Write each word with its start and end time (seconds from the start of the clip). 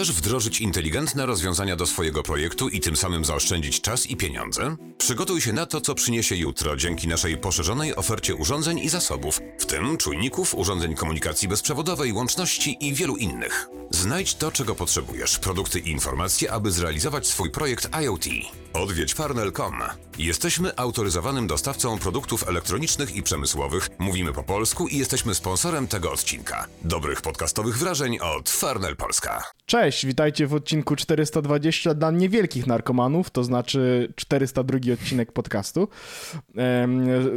Chcesz 0.00 0.12
wdrożyć 0.12 0.60
inteligentne 0.60 1.26
rozwiązania 1.26 1.76
do 1.76 1.86
swojego 1.86 2.22
projektu 2.22 2.68
i 2.68 2.80
tym 2.80 2.96
samym 2.96 3.24
zaoszczędzić 3.24 3.80
czas 3.80 4.06
i 4.06 4.16
pieniądze? 4.16 4.76
Przygotuj 4.98 5.40
się 5.40 5.52
na 5.52 5.66
to, 5.66 5.80
co 5.80 5.94
przyniesie 5.94 6.36
jutro 6.36 6.76
dzięki 6.76 7.08
naszej 7.08 7.38
poszerzonej 7.38 7.96
ofercie 7.96 8.34
urządzeń 8.34 8.78
i 8.78 8.88
zasobów, 8.88 9.40
w 9.58 9.66
tym 9.66 9.96
czujników, 9.96 10.54
urządzeń 10.54 10.94
komunikacji 10.94 11.48
bezprzewodowej, 11.48 12.12
łączności 12.12 12.76
i 12.80 12.94
wielu 12.94 13.16
innych. 13.16 13.70
Znajdź 13.90 14.34
to, 14.34 14.52
czego 14.52 14.74
potrzebujesz, 14.74 15.38
produkty 15.38 15.78
i 15.78 15.90
informacje, 15.90 16.52
aby 16.52 16.70
zrealizować 16.70 17.26
swój 17.26 17.50
projekt 17.50 17.88
IoT. 18.02 18.24
Odwiedź 18.72 19.14
farnel.com. 19.14 19.74
Jesteśmy 20.18 20.76
autoryzowanym 20.76 21.46
dostawcą 21.46 21.98
produktów 21.98 22.48
elektronicznych 22.48 23.16
i 23.16 23.22
przemysłowych, 23.22 23.88
mówimy 23.98 24.32
po 24.32 24.42
polsku 24.42 24.88
i 24.88 24.98
jesteśmy 24.98 25.34
sponsorem 25.34 25.86
tego 25.86 26.12
odcinka. 26.12 26.66
Dobrych 26.84 27.22
podcastowych 27.22 27.78
wrażeń 27.78 28.18
od 28.18 28.50
Farnel 28.50 28.96
Polska. 28.96 29.42
Cześć, 29.66 30.06
witajcie 30.06 30.46
w 30.46 30.54
odcinku 30.54 30.96
420 30.96 31.94
dla 31.94 32.10
niewielkich 32.10 32.66
narkomanów, 32.66 33.30
to 33.30 33.44
znaczy 33.44 34.12
402 34.16 34.78
odcinek 34.94 35.32
podcastu. 35.32 35.88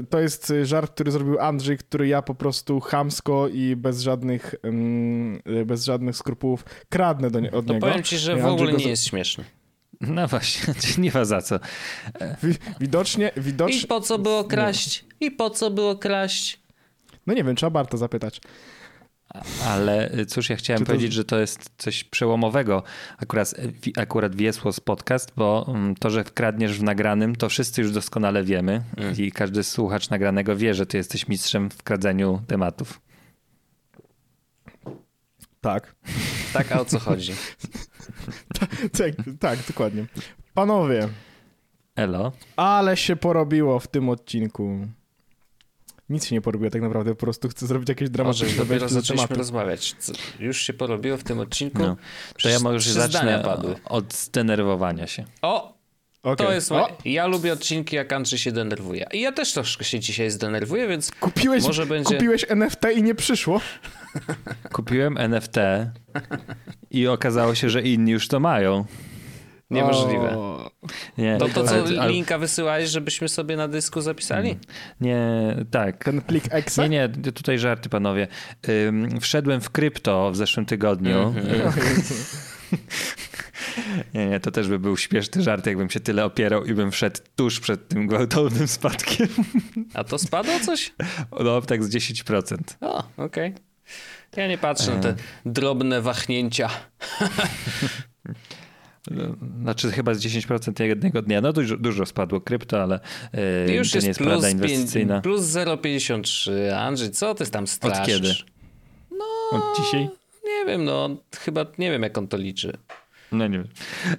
To 0.09 0.20
jest 0.20 0.54
żart, 0.64 0.94
który 0.94 1.12
zrobił 1.12 1.40
Andrzej, 1.40 1.78
który 1.78 2.08
ja 2.08 2.22
po 2.22 2.36
prostu 2.36 2.80
chamsko 2.80 3.48
i 3.48 3.76
bez 3.76 4.02
żadnych, 4.02 4.56
bez 5.66 5.84
żadnych 5.86 6.16
skrupułów 6.16 6.43
kradnę 6.90 7.32
do 7.32 7.40
nie, 7.40 7.52
od 7.52 7.68
No 7.68 7.74
niego. 7.74 7.88
powiem 7.88 8.04
ci, 8.04 8.18
że 8.18 8.36
w 8.36 8.46
ogóle 8.46 8.74
nie 8.74 8.84
za- 8.84 8.90
jest 8.90 9.06
śmieszny. 9.08 9.44
No 10.02 10.28
właśnie, 10.28 10.74
nie 11.04 11.12
ma 11.14 11.26
za 11.26 11.42
co. 11.42 11.60
Wi- 12.44 12.56
Widocznie, 12.80 13.32
I 13.38 13.42
widocznie... 13.42 13.88
po 13.88 14.02
co 14.02 14.20
było 14.20 14.44
kraść? 14.44 15.06
I 15.20 15.32
po 15.32 15.50
co 15.50 15.72
było 15.72 15.96
kraść? 15.96 16.60
No 17.28 17.34
nie 17.34 17.44
wiem, 17.44 17.56
trzeba 17.56 17.70
Barta 17.70 17.98
zapytać. 17.98 18.42
Ale 19.68 20.14
y, 20.20 20.26
cóż, 20.26 20.50
ja 20.50 20.56
chciałem 20.56 20.80
to- 20.80 20.86
powiedzieć, 20.86 21.14
że 21.14 21.24
to 21.24 21.40
jest 21.40 21.70
coś 21.78 22.04
przełomowego. 22.04 22.84
Akurat, 23.18 23.54
wi- 23.84 23.94
akurat 23.98 24.36
wiesło 24.36 24.74
z 24.74 24.80
podcast, 24.80 25.32
bo 25.36 25.66
mm, 25.68 25.96
to, 25.96 26.10
że 26.10 26.24
wkradniesz 26.24 26.80
w 26.80 26.84
nagranym, 26.84 27.36
to 27.36 27.50
wszyscy 27.50 27.82
już 27.82 27.92
doskonale 27.92 28.44
wiemy 28.44 28.82
i 29.18 29.32
każdy 29.32 29.64
słuchacz 29.64 30.10
nagranego 30.10 30.56
wie, 30.56 30.74
że 30.74 30.86
ty 30.86 30.98
jesteś 30.98 31.28
mistrzem 31.28 31.70
w 31.70 31.84
kradzeniu 31.84 32.42
tematów. 32.48 33.02
Tak. 35.64 35.95
Tak, 36.53 36.72
a 36.72 36.80
o 36.81 36.86
co 36.86 37.00
chodzi? 37.00 37.33
tak, 38.97 39.11
tak, 39.39 39.59
dokładnie. 39.67 40.06
Panowie, 40.53 41.02
No. 41.97 42.03
Elo? 42.03 42.31
ale 42.56 42.97
się 42.97 43.16
porobiło 43.16 43.80
w 43.80 43.88
tym 43.88 44.09
odcinku. 44.09 44.88
Nic 46.09 46.25
się 46.25 46.36
nie 46.36 46.41
porobiło 46.41 46.72
tak 46.72 46.81
naprawdę, 46.81 47.11
po 47.11 47.19
prostu 47.19 47.50
chcę 47.50 47.67
zrobić 47.67 47.89
jakieś 47.89 48.08
Może 48.09 48.14
dramatyczne 48.14 48.47
dopiero 48.47 48.66
wejście 48.67 48.86
do 48.95 49.02
zaczęliśmy 49.02 49.28
tematu. 49.28 49.39
rozmawiać. 49.39 49.95
Co 50.00 50.14
już 50.39 50.61
się 50.61 50.73
porobiło 50.73 51.17
w 51.17 51.23
tym 51.23 51.39
odcinku? 51.39 51.80
No. 51.80 51.97
To 52.44 52.50
ja 52.50 52.59
może 52.59 52.94
zacznę 52.94 53.41
padły. 53.45 53.75
od 53.86 54.14
zdenerwowania 54.14 55.08
się. 55.08 55.25
O, 55.41 55.73
Okej. 56.24 56.48
to 56.48 56.54
jest 56.54 56.72
O, 56.72 56.76
moje. 56.80 56.94
Ja 57.06 57.28
lubię 57.28 57.54
odcinki, 57.54 57.96
jak 57.96 58.14
Andrzej 58.14 58.40
się 58.40 58.52
denerwuje. 58.52 59.06
I 59.14 59.22
ja 59.22 59.32
też 59.32 59.54
troszkę 59.54 59.84
się 59.84 60.00
dzisiaj 60.00 60.30
zdenerwuję, 60.32 60.88
więc 60.88 61.12
Kupiłeś, 61.12 61.64
Może 61.64 61.86
będzie- 61.86 62.16
kupiłeś 62.16 62.46
NFT 62.50 62.82
i 62.96 63.03
nie 63.03 63.16
przyszło. 63.16 63.62
Kupiłem 64.74 65.18
NFT 65.18 65.56
i 66.92 67.08
okazało 67.08 67.56
się, 67.56 67.70
że 67.70 67.81
inni 67.81 68.12
już 68.12 68.28
to 68.28 68.40
mają. 68.40 68.86
niemożliwe. 69.70 70.38
O, 70.38 70.72
Nie, 71.18 71.38
To 71.38 71.47
to, 71.50 71.64
co 71.64 71.70
ale- 71.75 72.00
ale- 72.02 72.12
linka 72.12 72.38
wysyłałeś, 72.38 72.90
żebyśmy 72.90 73.30
sobie 73.30 73.56
na 73.58 73.68
dysku 73.68 74.02
zapisali? 74.02 74.58
Nie, 75.02 75.56
tak. 75.72 76.03
Ten 76.03 76.22
plik 76.22 76.44
Exe? 76.50 76.90
Nie, 76.90 77.09
nie, 77.24 77.31
tutaj 77.31 77.59
żarty, 77.59 77.90
panowie. 77.90 78.28
Ym, 78.70 79.20
wszedłem 79.22 79.62
w 79.62 79.70
krypto 79.70 80.31
w 80.31 80.36
zeszłym 80.36 80.66
tygodniu. 80.66 81.18
Mhm. 81.22 81.72
nie, 84.13 84.28
nie, 84.29 84.39
to 84.39 84.51
też 84.51 84.67
by 84.67 84.79
był 84.79 84.97
śmieszny 84.97 85.41
żart, 85.41 85.66
jakbym 85.66 85.89
się 85.89 86.00
tyle 86.00 86.25
opierał 86.25 86.66
i 86.66 86.73
bym 86.73 86.91
wszedł 86.91 87.19
tuż 87.35 87.59
przed 87.59 87.88
tym 87.88 88.07
gwałtownym 88.07 88.67
spadkiem. 88.67 89.28
A 89.94 90.03
to 90.03 90.17
spadło 90.17 90.59
coś? 90.66 90.94
No, 91.44 91.61
tak 91.61 91.84
z 91.84 91.89
10%. 91.95 92.57
O, 92.81 93.03
okej. 93.17 93.53
Ja 94.35 94.47
nie 94.47 94.57
patrzę 94.57 94.91
E. 94.91 94.95
na 94.95 95.01
te 95.01 95.16
drobne 95.45 96.01
wahnięcia. 96.01 96.69
Znaczy 99.61 99.91
chyba 99.91 100.13
z 100.13 100.19
10% 100.25 100.84
jednego 100.84 101.22
dnia. 101.22 101.41
No 101.41 101.53
dużo, 101.53 101.78
dużo 101.78 102.05
spadło 102.05 102.41
krypto, 102.41 102.81
ale 102.84 103.00
yy, 103.67 103.73
Już 103.75 103.91
to 103.91 104.00
nie 104.00 104.07
jest 104.07 104.07
jest 104.07 104.19
plus, 104.19 104.44
pięć- 104.45 104.51
inwestycyjna. 104.51 105.22
plus 105.22 105.41
0,53. 105.41 106.51
Andrzej, 106.78 107.11
co 107.11 107.35
ty 107.35 107.45
tam 107.51 107.67
straszysz? 107.67 108.01
Od 108.01 108.07
kiedy? 108.07 108.34
Od 109.51 109.78
dzisiaj? 109.78 110.09
Nie 110.45 110.66
wiem, 110.67 110.84
no 110.85 111.09
chyba 111.40 111.66
nie 111.78 111.91
wiem 111.91 112.03
jak 112.03 112.17
on 112.17 112.28
to 112.28 112.38
liczy. 112.38 112.78
No 113.34 113.48
nie 113.48 113.58
wiem. 113.58 113.68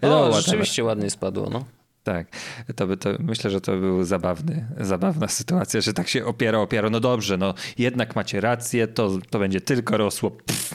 No, 0.03 0.09
whatever. 0.09 0.43
rzeczywiście 0.43 0.85
ładnie 0.85 1.11
spadło, 1.11 1.51
no. 1.51 1.65
Tak, 2.03 2.27
to 2.77 2.87
by 2.87 2.97
to, 2.97 3.11
myślę, 3.19 3.51
że 3.51 3.61
to 3.61 3.77
był 3.77 4.05
zabawny, 4.05 4.67
zabawna 4.81 5.29
sytuacja, 5.29 5.81
że 5.81 5.93
tak 5.93 6.09
się 6.09 6.25
opiera, 6.25 6.59
opiera. 6.59 6.91
No 6.91 7.01
dobrze, 7.01 7.37
no 7.37 7.55
jednak 7.79 8.17
macie 8.17 8.41
rację, 8.41 8.89
to, 8.89 9.19
to 9.31 9.39
będzie 9.39 9.61
tylko 9.61 9.97
rosło. 9.97 10.31
Pff, 10.31 10.75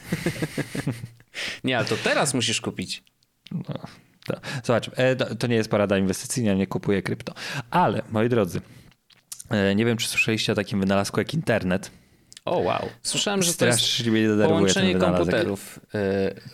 Nie, 1.63 1.77
ale 1.77 1.87
to 1.87 1.95
teraz 2.03 2.33
musisz 2.33 2.61
kupić. 2.61 3.03
to. 4.25 4.39
Zobacz, 4.63 4.89
e, 4.95 5.15
to, 5.15 5.47
nie 5.47 5.55
jest 5.55 5.69
porada 5.69 5.97
inwestycyjna, 5.97 6.53
nie 6.53 6.67
kupuję 6.67 7.01
krypto. 7.01 7.33
Ale, 7.71 8.01
moi 8.11 8.29
drodzy, 8.29 8.61
e, 9.49 9.75
nie 9.75 9.85
wiem, 9.85 9.97
czy 9.97 10.07
słyszeliście 10.07 10.51
o 10.51 10.55
takim 10.55 10.79
wynalazku 10.79 11.19
jak 11.19 11.33
internet. 11.33 11.91
O, 12.49 12.57
wow. 12.57 12.89
Słyszałem, 13.03 13.43
że 13.43 13.53
to 13.53 13.65
jest 13.65 13.79
Strasznie 13.79 14.11
denerwuje 14.13 14.37
ten 14.37 14.47
połączenie 14.47 14.95
komputerów. 14.95 15.79
Yy, 15.93 15.99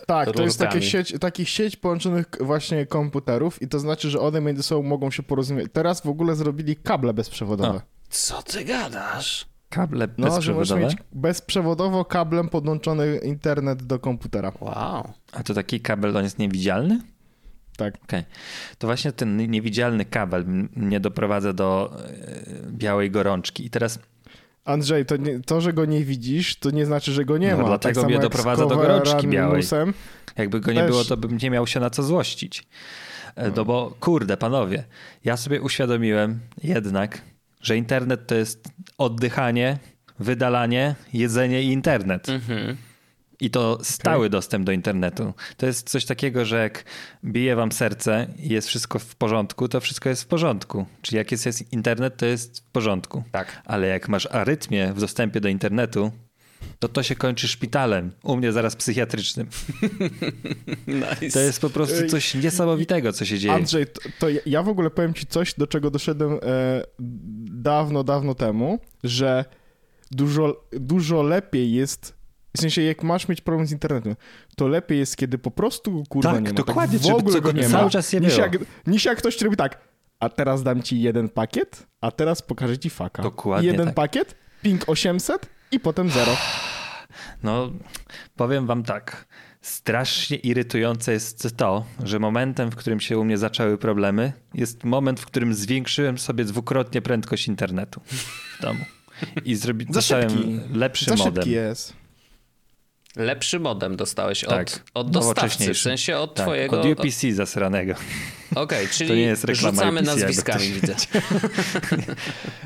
Tak, 0.06 0.32
to 0.32 0.42
jest 0.42 0.58
takie 0.58 0.82
sieć, 0.82 1.14
takich 1.20 1.48
sieć 1.48 1.76
połączonych 1.76 2.26
właśnie 2.40 2.86
komputerów 2.86 3.62
i 3.62 3.68
to 3.68 3.78
znaczy, 3.78 4.10
że 4.10 4.20
one 4.20 4.40
między 4.40 4.62
sobą 4.62 4.82
mogą 4.88 5.10
się 5.10 5.22
porozumieć. 5.22 5.66
Teraz 5.72 6.00
w 6.00 6.08
ogóle 6.08 6.34
zrobili 6.36 6.76
kable 6.76 7.14
bezprzewodowe. 7.14 7.80
Co 8.08 8.42
ty 8.42 8.64
gadasz? 8.64 9.46
Kable 9.68 10.08
No, 10.18 10.26
że 10.26 10.52
możesz 10.52 10.54
bezprzewodowe. 10.54 10.80
mieć 10.80 10.96
bezprzewodowo 11.12 12.04
kablem 12.04 12.48
podłączony 12.48 13.16
internet 13.16 13.82
do 13.82 13.98
komputera. 13.98 14.52
Wow. 14.60 15.12
A 15.32 15.42
to 15.42 15.54
taki 15.54 15.80
kabel, 15.80 16.16
on 16.16 16.24
jest 16.24 16.38
niewidzialny? 16.38 17.00
Tak. 17.76 17.94
Okej. 18.04 18.24
To 18.78 18.86
właśnie 18.86 19.12
ten 19.12 19.50
niewidzialny 19.50 20.04
kabel 20.04 20.44
mnie 20.76 21.00
doprowadza 21.00 21.52
do 21.52 21.96
e, 21.98 22.70
białej 22.70 23.10
gorączki. 23.10 23.66
I 23.66 23.70
teraz 23.70 23.98
Andrzej, 24.66 25.06
to, 25.06 25.16
nie, 25.16 25.40
to, 25.40 25.60
że 25.60 25.72
go 25.72 25.84
nie 25.84 26.04
widzisz, 26.04 26.56
to 26.56 26.70
nie 26.70 26.86
znaczy, 26.86 27.12
że 27.12 27.24
go 27.24 27.38
nie 27.38 27.50
No, 27.50 27.56
ma. 27.58 27.64
dlatego 27.64 28.00
tak 28.00 28.10
mnie 28.10 28.18
doprowadza 28.18 28.66
do 28.66 28.76
gorączki 28.76 29.28
białej. 29.28 29.62
Coveranusem. 29.62 29.94
Jakby 30.36 30.60
go 30.60 30.72
nie 30.72 30.80
Też. 30.80 30.90
było, 30.90 31.04
to 31.04 31.16
bym 31.16 31.36
nie 31.42 31.50
miał 31.50 31.66
się 31.66 31.80
na 31.80 31.90
co 31.90 32.02
złościć. 32.02 32.66
E, 33.36 33.50
No 33.56 33.64
bo 33.64 33.94
kurde, 34.00 34.36
panowie, 34.36 34.84
ja 35.24 35.36
sobie 35.36 35.62
uświadomiłem 35.62 36.40
jednak, 36.62 37.20
że 37.62 37.76
internet 37.76 38.26
to 38.26 38.34
jest 38.34 38.68
oddychanie, 38.98 39.78
wydalanie, 40.18 40.94
jedzenie 41.12 41.62
i 41.62 41.66
internet. 41.72 42.28
Mhm. 42.28 42.76
I 43.40 43.50
to 43.50 43.78
stały 43.82 44.30
dostęp 44.30 44.66
do 44.66 44.72
internetu. 44.72 45.34
To 45.56 45.66
jest 45.66 45.90
coś 45.90 46.04
takiego, 46.04 46.44
że 46.44 46.62
jak 46.62 46.84
bije 47.24 47.56
wam 47.56 47.72
serce 47.72 48.26
i 48.38 48.48
jest 48.48 48.68
wszystko 48.68 48.98
w 48.98 49.14
porządku, 49.16 49.68
to 49.68 49.80
wszystko 49.80 50.08
jest 50.08 50.22
w 50.22 50.26
porządku. 50.26 50.86
Czyli 51.02 51.16
jak 51.18 51.32
jest, 51.32 51.46
jest 51.46 51.72
internet, 51.72 52.16
to 52.16 52.26
jest 52.26 52.60
w 52.60 52.70
porządku. 52.70 53.22
Tak. 53.32 53.62
Ale 53.64 53.86
jak 53.86 54.08
masz 54.08 54.26
arytmię 54.30 54.92
w 54.92 55.00
dostępie 55.00 55.40
do 55.40 55.48
internetu, 55.48 56.12
to 56.78 56.88
to 56.88 57.02
się 57.02 57.14
kończy 57.16 57.48
szpitalem. 57.48 58.12
U 58.22 58.36
mnie 58.36 58.52
zaraz 58.52 58.76
psychiatrycznym. 58.76 59.46
Nice. 60.86 61.30
To 61.32 61.40
jest 61.40 61.60
po 61.60 61.70
prostu 61.70 62.06
coś 62.06 62.34
niesamowitego, 62.34 63.12
co 63.12 63.24
się 63.24 63.38
dzieje. 63.38 63.54
Andrzej, 63.54 63.86
to, 63.86 64.00
to 64.18 64.28
ja- 64.28 64.40
ja 64.46 64.62
w 64.62 64.68
ogóle 64.68 64.90
powiem 64.90 65.14
ci 65.14 65.26
coś, 65.26 65.54
do 65.54 65.66
czego 65.66 65.90
doszedłem 65.90 66.32
e, 66.32 66.38
dawno, 67.50 68.04
dawno 68.04 68.34
temu, 68.34 68.78
że 69.04 69.44
dużo, 70.10 70.64
dużo 70.72 71.22
lepiej 71.22 71.72
jest, 71.72 72.15
w 72.56 72.60
sensie 72.60 72.82
jak 72.82 73.02
masz 73.02 73.28
mieć 73.28 73.40
problem 73.40 73.66
z 73.66 73.72
internetem, 73.72 74.16
to 74.56 74.68
lepiej 74.68 74.98
jest, 74.98 75.16
kiedy 75.16 75.38
po 75.38 75.50
prostu 75.50 76.04
kurwa 76.08 76.32
Tak, 76.32 76.42
nie 76.42 76.48
ma. 76.48 76.54
dokładnie, 76.54 76.98
w 76.98 77.02
żeby 77.02 77.16
ogóle 77.16 77.40
go 77.40 77.52
nie 77.52 77.68
cały 77.68 77.84
ma, 77.84 77.90
czas 77.90 78.12
nie 78.12 78.20
niż 78.20 78.36
jak, 78.36 78.58
niż 78.86 79.04
jak 79.04 79.18
ktoś 79.18 79.40
robi 79.42 79.56
tak, 79.56 79.80
a 80.20 80.28
teraz 80.28 80.62
dam 80.62 80.82
ci 80.82 81.00
jeden 81.00 81.28
pakiet, 81.28 81.86
a 82.00 82.10
teraz 82.10 82.42
pokażę 82.42 82.78
ci 82.78 82.90
faka. 82.90 83.22
Dokładnie 83.22 83.66
Jeden 83.70 83.86
tak. 83.86 83.94
pakiet, 83.94 84.34
ping 84.62 84.84
800 84.86 85.46
i 85.72 85.80
potem 85.80 86.10
zero. 86.10 86.36
No, 87.42 87.70
powiem 88.36 88.66
wam 88.66 88.82
tak. 88.82 89.26
Strasznie 89.60 90.36
irytujące 90.36 91.12
jest 91.12 91.56
to, 91.56 91.84
że 92.04 92.18
momentem, 92.18 92.70
w 92.70 92.76
którym 92.76 93.00
się 93.00 93.18
u 93.18 93.24
mnie 93.24 93.38
zaczęły 93.38 93.78
problemy, 93.78 94.32
jest 94.54 94.84
moment, 94.84 95.20
w 95.20 95.26
którym 95.26 95.54
zwiększyłem 95.54 96.18
sobie 96.18 96.44
dwukrotnie 96.44 97.02
prędkość 97.02 97.48
internetu 97.48 98.00
w 98.58 98.62
domu. 98.62 98.84
I 99.44 99.54
zrobi, 99.54 99.84
Za 99.84 99.92
dostałem 99.92 100.30
szybki. 100.30 100.60
lepszy 100.72 101.04
Za 101.04 101.16
modem. 101.16 101.34
szybki 101.34 101.50
jest. 101.50 101.92
Lepszy 103.16 103.60
modem 103.60 103.96
dostałeś 103.96 104.40
Tak, 104.40 104.66
od, 104.70 104.82
od 104.94 105.10
dostawcy, 105.10 105.74
w 105.74 105.78
sensie 105.78 106.18
od 106.18 106.34
Tak, 106.34 106.46
twojego... 106.46 106.80
od 106.80 106.86
UPC 106.86 107.32
zasranego. 107.32 107.94
Okej, 108.54 108.88
czyli 108.88 109.10
To 109.10 109.16
nie 109.16 109.22
jest 109.22 109.44
reklama 109.44 109.72
rzucamy 109.76 110.00
UPC, 110.00 110.06
nazwiskami, 110.06 110.64
widzę. 110.72 110.94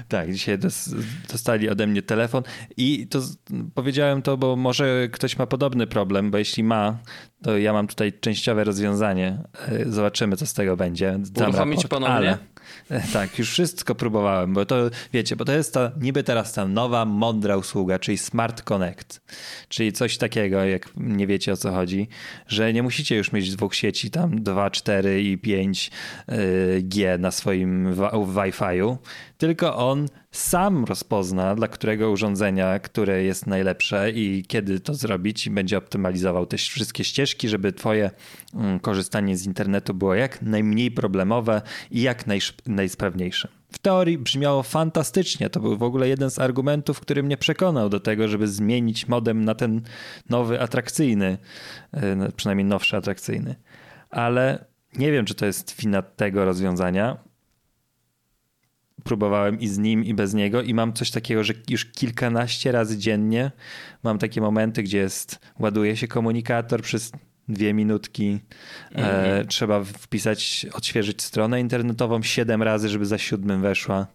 Tak, 0.08 0.32
dzisiaj 0.32 0.58
dos, 0.58 0.90
dostali 1.32 1.68
ode 1.68 1.86
mnie 1.86 2.02
telefon 2.02 2.42
i 2.76 3.06
to 3.06 3.20
powiedziałem 3.74 4.22
to, 4.22 4.36
bo 4.36 4.56
może 4.56 5.08
ktoś 5.12 5.38
ma 5.38 5.46
podobny 5.46 5.86
problem, 5.86 6.30
bo 6.30 6.38
jeśli 6.38 6.64
ma, 6.64 6.98
to 7.42 7.58
ja 7.58 7.72
mam 7.72 7.86
tutaj 7.86 8.12
częściowe 8.20 8.64
rozwiązanie. 8.64 9.38
E, 9.68 9.90
Zobaczymy, 9.90 10.36
co 10.36 10.46
z 10.46 10.54
tego 10.54 10.76
będzie. 10.76 11.18
Dam 11.18 11.48
Uruchomić 11.48 11.82
raport, 11.82 11.90
ponownie? 11.90 12.28
Ale, 12.28 12.38
tak, 13.12 13.38
już 13.38 13.50
wszystko 13.50 13.94
próbowałem, 13.94 14.54
bo 14.54 14.66
to 14.66 14.90
wiecie, 15.12 15.36
bo 15.36 15.44
to 15.44 15.52
jest 15.52 15.74
ta 15.74 15.92
niby 16.00 16.22
teraz 16.22 16.52
ta 16.52 16.66
nowa, 16.66 17.04
mądra 17.04 17.56
usługa, 17.56 17.98
czyli 17.98 18.18
Smart 18.18 18.62
Connect. 18.62 19.20
Czyli 19.68 19.92
coś 19.92 20.18
takiego, 20.18 20.64
jak 20.64 20.90
nie 20.96 21.26
wiecie 21.26 21.52
o 21.52 21.56
co 21.56 21.72
chodzi, 21.72 22.08
że 22.46 22.72
nie 22.72 22.82
musicie 22.82 23.16
już 23.16 23.32
mieć 23.32 23.56
dwóch 23.56 23.74
sieci, 23.74 24.10
tam 24.10 24.42
2, 24.42 24.70
4 24.70 25.22
i 25.22 25.38
5 25.38 25.90
G 26.82 27.18
na 27.18 27.30
swoim 27.30 27.94
Wi-Fiu, 28.34 28.96
tylko 29.38 29.76
on 29.76 30.08
sam 30.32 30.84
rozpozna, 30.84 31.54
dla 31.54 31.68
którego 31.68 32.10
urządzenia, 32.10 32.78
które 32.78 33.22
jest 33.22 33.46
najlepsze 33.46 34.10
i 34.10 34.44
kiedy 34.48 34.80
to 34.80 34.94
zrobić 34.94 35.46
i 35.46 35.50
będzie 35.50 35.78
optymalizował 35.78 36.46
te 36.46 36.56
wszystkie 36.56 37.04
ścieżki, 37.04 37.48
żeby 37.48 37.72
twoje 37.72 38.10
mm, 38.54 38.80
korzystanie 38.80 39.36
z 39.36 39.46
internetu 39.46 39.94
było 39.94 40.14
jak 40.14 40.42
najmniej 40.42 40.90
problemowe 40.90 41.62
i 41.90 42.02
jak 42.02 42.24
najsprawniejsze. 42.66 43.48
W 43.72 43.78
teorii 43.78 44.18
brzmiało 44.18 44.62
fantastycznie. 44.62 45.50
To 45.50 45.60
był 45.60 45.78
w 45.78 45.82
ogóle 45.82 46.08
jeden 46.08 46.30
z 46.30 46.38
argumentów, 46.38 47.00
który 47.00 47.22
mnie 47.22 47.36
przekonał 47.36 47.88
do 47.88 48.00
tego, 48.00 48.28
żeby 48.28 48.48
zmienić 48.48 49.08
modem 49.08 49.44
na 49.44 49.54
ten 49.54 49.82
nowy, 50.30 50.60
atrakcyjny, 50.60 51.38
e, 51.92 52.32
przynajmniej 52.36 52.64
nowszy, 52.64 52.96
atrakcyjny. 52.96 53.54
Ale 54.10 54.64
nie 54.98 55.12
wiem, 55.12 55.24
czy 55.24 55.34
to 55.34 55.46
jest 55.46 55.76
wina 55.80 56.02
tego 56.02 56.44
rozwiązania. 56.44 57.29
Próbowałem 59.04 59.60
i 59.60 59.68
z 59.68 59.78
nim, 59.78 60.04
i 60.04 60.14
bez 60.14 60.34
niego, 60.34 60.62
i 60.62 60.74
mam 60.74 60.92
coś 60.92 61.10
takiego, 61.10 61.44
że 61.44 61.52
już 61.68 61.84
kilkanaście 61.84 62.72
razy 62.72 62.98
dziennie 62.98 63.50
mam 64.02 64.18
takie 64.18 64.40
momenty, 64.40 64.82
gdzie 64.82 64.98
jest, 64.98 65.38
ładuje 65.58 65.96
się 65.96 66.08
komunikator 66.08 66.82
przez 66.82 67.12
dwie 67.48 67.74
minutki. 67.74 68.38
E, 68.94 69.44
trzeba 69.44 69.84
wpisać, 69.84 70.66
odświeżyć 70.72 71.22
stronę 71.22 71.60
internetową 71.60 72.22
siedem 72.22 72.62
razy, 72.62 72.88
żeby 72.88 73.06
za 73.06 73.18
siódmym 73.18 73.62
weszła. 73.62 74.06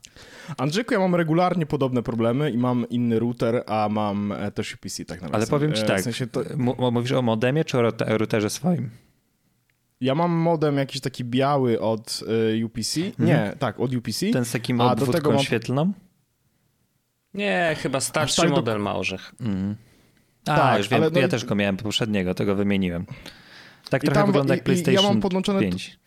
Andrzejku, 0.58 0.94
ja 0.94 1.00
mam 1.00 1.16
regularnie 1.16 1.66
podobne 1.66 2.04
problemy 2.04 2.52
i 2.52 2.58
mam 2.58 2.90
inny 2.90 3.20
router, 3.20 3.64
a 3.68 3.88
mam 3.92 4.32
e, 4.32 4.52
też 4.52 4.74
UPC 4.74 4.98
tak 5.06 5.22
naprawdę. 5.22 5.36
Ale 5.38 5.48
powiem 5.48 5.74
ci 5.74 5.82
E, 5.82 5.86
tak, 5.86 6.02
W 6.02 6.04
sensie 6.04 6.28
to, 6.28 6.42
mówisz 6.92 7.12
o 7.12 7.22
modemie 7.22 7.66
czy 7.66 7.78
o 7.78 7.82
route- 7.82 8.18
routerze 8.18 8.50
swoim? 8.50 8.90
Ja 10.02 10.16
mam 10.16 10.32
modem 10.32 10.78
jakiś 10.78 11.02
taki 11.02 11.24
biały 11.24 11.80
od 11.82 12.20
e, 12.62 12.66
UPC. 12.66 13.00
Nie, 13.20 13.54
tak, 13.60 13.80
od 13.80 13.96
UPC. 13.96 14.24
Mhm. 14.24 14.34
Ten 14.34 14.46
z 14.46 14.52
takim 14.52 14.82
A, 14.82 14.86
do 14.86 14.92
obwódką 14.92 15.14
tego 15.14 15.32
mam- 15.32 15.40
świetlną? 15.44 15.94
Nie, 17.34 17.76
chyba 17.80 18.00
starszy 18.00 18.42
tak 18.42 18.50
do- 18.50 18.56
model 18.56 18.80
ma 18.80 18.96
orzech. 18.96 19.36
A, 20.48 20.56
Tak, 20.56 20.78
już 20.78 20.88
wiem, 20.90 21.02
ale 21.02 21.12
no 21.12 21.20
ja 21.20 21.28
też 21.28 21.46
go 21.46 21.56
miałem 21.56 21.78
poprzedniego, 21.78 22.34
tego 22.34 22.56
wymieniłem. 22.56 23.06
Tak 23.90 24.04
I 24.04 24.06
trochę 24.06 24.20
tam- 24.22 24.28
wygląda 24.28 24.54
i- 24.56 24.58
jak 24.58 24.68
i- 24.68 24.72
i 24.72 24.74
ja 24.74 24.84
PlayStation 24.84 25.14
mam 25.14 25.22
podłączone- 25.22 25.60
5. 25.60 26.00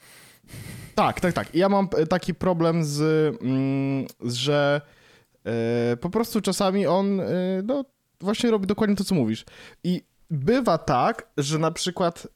Tak, 0.95 1.21
tak, 1.21 1.33
tak. 1.33 1.55
Ja 1.55 1.69
mam 1.69 1.89
e, 1.97 2.07
taki 2.07 2.35
problem 2.35 2.85
z, 2.85 3.01
mm, 3.43 4.07
z 4.25 4.35
że 4.35 4.81
e, 5.45 5.97
po 5.97 6.11
prostu 6.11 6.41
czasami 6.41 6.87
on 6.87 7.21
e, 7.21 7.25
no, 7.65 7.85
właśnie 8.21 8.51
robi 8.51 8.67
dokładnie 8.67 8.97
to, 8.97 9.05
co 9.05 9.15
mówisz. 9.15 9.45
I 9.85 10.03
bywa 10.31 10.79
tak, 10.79 11.29
że 11.37 11.59
na 11.59 11.71
przykład 11.71 12.29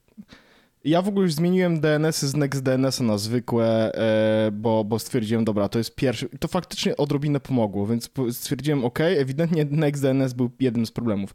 ja 0.84 1.02
w 1.02 1.08
ogóle 1.08 1.25
już 1.25 1.34
zmieniłem 1.34 1.81
DNS-y 1.81 2.29
z 2.29 2.37
NextDNS-a 2.37 3.05
na 3.05 3.19
zwykłe, 3.19 3.94
e, 3.94 4.50
bo, 4.52 4.84
bo 4.84 4.99
stwierdziłem, 4.99 5.44
dobra, 5.44 5.69
to 5.69 5.79
jest 5.79 5.94
pierwszy. 5.94 6.29
To 6.40 6.49
faktycznie 6.49 6.96
odrobinę 6.96 7.40
pomogło, 7.40 7.87
więc 7.87 8.11
stwierdziłem, 8.31 8.84
ok, 8.84 9.00
ewidentnie 9.00 9.64
NextDNS 9.64 10.32
był 10.32 10.50
jednym 10.61 10.87
z 10.87 10.90
problemów. 10.90 11.34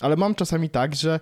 Ale 0.00 0.16
mam 0.16 0.34
czasami 0.34 0.70
tak, 0.70 0.94
że 0.94 1.20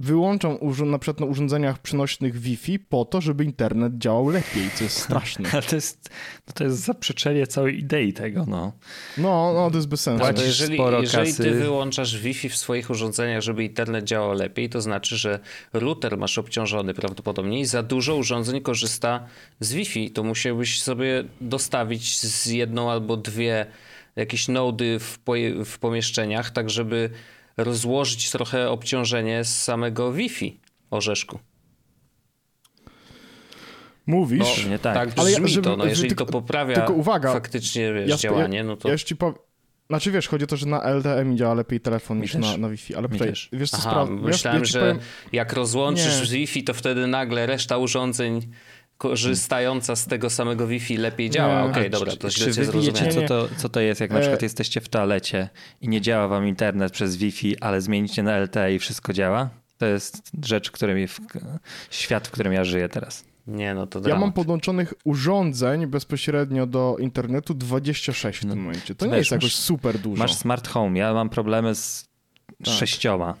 wyłączam 0.00 0.56
urzu- 0.56 0.86
na 0.86 0.98
przykład 0.98 1.20
na 1.20 1.26
urządzeniach 1.26 1.78
przenośnych 1.78 2.38
Wi-Fi 2.40 2.78
po 2.78 3.04
to, 3.04 3.20
żeby 3.20 3.44
internet 3.44 3.98
działał 3.98 4.28
lepiej, 4.28 4.70
co 4.74 4.84
jest 4.84 4.96
straszne. 4.96 5.48
Ale 5.52 5.62
to 5.62 5.74
jest, 5.76 6.10
no 6.46 6.52
to 6.54 6.64
jest 6.64 6.76
zaprzeczenie 6.78 7.46
całej 7.46 7.78
idei 7.78 8.12
tego, 8.12 8.44
no. 8.48 8.72
No, 9.18 9.52
no, 9.54 9.70
to 9.70 9.76
jest 9.76 9.88
bez 9.88 10.00
sensu. 10.00 10.20
Płacisz 10.24 10.44
jeżeli, 10.46 10.74
sporo 10.76 11.00
jeżeli 11.00 11.30
kasy. 11.30 11.42
ty 11.42 11.50
wyłączasz 11.50 12.18
Wi-Fi 12.18 12.48
w 12.48 12.56
swoich 12.56 12.90
urządzeniach, 12.90 13.42
żeby 13.42 13.64
internet 13.64 14.04
działał 14.04 14.32
lepiej, 14.32 14.68
to 14.68 14.80
znaczy, 14.80 15.16
że 15.16 15.40
router 15.72 16.18
masz 16.18 16.38
obciążony 16.38 16.94
prawdopodobnie 16.94 17.60
i 17.60 17.64
za 17.66 17.82
dużo 17.82 18.16
urządzeń 18.16 18.60
korzysta 18.60 19.26
z 19.60 19.72
Wi-Fi. 19.72 20.10
To 20.10 20.22
musiałbyś 20.22 20.82
sobie 20.82 21.24
dostawić 21.40 22.18
z 22.20 22.46
jedną 22.46 22.90
albo 22.90 23.16
dwie 23.16 23.66
jakieś 24.16 24.48
nody 24.48 24.98
w, 24.98 25.18
poje- 25.24 25.64
w 25.64 25.78
pomieszczeniach, 25.78 26.50
tak 26.50 26.70
żeby 26.70 27.10
rozłożyć 27.56 28.30
trochę 28.30 28.70
obciążenie 28.70 29.44
z 29.44 29.62
samego 29.62 30.12
Wi-Fi 30.12 30.60
orzeszku. 30.90 31.38
Mówisz? 34.06 34.66
nie 34.66 34.78
tak. 34.78 34.94
tak 34.94 35.08
Ale 35.16 35.30
ja- 35.32 35.46
żeby- 35.48 35.62
to. 35.64 35.76
No, 35.76 35.84
jeżeli 35.86 36.08
tylko- 36.08 36.24
to 36.26 36.32
poprawia 36.32 36.74
tylko 36.74 36.92
uwaga, 36.92 37.32
faktycznie 37.32 37.92
wiesz, 37.92 38.08
Ja- 38.10 38.16
działanie, 38.16 38.64
no 38.64 38.76
to... 38.76 38.88
Ja 38.88 38.92
już 38.92 39.02
ci 39.04 39.16
powiem. 39.16 39.34
Znaczy 39.88 40.10
wiesz, 40.12 40.28
chodzi 40.28 40.44
o 40.44 40.46
to, 40.46 40.56
że 40.56 40.66
na 40.66 40.82
LTE 40.82 41.36
działa 41.36 41.54
lepiej 41.54 41.80
telefon 41.80 42.16
Mi 42.16 42.22
niż 42.22 42.32
też. 42.32 42.40
na, 42.40 42.56
na 42.56 42.68
Wi-Fi, 42.68 42.94
ale 42.94 43.08
poczekaj, 43.08 43.32
wiesz 43.52 43.70
co 43.70 43.76
Aha, 43.80 43.90
sprawa... 43.90 44.10
myślałem, 44.10 44.60
ja, 44.60 44.66
ci 44.66 44.72
że 44.72 44.80
powiem- 44.80 44.98
jak 45.32 45.52
rozłączysz 45.52 46.20
Nie. 46.20 46.26
z 46.26 46.30
Wi-Fi, 46.30 46.64
to 46.64 46.74
wtedy 46.74 47.06
nagle 47.06 47.46
reszta 47.46 47.76
urządzeń 47.78 48.48
korzystająca 49.00 49.96
z 49.96 50.06
tego 50.06 50.30
samego 50.30 50.66
Wi-Fi 50.66 50.96
lepiej 50.96 51.30
działa. 51.30 51.62
Nie. 51.64 51.70
Okej, 51.70 51.86
A 51.86 51.90
dobra, 51.90 52.12
to 52.16 52.30
czy 52.30 52.52
źle 52.52 52.64
wy 52.64 52.80
wiecie, 52.80 53.08
co 53.12 53.22
to, 53.22 53.48
co 53.56 53.68
to 53.68 53.80
jest, 53.80 54.00
jak 54.00 54.10
na 54.10 54.16
E- 54.18 54.20
przykład 54.20 54.42
jesteście 54.42 54.80
w 54.80 54.88
toalecie 54.88 55.48
i 55.80 55.88
nie 55.88 56.00
działa 56.00 56.28
wam 56.28 56.46
internet 56.48 56.92
przez 56.92 57.16
Wi-Fi, 57.16 57.58
ale 57.60 57.80
zmienicie 57.80 58.22
na 58.22 58.36
LTE 58.38 58.74
i 58.74 58.78
wszystko 58.78 59.12
działa? 59.12 59.50
To 59.78 59.86
jest 59.86 60.30
rzecz, 60.44 60.70
którym 60.70 61.08
w, 61.08 61.20
świat, 61.90 62.28
w 62.28 62.30
którym 62.30 62.52
ja 62.52 62.64
żyję 62.64 62.88
teraz. 62.88 63.24
Nie, 63.46 63.74
no 63.74 63.86
to 63.86 63.98
Ja 63.98 64.02
dramat. 64.02 64.20
mam 64.20 64.32
podłączonych 64.32 64.94
urządzeń 65.04 65.86
bezpośrednio 65.86 66.66
do 66.66 66.96
internetu 66.98 67.54
26 67.54 68.38
w 68.38 68.40
tym 68.40 68.58
momencie. 68.62 68.94
To 68.94 69.06
nie 69.06 69.10
wiesz, 69.12 69.18
jest 69.18 69.30
jakoś 69.30 69.44
masz- 69.44 69.54
super 69.56 69.98
dużo. 69.98 70.22
Masz 70.22 70.34
smart 70.34 70.68
home, 70.68 70.98
ja 70.98 71.14
mam 71.14 71.28
problemy 71.28 71.74
z 71.74 72.08
Tak. 72.64 72.74
sześcioma. 72.74 73.34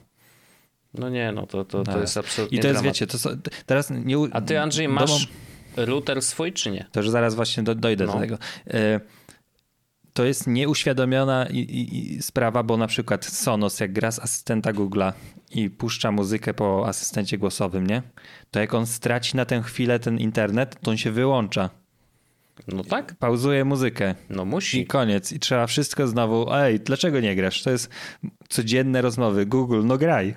No 0.94 1.08
nie, 1.08 1.32
no 1.32 1.46
to, 1.46 1.64
to, 1.64 1.84
to 1.84 1.92
Tak. 1.92 2.00
jest 2.00 2.16
absolutnie 2.16 2.58
I 2.58 2.60
to 2.60 2.68
jest, 2.68 2.80
dramat. 2.80 2.94
wiecie, 2.96 3.06
to 3.06 3.18
teraz 3.66 3.90
nie... 3.90 4.16
A 4.32 4.40
ty, 4.40 4.60
Andrzej, 4.60 4.88
domom- 4.88 4.92
masz 4.92 5.28
router 5.76 6.22
swój 6.22 6.52
czy 6.52 6.70
nie? 6.70 6.86
To 6.92 7.00
już 7.00 7.10
zaraz 7.10 7.34
właśnie 7.34 7.62
do, 7.62 7.74
dojdę 7.74 8.06
No. 8.06 8.12
do 8.12 8.18
tego. 8.18 8.38
E, 8.66 9.00
To 10.12 10.24
jest 10.24 10.46
nieuświadomiona 10.46 11.46
i, 11.46 11.58
i, 11.58 12.14
i 12.16 12.22
sprawa, 12.22 12.62
bo 12.62 12.76
na 12.76 12.86
przykład 12.86 13.24
Sonos, 13.24 13.80
jak 13.80 13.92
gra 13.92 14.10
z 14.10 14.18
asystenta 14.18 14.72
Google'a 14.72 15.12
i 15.50 15.70
puszcza 15.70 16.12
muzykę 16.12 16.54
po 16.54 16.88
asystencie 16.88 17.38
głosowym, 17.38 17.86
nie? 17.86 18.02
To 18.50 18.60
jak 18.60 18.74
on 18.74 18.86
straci 18.86 19.36
na 19.36 19.44
tę 19.44 19.62
chwilę 19.62 19.98
ten 19.98 20.18
internet, 20.18 20.76
to 20.82 20.90
on 20.90 20.96
się 20.96 21.10
wyłącza. 21.10 21.70
No 22.68 22.84
tak, 22.84 23.14
Pauzuje 23.14 23.64
muzykę 23.64 24.14
no 24.30 24.42
i 24.42 24.46
musi. 24.46 24.86
koniec. 24.86 25.32
I 25.32 25.38
trzeba 25.40 25.66
wszystko 25.66 26.06
znowu. 26.08 26.54
Ej, 26.54 26.80
dlaczego 26.80 27.20
nie 27.20 27.36
grasz? 27.36 27.62
To 27.62 27.70
jest 27.70 27.90
codzienne 28.48 29.02
rozmowy. 29.02 29.46
Google, 29.46 29.80
no 29.84 29.98
graj. 29.98 30.34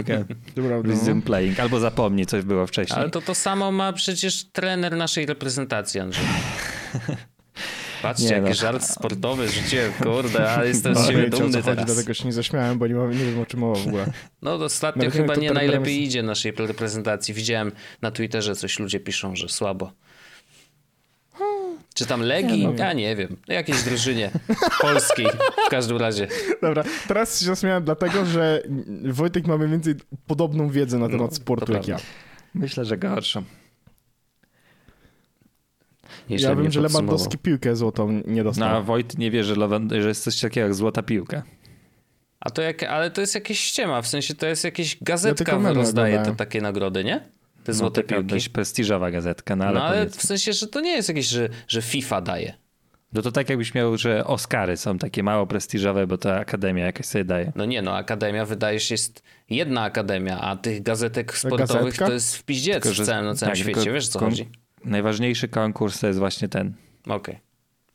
Okej. 0.00 0.24
Dobra, 0.56 0.76
no. 0.76 0.82
Resume 0.82 1.22
playing. 1.22 1.60
Albo 1.60 1.80
zapomnij, 1.80 2.26
coś 2.26 2.44
było 2.44 2.66
wcześniej. 2.66 2.98
Ale 3.00 3.10
to 3.10 3.20
to 3.20 3.34
samo 3.34 3.72
ma 3.72 3.92
przecież 3.92 4.44
trener 4.44 4.96
naszej 4.96 5.26
reprezentacji, 5.26 6.00
Andrzej. 6.00 6.24
Patrzcie, 8.02 8.24
Nie 8.28 8.32
jaki 8.32 8.48
no. 8.48 8.54
żart 8.54 8.84
sportowy 8.84 9.48
rzuciłem, 9.48 9.92
kurde, 9.92 10.50
ale 10.50 10.68
jestem 10.68 10.94
z 10.94 10.98
No, 10.98 11.06
siebie 11.06 11.26
o 11.26 11.30
co 11.30 11.36
dumny 11.38 11.52
chodzi, 11.52 11.64
teraz. 11.64 11.86
dlatego 11.86 12.14
się 12.14 12.24
nie 12.24 12.32
zaśmiałem, 12.32 12.78
bo 12.78 12.86
nie, 12.86 12.94
mam, 12.94 13.10
nie 13.10 13.24
wiem 13.24 13.40
o 13.40 13.46
czym 13.46 13.60
mowa 13.60 13.80
w 13.80 13.86
ogóle. 13.86 14.06
No 14.42 14.58
to 14.58 14.64
ostatnio 14.64 15.02
Nawet 15.04 15.16
chyba 15.16 15.34
nie 15.34 15.50
najlepiej 15.50 15.94
jest. 16.00 16.10
idzie 16.10 16.22
naszej 16.22 16.52
reprezentacji. 16.52 17.34
Widziałem 17.34 17.72
na 18.02 18.10
Twitterze 18.10 18.56
coś 18.56 18.78
ludzie 18.78 19.00
piszą, 19.00 19.36
że 19.36 19.48
słabo. 19.48 19.92
Czy 21.94 22.06
tam 22.06 22.20
Legii? 22.22 22.68
Ja 22.76 22.92
nie 22.92 23.16
wiem. 23.16 23.36
Jakiejś 23.48 23.82
drużynie 23.82 24.30
polskiej 24.80 25.26
w 25.66 25.70
każdym 25.70 25.96
razie. 25.96 26.28
Dobra, 26.62 26.84
teraz 27.08 27.40
się 27.40 27.46
zaśmiałem 27.46 27.84
dlatego, 27.84 28.24
że 28.26 28.62
Wojtek 29.04 29.46
ma 29.46 29.56
mniej 29.58 29.70
więcej 29.70 29.94
podobną 30.26 30.68
wiedzę 30.68 30.98
na 30.98 31.08
temat 31.08 31.30
No, 31.30 31.36
sportu 31.36 31.72
jak 31.72 31.88
ja. 31.88 31.96
Myślę, 32.54 32.84
że 32.84 32.98
gorszą. 32.98 33.42
Nieźle 36.30 36.48
Ja 36.48 36.56
wiem, 36.56 36.70
że. 36.72 36.80
Lewandowski 36.80 37.38
piłkę 37.38 37.76
złotą 37.76 38.12
nie 38.12 38.22
No, 38.42 38.44
dostał. 38.44 38.76
a 38.76 38.80
Wojt 38.80 39.18
nie 39.18 39.30
wie, 39.30 39.44
że, 39.44 39.54
Lewand- 39.54 40.02
że 40.02 40.08
jest 40.08 40.24
coś 40.24 40.40
takiego 40.40 40.66
jak 40.66 40.74
złota 40.74 41.02
piłka. 41.02 41.42
A 42.40 42.50
to 42.50 42.62
jak, 42.62 42.82
ale 42.82 43.10
to 43.10 43.20
jest 43.20 43.34
jakieś 43.34 43.60
ściema, 43.60 44.02
w 44.02 44.06
sensie 44.08 44.34
to 44.34 44.46
jest 44.46 44.64
jakieś 44.64 45.02
gazetka 45.02 45.58
memy 45.58 45.74
rozdaje 45.74 46.18
te 46.22 46.36
takie 46.36 46.60
nagrody, 46.60 47.04
nie? 47.04 47.28
Te 47.64 47.72
No, 47.72 47.78
złote 47.78 48.02
piłki. 48.02 48.24
dość 48.26 48.48
prestiżowa 48.48 49.10
gazetka, 49.10 49.56
no 49.56 49.64
ale, 49.64 49.74
No 49.78 49.84
ale 49.84 49.98
powiedzmy. 49.98 50.20
w 50.20 50.24
sensie, 50.26 50.52
że 50.52 50.66
to 50.66 50.80
nie 50.80 50.90
jest 50.90 51.08
jakieś, 51.08 51.26
że, 51.26 51.48
że 51.68 51.82
FIFA 51.82 52.20
daje. 52.20 52.54
No 53.12 53.22
to 53.22 53.32
tak 53.32 53.48
jakbyś 53.48 53.74
miał, 53.74 53.96
że 53.98 54.26
Oscary 54.26 54.76
są 54.76 54.98
takie 54.98 55.22
mało 55.22 55.46
prestiżowe, 55.46 56.06
bo 56.06 56.18
ta 56.18 56.36
akademia 56.36 56.84
jakaś 56.86 57.06
sobie 57.06 57.24
daje. 57.24 57.52
No 57.56 57.64
nie, 57.64 57.82
no 57.82 57.96
akademia 57.96 58.44
wydaje 58.44 58.80
się 58.80 58.94
jest 58.94 59.22
jedna 59.50 59.82
akademia, 59.82 60.40
a 60.40 60.56
tych 60.56 60.82
gazetek 60.82 61.38
sportowych 61.38 61.82
Gazetka? 61.84 62.06
to 62.06 62.12
jest 62.12 62.36
w 62.36 62.42
piździec 62.44 62.74
Tylko, 62.82 62.94
że- 62.94 63.02
w 63.02 63.06
całym, 63.06 63.24
na 63.24 63.34
całym 63.34 63.50
tak, 63.54 63.58
świecie, 63.62 63.80
tylko 63.80 63.94
wiesz 63.94 64.08
co 64.08 64.18
kon- 64.18 64.30
chodzi? 64.30 64.48
Najważniejszy 64.84 65.48
konkurs 65.48 66.00
to 66.00 66.06
jest 66.06 66.18
właśnie 66.18 66.48
ten. 66.48 66.74
Okej, 67.08 67.38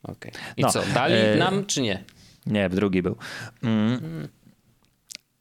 okej. 0.02 0.32
I 0.56 0.62
No, 0.62 0.70
co, 0.70 0.82
dali 0.94 1.14
e, 1.14 1.36
nam 1.36 1.66
czy 1.66 1.82
nie? 1.82 2.04
Nie, 2.46 2.68
w 2.68 2.74
drugi 2.74 3.02
był. 3.02 3.16
Mm. 3.62 4.28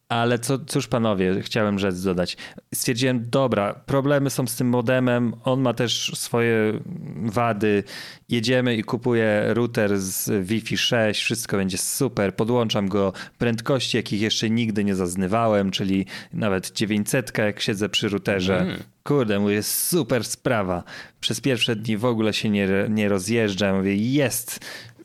Ale 0.09 0.39
co, 0.39 0.59
cóż 0.59 0.87
panowie, 0.87 1.41
chciałem 1.41 1.79
rzecz 1.79 1.95
dodać. 1.95 2.37
Stwierdziłem, 2.73 3.29
dobra, 3.29 3.73
problemy 3.73 4.29
są 4.29 4.47
z 4.47 4.55
tym 4.55 4.67
modemem, 4.67 5.33
on 5.43 5.61
ma 5.61 5.73
też 5.73 6.11
swoje 6.15 6.79
wady. 7.15 7.83
Jedziemy 8.29 8.75
i 8.75 8.83
kupuję 8.83 9.45
router 9.47 9.99
z 9.99 10.47
Wi-Fi 10.47 10.77
6, 10.77 11.23
wszystko 11.23 11.57
będzie 11.57 11.77
super. 11.77 12.35
Podłączam 12.35 12.87
go 12.87 13.13
prędkości, 13.37 13.97
jakich 13.97 14.21
jeszcze 14.21 14.49
nigdy 14.49 14.83
nie 14.83 14.95
zaznywałem, 14.95 15.71
czyli 15.71 16.05
nawet 16.33 16.71
900, 16.71 17.37
jak 17.37 17.59
siedzę 17.59 17.89
przy 17.89 18.09
routerze. 18.09 18.77
Kurde, 19.03 19.39
mówię, 19.39 19.63
super 19.63 20.23
sprawa. 20.23 20.83
Przez 21.19 21.41
pierwsze 21.41 21.75
dni 21.75 21.97
w 21.97 22.05
ogóle 22.05 22.33
się 22.33 22.49
nie, 22.49 22.67
nie 22.89 23.09
rozjeżdżam. 23.09 23.77
Mówię, 23.77 23.95
jest, 23.95 24.59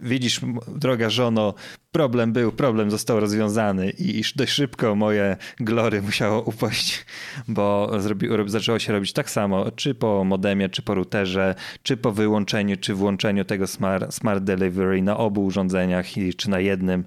widzisz, 0.05 0.41
droga 0.77 1.11
żono, 1.11 1.55
problem 1.93 2.33
był, 2.33 2.53
problem 2.53 2.91
został 2.91 3.21
rozwiązany 3.21 3.91
i 3.91 4.23
dość 4.37 4.53
szybko 4.53 4.95
moje 4.95 5.37
glory 5.61 6.03
musiało 6.03 6.43
upaść, 6.43 7.05
bo 7.49 7.91
zrobi, 8.01 8.29
rob- 8.29 8.49
zaczęło 8.49 8.79
się 8.79 8.93
robić 8.93 9.13
tak 9.13 9.31
samo, 9.31 9.71
czy 9.71 9.95
po 9.95 10.25
modemie, 10.25 10.69
czy 10.69 10.83
po 10.83 10.95
routerze, 10.95 11.55
czy 11.83 11.97
po 11.97 12.13
wyłączeniu, 12.13 12.77
czy 12.77 12.95
włączeniu 12.95 13.45
tego 13.45 13.67
smart, 13.67 14.15
smart 14.15 14.45
delivery 14.45 15.03
na 15.03 15.17
obu 15.17 15.45
urządzeniach, 15.45 16.17
i, 16.17 16.35
czy 16.35 16.51
na 16.51 16.61
jednym. 16.61 17.05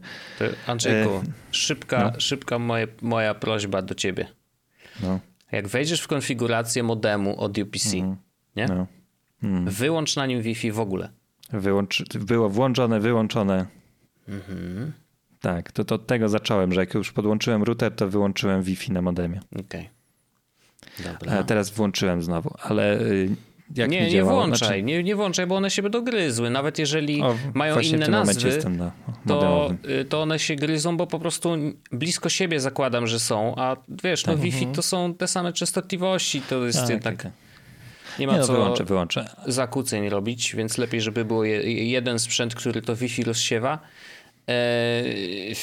Andrzejku, 0.68 1.12
E, 1.16 1.22
szybka, 1.52 2.14
szybka 2.18 2.60
moje, 2.60 2.88
moja 3.02 3.34
prośba 3.34 3.82
do 3.82 3.96
ciebie. 3.96 4.28
No, 5.04 5.20
Jak 5.52 5.68
wejdziesz 5.68 6.02
w 6.02 6.08
konfigurację 6.08 6.84
modemu 6.84 7.40
od 7.42 7.58
UPC, 7.58 7.94
nie? 8.56 8.66
no. 8.68 8.88
wyłącz 9.66 10.16
na 10.16 10.26
nim 10.26 10.42
Wi-Fi 10.42 10.72
w 10.72 10.80
ogóle. 10.80 11.10
Wyłącz, 11.54 12.04
było 12.20 12.50
włączone, 12.50 13.00
wyłączone. 13.00 13.66
Tak, 15.40 15.72
to, 15.72 15.86
to 15.86 15.96
od 15.96 16.08
tego 16.08 16.30
zacząłem, 16.30 16.74
że 16.74 16.80
jak 16.80 16.94
już 16.94 17.12
podłączyłem 17.12 17.64
router, 17.64 17.96
to 17.96 18.10
wyłączyłem 18.10 18.64
Wi-Fi 18.64 18.92
na 18.92 19.02
modemie. 19.02 19.42
Okej. 19.60 19.90
Dobra. 21.04 21.44
teraz 21.44 21.70
włączyłem 21.70 22.24
znowu, 22.24 22.54
ale 22.64 23.02
y, 23.02 23.30
jak 23.76 23.90
nie, 23.90 24.02
nie, 24.02 24.12
nie 24.12 24.24
włączaj, 24.24 24.58
znaczy- 24.58 24.84
nie, 24.84 25.04
nie 25.04 25.16
włączaj, 25.16 25.48
bo 25.48 25.56
one 25.56 25.72
się 25.72 25.82
będą 25.82 26.04
gryzły. 26.04 26.50
Nawet 26.50 26.80
jeżeli 26.80 27.22
O, 27.22 27.36
mają 27.54 27.80
inne 27.80 28.06
tym 28.06 28.14
momencie 28.14 28.34
nazwy, 28.34 28.50
jestem 28.50 28.78
na 28.78 28.92
to, 29.28 29.70
y, 30.02 30.06
to 30.06 30.22
one 30.22 30.40
się 30.40 30.56
gryzą, 30.56 30.98
bo 30.98 31.08
po 31.08 31.20
prostu 31.20 31.50
blisko 31.92 32.30
siebie 32.30 32.60
zakładam, 32.60 33.08
że 33.08 33.20
są, 33.20 33.56
a 33.56 33.78
wiesz, 34.04 34.26
no 34.26 34.38
Wi-Fi 34.38 34.68
to 34.68 34.82
są 34.82 35.14
te 35.14 35.28
same 35.28 35.54
częstotliwości, 35.54 36.42
to 36.42 36.66
jest 36.66 36.80
Tak, 36.80 36.90
jednak, 36.90 37.24
tak. 37.24 37.32
Nie 38.20 38.28
ma 38.28 38.34
Nie 38.34 38.40
no, 38.40 38.46
co 38.48 38.54
wyłączę, 38.54 38.84
wyłączę. 38.84 39.30
zakłóceń 39.48 40.10
robić, 40.10 40.56
więc 40.56 40.78
lepiej, 40.78 41.02
żeby 41.02 41.26
było 41.26 41.44
je, 41.44 41.88
jeden 41.90 42.20
sprzęt, 42.20 42.56
który 42.56 42.82
to 42.82 42.96
Wi-Fi 42.96 43.24
rozsiewa. 43.24 43.80
Eee, 44.48 45.56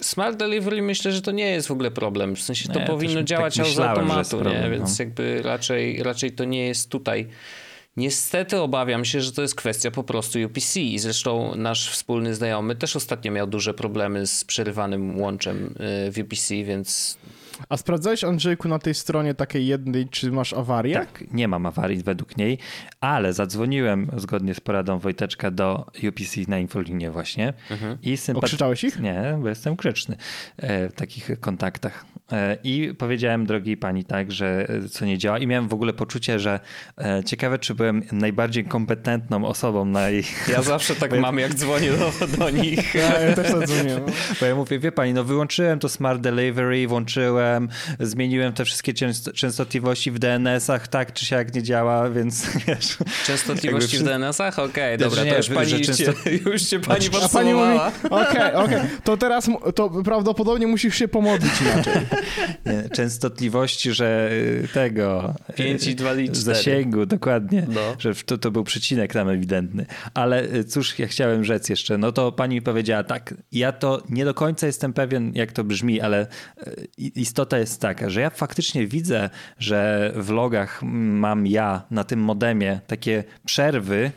Smart 0.00 0.36
Delivery 0.36 0.82
myślę, 0.82 1.12
że 1.12 1.22
to 1.22 1.30
nie 1.30 1.50
jest 1.50 1.68
w 1.68 1.70
ogóle 1.70 1.90
problem. 1.90 2.36
W 2.36 2.40
sensie 2.42 2.68
to 2.68 2.80
Nie, 2.80 2.86
powinno 2.86 3.14
też 3.14 3.20
tak 3.20 3.26
działać 3.28 3.54
z 3.54 3.58
myślałem, 3.58 3.90
automatu, 3.98 4.36
nie? 4.36 4.42
problem, 4.42 4.70
więc 4.72 4.98
no. 4.98 5.04
jakby 5.04 5.42
raczej, 5.42 6.02
raczej 6.02 6.32
to 6.32 6.44
nie 6.44 6.66
jest 6.66 6.90
tutaj. 6.90 7.28
Niestety 7.96 8.60
obawiam 8.60 9.04
się, 9.04 9.20
że 9.20 9.32
to 9.32 9.42
jest 9.42 9.54
kwestia 9.54 9.90
po 9.90 10.04
prostu 10.04 10.38
UPC. 10.46 10.80
I 10.80 10.98
zresztą 10.98 11.54
nasz 11.56 11.90
wspólny 11.90 12.34
znajomy 12.34 12.76
też 12.76 12.96
ostatnio 12.96 13.32
miał 13.32 13.46
duże 13.46 13.74
problemy 13.74 14.26
z 14.26 14.44
przerywanym 14.44 15.20
łączem 15.20 15.74
e, 15.78 16.10
w 16.10 16.18
UPC, 16.18 16.54
więc 16.64 17.18
A 17.68 17.76
sprawdzałeś, 17.76 18.24
Andrzejku, 18.24 18.68
na 18.68 18.78
tej 18.78 18.94
stronie 18.94 19.34
takiej 19.34 19.66
jednej, 19.66 20.08
czy 20.08 20.32
masz 20.32 20.52
awarię? 20.52 20.94
Tak, 20.94 21.24
nie 21.32 21.48
mam 21.48 21.66
awarii 21.66 22.02
według 22.02 22.36
niej, 22.36 22.58
ale 23.00 23.32
zadzwoniłem 23.32 24.10
zgodnie 24.16 24.54
z 24.54 24.60
poradą 24.60 24.98
Wojteczka 24.98 25.50
do 25.50 25.86
UPC 26.08 26.48
na 26.48 26.58
infolinię 26.58 27.10
właśnie 27.10 27.52
i 28.02 28.16
sympaty... 28.16 28.46
Okrzyczałeś 28.46 28.84
ich? 28.84 29.00
Nie, 29.00 29.38
bo 29.42 29.48
jestem 29.48 29.76
grzeczny 29.76 30.16
e, 30.56 30.88
w 30.88 30.92
takich 30.92 31.40
kontaktach. 31.40 32.04
E, 32.32 32.58
I 32.64 32.94
powiedziałem 32.98 33.46
drogiej 33.46 33.76
pani 33.76 34.04
tak, 34.04 34.32
że 34.32 34.68
e, 34.68 34.88
co 34.88 35.04
nie 35.04 35.18
działa 35.18 35.38
i 35.38 35.46
miałem 35.46 35.68
w 35.68 35.74
ogóle 35.74 35.92
poczucie, 35.92 36.38
że 36.38 36.60
ciekawe, 37.26 37.58
czy 37.58 37.74
byłem 37.74 38.02
najbardziej 38.12 38.64
kompetentną 38.64 39.44
osobą 39.44 39.84
na 39.84 40.08
jej... 40.08 40.24
ja 40.48 40.62
zawsze 40.62 40.94
tak 40.96 41.18
mam, 41.20 41.38
jak 41.38 41.54
dzwonię 41.54 41.92
do, 41.92 42.26
do 42.38 42.50
nich. 42.50 42.94
Ja, 42.94 43.20
ja 43.28 43.34
też 43.34 43.50
zadzwoniłem. 43.50 44.02
Bo 44.40 44.46
ja 44.46 44.54
mówię, 44.54 44.78
wie 44.78 44.92
pani, 44.92 45.14
no 45.14 45.24
wyłączyłem 45.24 45.78
to 45.78 45.88
Smart 45.88 46.20
Delivery, 46.20 46.88
włączyłem, 46.88 47.51
zmieniłem 48.00 48.52
te 48.52 48.64
wszystkie 48.64 48.92
często- 48.92 49.32
częstotliwości 49.32 50.10
w 50.10 50.18
DNS-ach, 50.18 50.88
tak 50.88 51.12
czy 51.12 51.26
siak 51.26 51.54
nie 51.54 51.62
działa, 51.62 52.10
więc 52.10 52.46
wiesz... 52.66 52.96
Częstotliwości 53.26 53.98
w 53.98 54.00
Jakby 54.06 54.24
DNS-ach? 54.26 54.58
Okej, 54.58 54.96
Znaczy 54.98 55.10
dobra, 55.10 55.24
nie, 55.24 55.30
to 55.30 55.36
już 55.36 55.46
że 55.46 55.54
pani, 55.54 55.70
często- 55.70 56.12
już 56.50 56.62
się 56.62 56.80
pani 56.80 57.06
A 57.24 57.28
pani 57.28 57.54
mówi, 57.54 57.78
okej, 58.10 58.54
okej, 58.54 58.80
to 59.04 59.16
teraz 59.16 59.48
to 59.74 59.90
prawdopodobnie 59.90 60.66
musisz 60.66 60.96
się 60.96 61.08
pomodlić 61.08 61.52
inaczej. 61.60 61.92
Nie, 62.66 62.88
częstotliwości, 62.88 63.92
że 63.92 64.28
y, 64.32 64.68
tego. 64.74 65.34
y, 65.50 65.52
5 65.52 65.86
i 65.86 65.94
2 65.94 66.14
i 66.14 66.24
4. 66.24 66.34
Zasięgu, 66.34 67.06
dokładnie. 67.06 67.66
No. 67.68 67.80
Że 67.98 68.14
to, 68.14 68.38
to 68.38 68.50
był 68.50 68.64
przecinek 68.64 69.12
tam 69.12 69.28
ewidentny. 69.28 69.86
Ale 70.14 70.44
y, 70.54 70.64
cóż, 70.64 70.98
ja 70.98 71.06
chciałem 71.06 71.44
rzec 71.44 71.68
jeszcze. 71.68 71.98
No 71.98 72.12
to 72.12 72.32
pani 72.32 72.54
mi 72.54 72.62
powiedziała 72.62 73.04
tak. 73.04 73.34
Ja 73.52 73.72
to 73.72 74.02
nie 74.08 74.24
do 74.24 74.34
końca 74.34 74.66
jestem 74.66 74.92
pewien, 74.92 75.32
jak 75.34 75.52
to 75.52 75.64
brzmi, 75.64 76.00
ale 76.00 76.26
y, 76.68 76.88
istota 77.42 77.58
jest 77.58 77.80
taka, 77.80 78.10
że 78.10 78.20
ja 78.20 78.30
faktycznie 78.30 78.86
widzę, 78.86 79.30
że 79.58 80.12
w 80.16 80.30
logach 80.30 80.82
mam 80.82 81.46
ja 81.46 81.82
na 81.90 82.04
tym 82.04 82.20
modemie 82.20 82.80
takie 82.86 83.24
przerwy, 83.44 84.12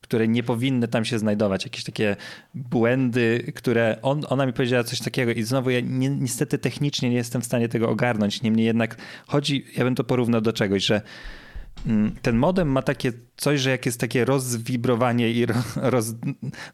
które 0.00 0.28
nie 0.28 0.42
powinny 0.42 0.88
tam 0.88 1.04
się 1.04 1.18
znajdować, 1.18 1.64
jakieś 1.64 1.84
takie 1.84 2.16
błędy, 2.54 3.52
które 3.54 3.98
on, 4.02 4.24
ona 4.28 4.46
mi 4.46 4.52
powiedziała 4.52 4.84
coś 4.84 4.98
takiego 5.00 5.32
i 5.32 5.42
znowu 5.42 5.70
ja 5.70 5.80
ni 5.80 6.10
niestety 6.10 6.58
technicznie 6.58 7.10
nie 7.10 7.16
jestem 7.16 7.42
w 7.42 7.44
stanie 7.44 7.68
tego 7.68 7.88
ogarnąć, 7.88 8.42
niemniej 8.42 8.66
jednak 8.66 8.96
chodzi, 9.26 9.64
ja 9.76 9.84
bym 9.84 9.94
to 9.94 10.04
porównał 10.04 10.40
do 10.40 10.52
czegoś, 10.52 10.84
że 10.84 11.02
ten 12.22 12.36
modem 12.36 12.68
ma 12.68 12.82
takie 12.82 13.12
coś, 13.36 13.60
że 13.60 13.70
jak 13.70 13.86
jest 13.86 14.00
takie 14.00 14.24
rozwibrowanie 14.24 15.30
i 15.30 15.46
ro- 15.46 15.54
roz, 15.76 16.14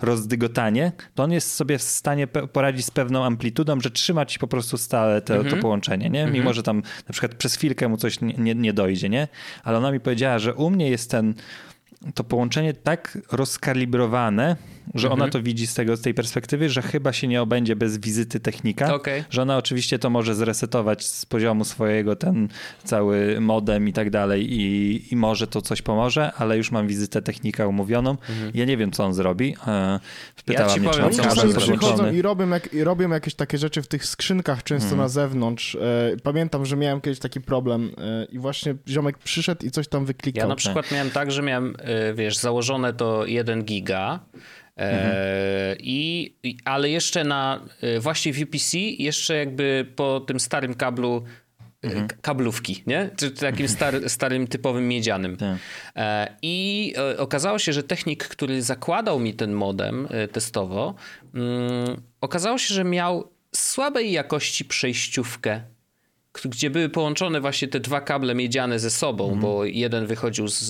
rozdygotanie, 0.00 0.92
to 1.14 1.22
on 1.22 1.32
jest 1.32 1.54
sobie 1.54 1.78
w 1.78 1.82
stanie 1.82 2.26
poradzić 2.26 2.86
z 2.86 2.90
pewną 2.90 3.24
amplitudą, 3.24 3.80
że 3.80 3.90
trzyma 3.90 4.26
ci 4.26 4.38
po 4.38 4.46
prostu 4.48 4.78
stale 4.78 5.22
to, 5.22 5.44
to 5.44 5.56
połączenie, 5.56 6.10
nie? 6.10 6.26
Mimo, 6.26 6.52
że 6.52 6.62
tam 6.62 6.76
na 7.08 7.12
przykład 7.12 7.34
przez 7.34 7.54
chwilkę 7.54 7.88
mu 7.88 7.96
coś 7.96 8.20
nie, 8.20 8.34
nie, 8.38 8.54
nie 8.54 8.72
dojdzie, 8.72 9.08
nie? 9.08 9.28
Ale 9.64 9.78
ona 9.78 9.92
mi 9.92 10.00
powiedziała, 10.00 10.38
że 10.38 10.54
u 10.54 10.70
mnie 10.70 10.90
jest 10.90 11.10
ten 11.10 11.34
to 12.14 12.24
połączenie 12.24 12.74
tak 12.74 13.18
rozkalibrowane, 13.32 14.56
że 14.94 15.06
Mhm. 15.08 15.22
ona 15.22 15.30
to 15.32 15.42
widzi 15.42 15.66
z, 15.66 15.74
tego, 15.74 15.96
z 15.96 16.00
tej 16.00 16.14
perspektywy, 16.14 16.68
że 16.68 16.82
chyba 16.82 17.12
się 17.12 17.28
nie 17.28 17.42
obędzie 17.42 17.76
bez 17.76 17.98
wizyty 17.98 18.40
technika. 18.40 18.94
Okej. 18.94 19.24
Że 19.30 19.42
ona 19.42 19.56
oczywiście 19.56 19.98
to 19.98 20.10
może 20.10 20.34
zresetować 20.34 21.06
z 21.06 21.26
poziomu 21.26 21.64
swojego 21.64 22.16
ten 22.16 22.48
cały 22.84 23.40
modem 23.40 23.88
i 23.88 23.92
tak 23.92 24.10
dalej 24.10 24.52
i, 24.60 25.02
i 25.12 25.16
może 25.16 25.46
to 25.46 25.62
coś 25.62 25.82
pomoże, 25.82 26.32
ale 26.32 26.56
już 26.56 26.70
mam 26.70 26.86
wizytę 26.86 27.22
technika 27.22 27.66
umówioną. 27.66 28.16
Ja 28.54 28.64
nie 28.64 28.76
wiem, 28.76 28.90
co 28.92 29.04
on 29.04 29.14
zrobi. 29.14 29.56
E, 29.66 30.00
Wpytała 30.36 30.74
Mhm. 30.74 30.84
Ja 30.84 30.90
ci 30.92 30.98
mnie, 31.00 31.08
powiem, 31.08 31.10
czy 31.10 31.16
co 31.16 31.22
Czasami 31.34 31.52
zrobić. 31.52 31.78
przychodzą 31.78 32.12
i 32.12 32.22
robią, 32.22 32.48
jak, 32.48 32.74
i 32.74 32.84
robią 32.84 33.10
jakieś 33.10 33.34
takie 33.34 33.58
rzeczy 33.58 33.82
w 33.82 33.86
tych 33.88 34.06
skrzynkach 34.06 34.62
często 34.62 34.84
Mhm. 34.84 35.00
na 35.02 35.08
zewnątrz. 35.08 35.74
E, 35.74 35.80
Pamiętam, 36.22 36.66
że 36.66 36.76
miałem 36.76 37.00
kiedyś 37.00 37.18
taki 37.18 37.40
problem 37.40 37.90
e, 37.98 38.24
i 38.24 38.38
właśnie 38.38 38.74
ziomek 38.88 39.18
przyszedł 39.18 39.66
i 39.66 39.70
coś 39.70 39.88
tam 39.88 40.04
wyklikał. 40.04 40.40
Ja 40.42 40.48
na 40.48 40.56
przykład 40.56 40.92
miałem 40.92 41.10
tak, 41.10 41.32
że 41.32 41.42
miałem, 41.42 41.76
wiesz, 42.14 42.36
założone 42.36 42.92
to 42.92 43.26
1 43.26 43.64
giga, 43.64 44.20
e, 44.80 45.76
i, 45.80 46.34
ale 46.64 46.90
jeszcze 46.90 47.24
na, 47.24 47.66
e, 47.80 48.00
właśnie 48.00 48.32
w 48.32 48.42
UPC, 48.42 48.78
jeszcze 48.78 49.36
jakby 49.36 49.86
po 49.96 50.20
tym 50.20 50.40
starym 50.40 50.74
kablu, 50.74 51.24
e, 51.82 52.06
k- 52.06 52.16
kablówki, 52.22 52.82
nie? 52.86 53.10
Czy 53.16 53.30
takim 53.30 53.68
star, 53.68 53.94
starym, 54.10 54.46
typowym 54.46 54.88
miedzianym. 54.88 55.36
Tak. 55.36 55.58
E, 55.96 56.36
I 56.42 56.94
okazało 57.18 57.58
się, 57.58 57.72
że 57.72 57.82
technik, 57.82 58.24
który 58.28 58.62
zakładał 58.62 59.20
mi 59.20 59.34
ten 59.34 59.52
modem 59.52 60.08
testowo, 60.32 60.94
mm, 61.34 62.02
okazało 62.20 62.58
się, 62.58 62.74
że 62.74 62.84
miał 62.84 63.30
słabej 63.54 64.12
jakości 64.12 64.64
przejściówkę 64.64 65.60
gdzie 66.44 66.70
były 66.70 66.88
połączone 66.88 67.40
właśnie 67.40 67.68
te 67.68 67.80
dwa 67.80 68.00
kable 68.00 68.34
miedziane 68.34 68.78
ze 68.78 68.90
sobą, 68.90 69.38
bo 69.40 69.64
jeden 69.64 70.06
wychodził 70.06 70.48
z, 70.48 70.64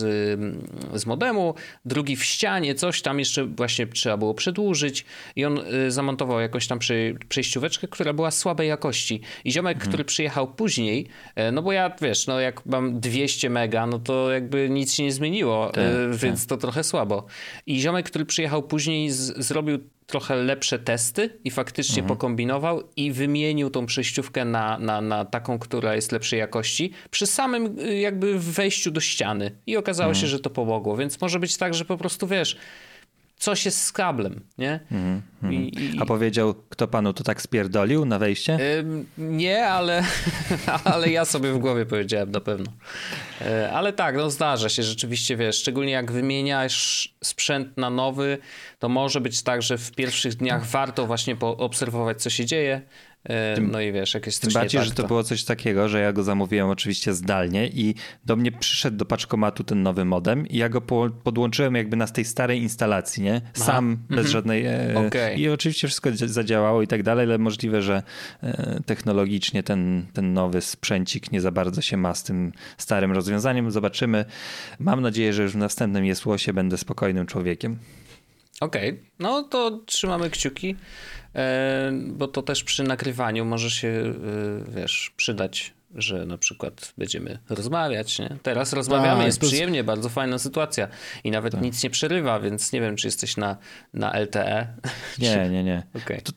z 0.94 1.06
modemu, 1.06 1.54
drugi 1.84 2.16
w 2.16 2.24
ścianie, 2.24 2.74
coś 2.74 3.02
tam 3.02 3.18
jeszcze 3.18 3.44
właśnie 3.44 3.86
trzeba 3.86 4.16
było 4.16 4.34
przedłużyć 4.34 5.04
i 5.36 5.44
on 5.44 5.58
y, 5.58 5.90
zamontował 5.90 6.40
jakąś 6.40 6.66
tam 6.66 6.78
przy, 6.78 7.18
przejścióweczkę, 7.28 7.88
która 7.88 8.12
była 8.12 8.30
słabej 8.30 8.68
jakości. 8.68 9.20
I 9.44 9.52
ziomek, 9.52 9.78
który 9.78 10.04
przyjechał 10.04 10.54
później, 10.54 11.06
e, 11.34 11.52
no 11.52 11.62
bo 11.62 11.72
ja, 11.72 11.92
wiesz, 12.02 12.26
no 12.26 12.40
jak 12.40 12.66
mam 12.66 13.00
200 13.00 13.50
mega, 13.50 13.86
no 13.86 13.98
to 13.98 14.30
jakby 14.30 14.70
nic 14.70 14.94
się 14.94 15.02
nie 15.02 15.12
zmieniło, 15.12 15.70
Tak, 15.74 15.84
e, 15.84 16.16
więc 16.16 16.46
to 16.46 16.56
trochę 16.56 16.84
słabo. 16.84 17.26
I 17.66 17.80
ziomek, 17.80 18.06
który 18.06 18.24
przyjechał 18.24 18.62
później 18.62 19.10
z, 19.10 19.46
zrobił 19.46 19.78
trochę 20.10 20.36
lepsze 20.36 20.78
testy 20.78 21.38
i 21.44 21.50
faktycznie 21.50 22.02
pokombinował 22.02 22.82
i 22.96 23.12
wymienił 23.12 23.70
tą 23.70 23.86
przejściówkę 23.86 24.44
na, 24.44 24.78
na, 24.78 25.00
na 25.00 25.24
taką, 25.24 25.58
która 25.58 25.94
jest 25.94 26.12
lepszej 26.12 26.38
jakości 26.38 26.92
przy 27.10 27.26
samym 27.26 27.78
y, 27.78 27.98
jakby 27.98 28.38
wejściu 28.38 28.90
do 28.90 29.00
ściany. 29.00 29.50
I 29.66 29.76
okazało 29.76 30.14
się, 30.14 30.26
że 30.26 30.40
to 30.40 30.50
pomogło, 30.50 30.96
więc 30.96 31.20
może 31.20 31.38
być 31.38 31.56
tak, 31.56 31.74
że 31.74 31.84
po 31.84 31.96
prostu 31.96 32.26
wiesz, 32.26 32.56
coś 33.40 33.64
jest 33.64 33.84
z 33.84 33.92
kablem, 33.92 34.40
nie? 34.58 34.80
I, 35.50 35.54
i, 35.54 36.00
A 36.00 36.06
powiedział, 36.06 36.54
kto 36.68 36.88
panu 36.88 37.12
to 37.12 37.24
tak 37.24 37.42
spierdolił 37.42 38.04
na 38.04 38.18
wejście? 38.18 38.78
Ym, 38.78 39.06
Nie, 39.18 39.66
ale, 39.66 40.04
ale 40.84 41.10
ja 41.10 41.24
sobie 41.24 41.52
w 41.52 41.58
głowie 41.58 41.86
powiedziałem 41.86 42.30
na 42.30 42.40
pewno. 42.40 42.72
E, 43.40 43.72
Ale 43.72 43.92
tak, 43.92 44.16
no 44.16 44.30
zdarza 44.30 44.68
się 44.68 44.82
rzeczywiście, 44.82 45.36
wiesz, 45.36 45.56
szczególnie 45.56 45.92
jak 45.92 46.12
wymieniasz 46.12 47.14
sprzęt 47.24 47.76
na 47.76 47.90
nowy, 47.90 48.38
to 48.78 48.88
może 48.88 49.20
być 49.20 49.42
tak, 49.42 49.62
że 49.62 49.78
w 49.78 49.92
pierwszych 49.92 50.34
dniach 50.34 50.66
warto 50.66 51.06
właśnie 51.06 51.36
poobserwować, 51.36 52.22
co 52.22 52.30
się 52.30 52.44
dzieje. 52.46 52.82
E, 53.24 53.56
No 53.60 53.80
i 53.80 53.92
wiesz, 53.92 54.14
jak 54.14 54.26
jest 54.26 54.42
Tym 54.42 54.52
bardziej, 54.52 54.78
tak, 54.80 54.88
że 54.88 54.94
to 54.94 55.06
było 55.06 55.24
coś 55.24 55.44
takiego, 55.44 55.88
że 55.88 56.00
ja 56.00 56.12
go 56.12 56.22
zamówiłem 56.22 56.68
oczywiście 56.68 57.14
zdalnie 57.14 57.68
i 57.68 57.94
do 58.26 58.36
mnie 58.36 58.52
przyszedł 58.52 58.96
do 58.96 59.04
paczkomatu 59.04 59.64
ten 59.64 59.82
nowy 59.82 60.04
modem 60.04 60.46
i 60.46 60.56
ja 60.56 60.68
go 60.68 60.80
po, 60.80 61.08
podłączyłem 61.24 61.74
jakby 61.74 61.96
na 61.96 62.06
tej 62.06 62.24
starej 62.24 62.62
instalacji, 62.62 63.22
nie? 63.22 63.40
Sam, 63.54 63.98
bez 64.10 64.26
żadnej... 64.30 64.66
E, 64.66 64.80
Mhm. 64.90 65.06
Okej. 65.06 65.40
I 65.40 65.48
oczywiście 65.48 65.86
wszystko 65.88 66.10
dzia- 66.10 66.28
zadziałało 66.28 66.82
i 66.82 66.86
tak 66.86 67.02
dalej, 67.02 67.26
ale 67.26 67.38
możliwe, 67.38 67.82
że 67.82 68.02
e, 68.42 68.80
technologicznie 68.86 69.62
ten, 69.62 70.06
ten 70.12 70.32
nowy 70.32 70.60
sprzęcik 70.60 71.32
nie 71.32 71.40
za 71.40 71.50
bardzo 71.50 71.82
się 71.82 71.96
ma 71.96 72.14
z 72.14 72.22
tym 72.24 72.52
starym 72.78 73.12
rozwiązaniem. 73.12 73.70
Zobaczymy. 73.70 74.24
Mam 74.78 75.00
nadzieję, 75.00 75.32
że 75.32 75.42
już 75.42 75.52
w 75.52 75.56
następnym 75.56 76.04
Jesłosie 76.04 76.52
będę 76.52 76.78
spokojnym 76.78 77.26
człowiekiem. 77.26 77.78
Okej, 78.60 79.00
no 79.18 79.42
to 79.42 79.70
trzymamy 79.86 80.30
kciuki, 80.30 80.76
bo 82.06 82.28
to 82.28 82.42
też 82.42 82.64
przy 82.64 82.82
nagrywaniu 82.82 83.44
może 83.44 83.70
się, 83.70 83.88
e, 83.88 84.70
wiesz, 84.70 85.12
przydać, 85.16 85.74
że 85.94 86.26
na 86.26 86.38
przykład 86.38 86.92
będziemy 86.98 87.38
rozmawiać, 87.48 88.18
nie? 88.18 88.36
Teraz 88.42 88.72
rozmawiamy, 88.72 89.16
Tak, 89.16 89.26
jest 89.26 89.40
to 89.40 89.46
jest- 89.46 89.54
przyjemnie, 89.54 89.84
bardzo 89.84 90.08
fajna 90.08 90.38
sytuacja 90.38 90.88
i 91.24 91.30
nawet 91.30 91.60
nic 91.60 91.84
nie 91.84 91.90
przerywa, 91.90 92.40
więc 92.40 92.72
nie 92.72 92.80
wiem, 92.80 92.96
czy 92.96 93.06
jesteś 93.06 93.36
na, 93.36 93.56
na 93.94 94.12
LTE. 94.12 94.66
Nie, 95.18 95.48
nie, 95.52 95.64
nie. 95.64 95.82
Okej. 95.94 96.22
To, 96.22 96.32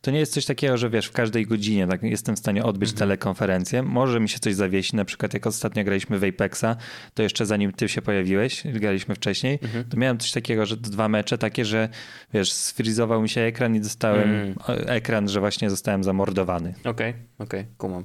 to 0.00 0.10
nie 0.10 0.18
jest 0.18 0.32
coś 0.32 0.44
takiego, 0.44 0.76
że 0.76 0.90
wiesz, 0.90 1.06
w 1.06 1.12
każdej 1.12 1.46
godzinie 1.46 1.86
tak, 1.86 2.02
jestem 2.02 2.36
w 2.36 2.38
stanie 2.38 2.64
odbyć 2.64 2.88
Mhm. 2.90 2.98
telekonferencję. 2.98 3.82
Może 3.82 4.20
mi 4.20 4.28
się 4.28 4.38
coś 4.38 4.54
zawiesi, 4.54 4.96
na 4.96 5.04
przykład 5.04 5.34
jak 5.34 5.46
ostatnio 5.46 5.84
graliśmy 5.84 6.18
w 6.18 6.24
Apexa, 6.24 6.76
to 7.14 7.22
jeszcze 7.22 7.46
zanim 7.46 7.72
ty 7.72 7.88
się 7.88 8.02
pojawiłeś, 8.02 8.62
graliśmy 8.64 9.14
wcześniej, 9.14 9.58
Mhm. 9.62 9.84
to 9.84 9.96
miałem 9.96 10.18
coś 10.18 10.32
takiego, 10.32 10.66
że 10.66 10.76
dwa 10.76 11.08
mecze 11.08 11.38
takie, 11.38 11.64
że 11.64 11.88
wiesz, 12.34 12.52
sfrizował 12.52 13.22
mi 13.22 13.28
się 13.28 13.40
ekran 13.40 13.76
i 13.76 13.80
dostałem 13.80 14.54
e, 14.68 14.88
ekran, 14.88 15.28
że 15.28 15.40
właśnie 15.40 15.70
zostałem 15.70 16.04
zamordowany. 16.04 16.74
Okej, 16.84 17.14
okej, 17.38 17.66
kumam. 17.78 18.04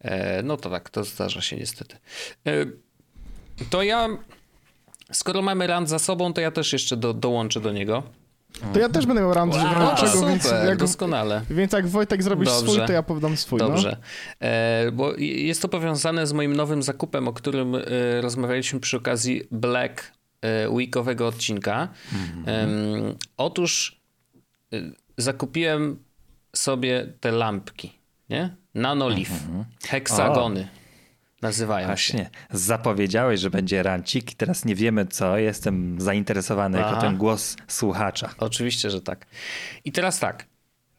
E, 0.00 0.42
no 0.42 0.56
to 0.56 0.70
tak, 0.70 0.90
to 0.90 1.04
zdarza 1.04 1.40
się 1.40 1.56
niestety. 1.56 1.96
E, 2.46 2.52
to 3.70 3.82
ja, 3.82 4.08
skoro 5.12 5.42
mamy 5.42 5.66
rand 5.66 5.88
za 5.88 5.98
sobą, 5.98 6.32
to 6.32 6.40
ja 6.40 6.50
też 6.50 6.72
jeszcze 6.72 6.96
do, 6.96 7.14
dołączę 7.14 7.60
do 7.60 7.72
niego. 7.72 8.02
To 8.72 8.80
ja 8.80 8.88
też 8.88 9.06
będę 9.06 9.22
miał 9.22 9.34
rand, 9.34 9.54
wow, 9.54 9.96
czego, 9.96 10.12
super, 10.12 10.28
więc 10.28 10.44
jak, 10.44 10.78
doskonale. 10.78 11.42
więc 11.50 11.72
jak 11.72 11.86
Wojtek 11.88 12.22
zrobisz 12.22 12.48
Dobrze. 12.48 12.72
swój, 12.72 12.86
to 12.86 12.92
ja 12.92 13.02
powiem 13.02 13.36
swój. 13.36 13.58
no. 13.58 13.68
Dobrze. 13.68 13.96
E, 14.40 14.92
bo 14.92 15.14
jest 15.18 15.62
to 15.62 15.68
powiązane 15.68 16.26
z 16.26 16.32
moim 16.32 16.56
nowym 16.56 16.82
zakupem, 16.82 17.28
o 17.28 17.32
którym 17.32 17.74
e, 17.74 17.80
rozmawialiśmy 18.20 18.80
przy 18.80 18.96
okazji 18.96 19.42
Black 19.50 20.12
e, 20.42 20.70
Weekowego 20.70 21.26
odcinka. 21.26 21.88
Em, 22.46 22.70
otóż 23.36 24.00
e, 24.72 24.76
zakupiłem 25.18 25.98
sobie 26.56 27.12
te 27.20 27.32
lampki, 27.32 27.92
nie? 28.28 28.56
Nanolif. 28.76 29.30
Heksagony 29.88 30.68
nazywają 31.42 31.84
się. 31.84 31.86
Właśnie, 31.86 32.30
zapowiedziałeś, 32.50 33.40
że 33.40 33.50
będzie 33.50 33.82
rancik 33.82 34.32
i 34.32 34.34
teraz 34.34 34.64
nie 34.64 34.74
wiemy 34.74 35.06
co, 35.06 35.38
jestem 35.38 36.00
zainteresowany 36.00 36.78
jako 36.78 36.90
Aha. 36.90 37.00
ten 37.00 37.16
głos 37.16 37.56
słuchacza. 37.68 38.34
Oczywiście, 38.38 38.90
że 38.90 39.00
tak. 39.02 39.26
I 39.84 39.92
teraz 39.92 40.18
tak. 40.18 40.46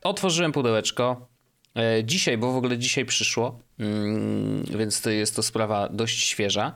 Otworzyłem 0.04 0.52
pudełeczko. 0.52 1.28
e, 1.76 2.04
Dzisiaj, 2.04 2.38
bo 2.38 2.52
w 2.54 2.56
ogóle 2.56 2.78
dzisiaj 2.78 3.06
przyszło, 3.06 3.60
mm, 3.80 4.64
więc 4.78 5.02
to 5.02 5.10
jest 5.10 5.36
to 5.36 5.44
sprawa 5.44 5.90
dość 5.90 6.26
świeża. 6.26 6.74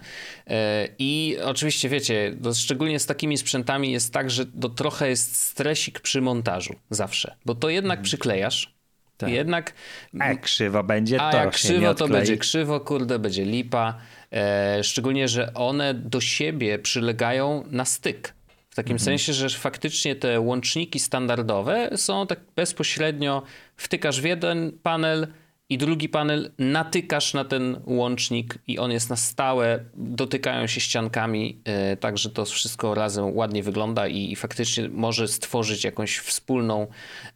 E, 0.48 0.88
I 1.00 1.38
oczywiście 1.44 1.90
wiecie, 1.90 2.36
no 2.42 2.54
szczególnie 2.54 3.00
z 3.00 3.06
takimi 3.06 3.38
sprzętami 3.38 3.92
jest 3.92 4.14
tak, 4.14 4.32
że 4.32 4.46
to 4.46 4.70
trochę 4.70 5.10
jest 5.10 5.36
stresik 5.36 6.00
przy 6.00 6.22
montażu 6.22 6.74
zawsze, 6.90 7.36
bo 7.46 7.56
to 7.56 7.70
jednak 7.70 8.02
przyklejasz. 8.02 8.81
Tak. 9.26 9.30
Jednak 9.36 9.74
A 10.20 10.28
jak 10.28 10.42
krzywo 10.42 10.84
będzie, 10.84 11.22
a 11.22 11.32
to 11.32 11.38
jak 11.38 11.52
krzywo, 11.52 11.94
to 11.96 12.08
będzie 12.08 12.38
krzywo, 12.38 12.80
kurde, 12.80 13.20
będzie 13.20 13.46
lipa. 13.46 13.98
E, 14.34 14.84
szczególnie, 14.84 15.28
że 15.28 15.54
one 15.54 15.94
do 15.94 16.22
siebie 16.22 16.80
przylegają 16.80 17.64
na 17.72 17.86
styk. 17.86 18.34
W 18.70 18.76
takim 18.76 18.92
Mhm. 18.96 19.06
sensie, 19.06 19.34
że 19.34 19.50
faktycznie 19.50 20.16
te 20.16 20.40
łączniki 20.40 21.00
standardowe 21.00 21.90
są 21.96 22.28
tak 22.28 22.40
bezpośrednio, 22.56 23.44
wtykasz 23.78 24.22
w 24.22 24.26
jeden 24.26 24.72
panel 24.84 25.28
i 25.72 25.78
drugi 25.78 26.10
panel 26.10 26.52
natykasz 26.58 27.34
na 27.34 27.46
ten 27.46 27.82
łącznik 27.86 28.58
i 28.68 28.80
on 28.80 28.92
jest 28.92 29.10
na 29.10 29.16
stałe, 29.16 29.80
dotykają 29.94 30.68
się 30.68 30.82
ściankami, 30.82 31.62
e, 31.64 31.98
tak 31.98 32.18
że 32.18 32.30
to 32.30 32.46
wszystko 32.46 32.96
razem 32.96 33.38
ładnie 33.38 33.64
wygląda 33.64 34.08
i, 34.08 34.32
i 34.32 34.36
faktycznie 34.36 34.90
może 34.90 35.28
stworzyć 35.28 35.84
jakąś 35.84 36.18
wspólną, 36.18 36.88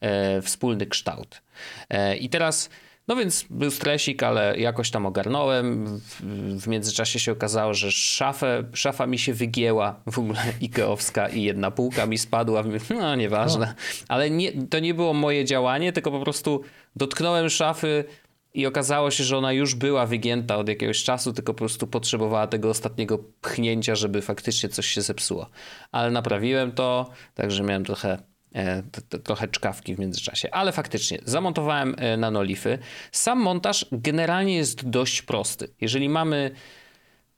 e, 0.01 0.41
wspólny 0.41 0.85
kształt. 0.85 1.41
E, 1.89 2.17
I 2.17 2.29
teraz 2.29 2.69
no 3.07 3.15
więc 3.15 3.45
był 3.49 3.71
stresik, 3.71 4.23
ale 4.23 4.57
jakoś 4.57 4.91
tam 4.91 5.05
ogarnąłem. 5.05 5.87
W, 5.99 6.21
w 6.61 6.67
międzyczasie 6.67 7.19
się 7.19 7.31
okazało, 7.31 7.73
że 7.73 7.91
szafę, 7.91 8.63
szafa 8.73 9.07
mi 9.07 9.19
się 9.19 9.33
wygięła 9.33 9.99
w 10.11 10.19
ogóle 10.19 10.39
Ikeowska 10.61 11.29
i 11.29 11.43
jedna 11.43 11.71
półka 11.71 12.05
mi 12.05 12.17
spadła. 12.17 12.63
No 12.89 13.15
nieważne. 13.15 13.75
Ale 14.07 14.29
nie, 14.29 14.67
to 14.67 14.79
nie 14.79 14.93
było 14.93 15.13
moje 15.13 15.45
działanie, 15.45 15.93
tylko 15.93 16.11
po 16.11 16.19
prostu 16.19 16.61
dotknąłem 16.95 17.49
szafy 17.49 18.05
i 18.55 18.65
okazało 18.65 19.11
się, 19.11 19.23
że 19.23 19.37
ona 19.37 19.53
już 19.53 19.75
była 19.75 20.05
wygięta 20.05 20.57
od 20.57 20.69
jakiegoś 20.69 21.03
czasu, 21.03 21.33
tylko 21.33 21.53
po 21.53 21.57
prostu 21.57 21.87
potrzebowała 21.87 22.47
tego 22.47 22.69
ostatniego 22.69 23.19
pchnięcia, 23.41 23.95
żeby 23.95 24.21
faktycznie 24.21 24.69
coś 24.69 24.87
się 24.87 25.01
zepsuło. 25.01 25.49
Ale 25.91 26.11
naprawiłem 26.11 26.71
to, 26.71 27.09
także 27.33 27.63
miałem 27.63 27.85
trochę 27.85 28.17
e, 28.55 28.83
trochę 29.23 29.47
czkawki 29.47 29.95
w 29.95 29.99
międzyczasie. 29.99 30.53
Ale 30.53 30.71
faktycznie, 30.71 31.19
zamontowałem 31.25 31.95
e, 31.97 32.17
nanolify. 32.17 32.77
Sam 33.11 33.39
montaż 33.39 33.85
generalnie 33.91 34.55
jest 34.55 34.89
dość 34.89 35.21
prosty. 35.21 35.67
Jeżeli 35.81 36.09
mamy 36.09 36.51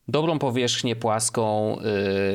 dobrą 0.07 0.39
powierzchnię 0.39 0.95
płaską, 0.95 1.77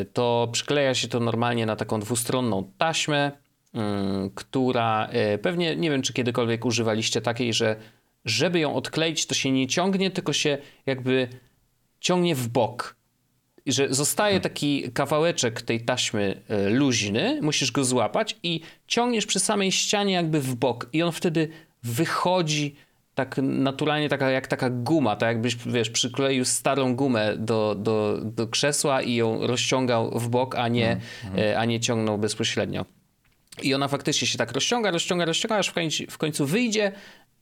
y, 0.01 0.05
to 0.05 0.49
przykleja 0.53 0.95
się 0.95 1.09
to 1.09 1.21
normalnie 1.21 1.67
na 1.67 1.77
taką 1.77 2.01
dwustronną 2.01 2.73
taśmę, 2.79 3.33
ym, 3.75 4.31
która 4.35 5.09
pewnie, 5.43 5.77
nie 5.77 5.91
wiem 5.91 6.03
czy 6.03 6.13
kiedykolwiek 6.13 6.65
używaliście 6.65 7.21
takiej, 7.21 7.53
że 7.53 7.77
żeby 8.25 8.59
ją 8.59 8.75
odkleić, 8.75 9.27
to 9.27 9.35
się 9.35 9.51
nie 9.51 9.67
ciągnie, 9.67 10.11
tylko 10.11 10.33
się 10.33 10.59
jakby 10.87 11.29
ciągnie 12.01 12.35
w 12.35 12.49
bok. 12.49 12.97
I 13.67 13.73
że 13.73 13.95
zostaje 13.95 14.41
taki 14.41 14.93
kawałeczek 14.93 15.63
tej 15.63 15.85
taśmy 15.85 16.43
e, 16.49 16.71
luźny, 16.71 17.39
musisz 17.43 17.73
go 17.73 17.85
złapać 17.85 18.37
i 18.43 18.61
ciągniesz 18.87 19.27
przy 19.27 19.41
samej 19.41 19.73
ścianie 19.73 20.15
jakby 20.15 20.41
w 20.41 20.55
bok 20.55 20.89
i 20.93 21.03
on 21.03 21.13
wtedy 21.13 21.49
wychodzi 21.83 22.77
tak 23.15 23.37
naturalnie, 23.43 24.09
taka, 24.09 24.31
jak 24.31 24.47
taka 24.47 24.71
guma, 24.71 25.17
tak 25.17 25.29
jakbyś, 25.29 25.57
wiesz, 25.57 25.91
przykleił 25.91 26.45
starą 26.45 26.97
gumę 26.97 27.37
do, 27.37 27.75
do, 27.75 28.19
do 28.25 28.47
krzesła 28.47 29.03
i 29.03 29.15
ją 29.15 29.47
rozciągał 29.47 30.19
w 30.19 30.29
bok, 30.29 30.55
a 30.55 30.69
nie, 30.69 31.01
e, 31.39 31.59
a 31.59 31.65
nie 31.65 31.81
ciągnął 31.81 32.19
bezpośrednio. 32.19 32.85
I 33.63 33.75
ona 33.75 33.89
faktycznie 33.89 34.27
się 34.27 34.39
tak 34.39 34.53
rozciąga, 34.53 34.91
rozciąga, 34.91 35.25
rozciąga, 35.25 35.57
aż 35.57 35.69
w 35.69 35.73
końcu, 35.73 36.05
w 36.11 36.19
końcu 36.19 36.47
wyjdzie 36.47 36.93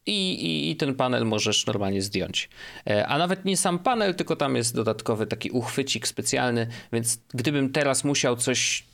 i, 0.07 0.33
i, 0.33 0.71
i 0.71 0.77
ten 0.77 0.95
panel 0.95 1.27
możesz 1.27 1.67
normalnie 1.67 2.03
zdjąć. 2.03 2.49
E, 2.87 3.07
A 3.07 3.19
nawet 3.19 3.45
nie 3.45 3.57
sam 3.57 3.79
panel, 3.79 4.15
tylko 4.15 4.37
tam 4.37 4.57
jest 4.57 4.75
dodatkowy 4.75 5.27
taki 5.27 5.51
uchwycik 5.51 6.07
specjalny, 6.09 6.67
więc 6.93 7.21
gdybym 7.35 7.73
teraz 7.73 8.05
musiał 8.05 8.37
coś, 8.37 8.85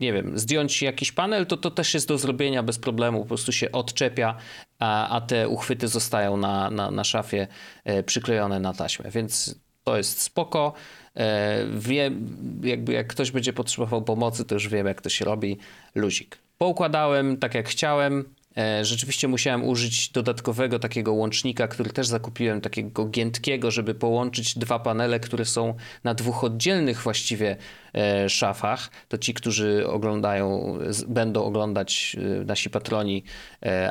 nie 0.00 0.12
wiem, 0.12 0.38
zdjąć 0.38 0.82
jakiś 0.82 1.12
panel, 1.12 1.46
to 1.46 1.56
to 1.56 1.70
też 1.70 1.94
jest 1.94 2.08
do 2.08 2.18
zrobienia 2.18 2.62
bez 2.62 2.78
problemu, 2.78 3.20
po 3.20 3.26
prostu 3.26 3.52
się 3.52 3.72
odczepia 3.72 4.36
a, 4.78 5.08
a 5.08 5.20
te 5.20 5.48
uchwyty 5.48 5.88
zostają 5.88 6.36
na, 6.36 6.70
na, 6.70 6.90
na 6.90 7.04
szafie 7.04 7.46
e, 7.84 8.02
przyklejone 8.02 8.60
na 8.60 8.72
taśmę, 8.72 9.10
więc 9.10 9.60
to 9.84 9.96
jest 9.96 10.20
spoko. 10.20 10.72
E, 11.16 11.66
wiem, 11.74 12.36
jakby 12.62 12.92
jak 12.92 13.06
ktoś 13.06 13.30
będzie 13.30 13.52
potrzebował 13.52 14.02
pomocy, 14.02 14.44
to 14.44 14.54
już 14.54 14.68
wiem, 14.68 14.86
jak 14.86 15.02
to 15.02 15.08
się 15.08 15.24
robi. 15.24 15.58
Luzik. 15.94 16.38
Poukładałem 16.58 17.36
tak, 17.36 17.54
jak 17.54 17.68
chciałem. 17.68 18.34
E, 18.58 18.84
rzeczywiście 18.84 19.28
musiałem 19.28 19.64
użyć 19.64 20.08
dodatkowego 20.08 20.78
takiego 20.78 21.12
łącznika, 21.12 21.68
który 21.68 21.90
też 21.90 22.06
zakupiłem, 22.06 22.60
takiego 22.60 23.06
giętkiego, 23.06 23.70
żeby 23.70 23.94
połączyć 23.94 24.58
dwa 24.58 24.78
panele, 24.78 25.20
które 25.20 25.44
są 25.44 25.74
na 26.04 26.14
dwóch 26.14 26.44
oddzielnych 26.44 27.02
właściwie 27.02 27.56
e, 27.94 28.28
szafach. 28.28 28.90
To 29.08 29.18
ci, 29.18 29.34
którzy 29.34 29.88
oglądają, 29.88 30.78
będą 31.08 31.44
oglądać 31.44 32.16
e, 32.40 32.44
nasi 32.44 32.70
patroni 32.70 33.24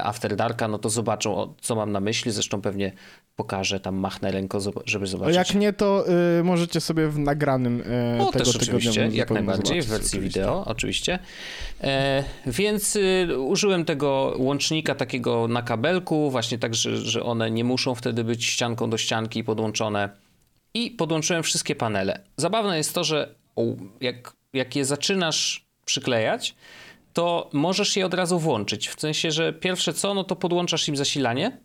After 0.04 0.36
Darka, 0.36 0.68
no 0.68 0.80
to 0.80 0.90
zobaczą, 0.90 1.54
co 1.62 1.76
mam 1.76 1.92
na 1.92 2.00
myśli. 2.00 2.32
Zresztą 2.32 2.62
pewnie 2.62 2.92
pokażę, 3.40 3.80
tam 3.80 3.96
machnę 3.96 4.32
ręką, 4.32 4.60
żeby 4.86 5.08
zobaczyć. 5.08 5.36
A 5.36 5.40
jak 5.40 5.56
nie, 5.56 5.74
to 5.74 6.06
y, 6.40 6.44
możecie 6.44 6.82
sobie 6.82 7.08
w 7.08 7.20
nagranym 7.20 7.82
y, 7.82 8.16
no, 8.18 8.32
tego 8.32 8.46
też 8.46 8.56
oczywiście, 8.56 9.10
jak 9.12 9.32
najbardziej, 9.32 9.82
w 9.82 9.86
wersji 9.86 10.18
oczywiście. 10.18 10.40
wideo, 10.40 10.64
oczywiście. 10.66 11.20
E, 11.82 12.24
więc 12.46 12.96
y, 12.96 13.40
użyłem 13.40 13.86
tego 13.86 14.36
łącznika 14.38 14.96
takiego 14.96 15.48
na 15.48 15.62
kabelku, 15.62 16.32
właśnie 16.32 16.58
tak, 16.58 16.76
że, 16.76 16.98
że 16.98 17.24
one 17.24 17.52
nie 17.52 17.64
muszą 17.64 17.96
wtedy 17.96 18.24
być 18.24 18.46
ścianką 18.46 18.90
do 18.90 18.98
ścianki 18.98 19.44
podłączone. 19.44 20.10
I 20.74 20.92
podłączyłem 20.92 21.44
wszystkie 21.44 21.76
panele. 21.76 22.22
Zabawne 22.38 22.78
jest 22.78 22.94
to, 22.96 23.04
że 23.04 23.36
jak, 24.02 24.34
jak 24.54 24.76
je 24.76 24.86
zaczynasz 24.86 25.66
przyklejać, 25.86 26.56
to 27.14 27.50
możesz 27.54 27.96
je 27.96 28.06
od 28.06 28.14
razu 28.14 28.40
włączyć. 28.40 28.90
W 28.90 29.02
sensie, 29.02 29.32
że 29.32 29.54
pierwsze 29.54 29.94
co, 29.94 30.14
no 30.14 30.24
to 30.24 30.36
podłączasz 30.36 30.88
im 30.88 30.98
zasilanie, 30.98 31.58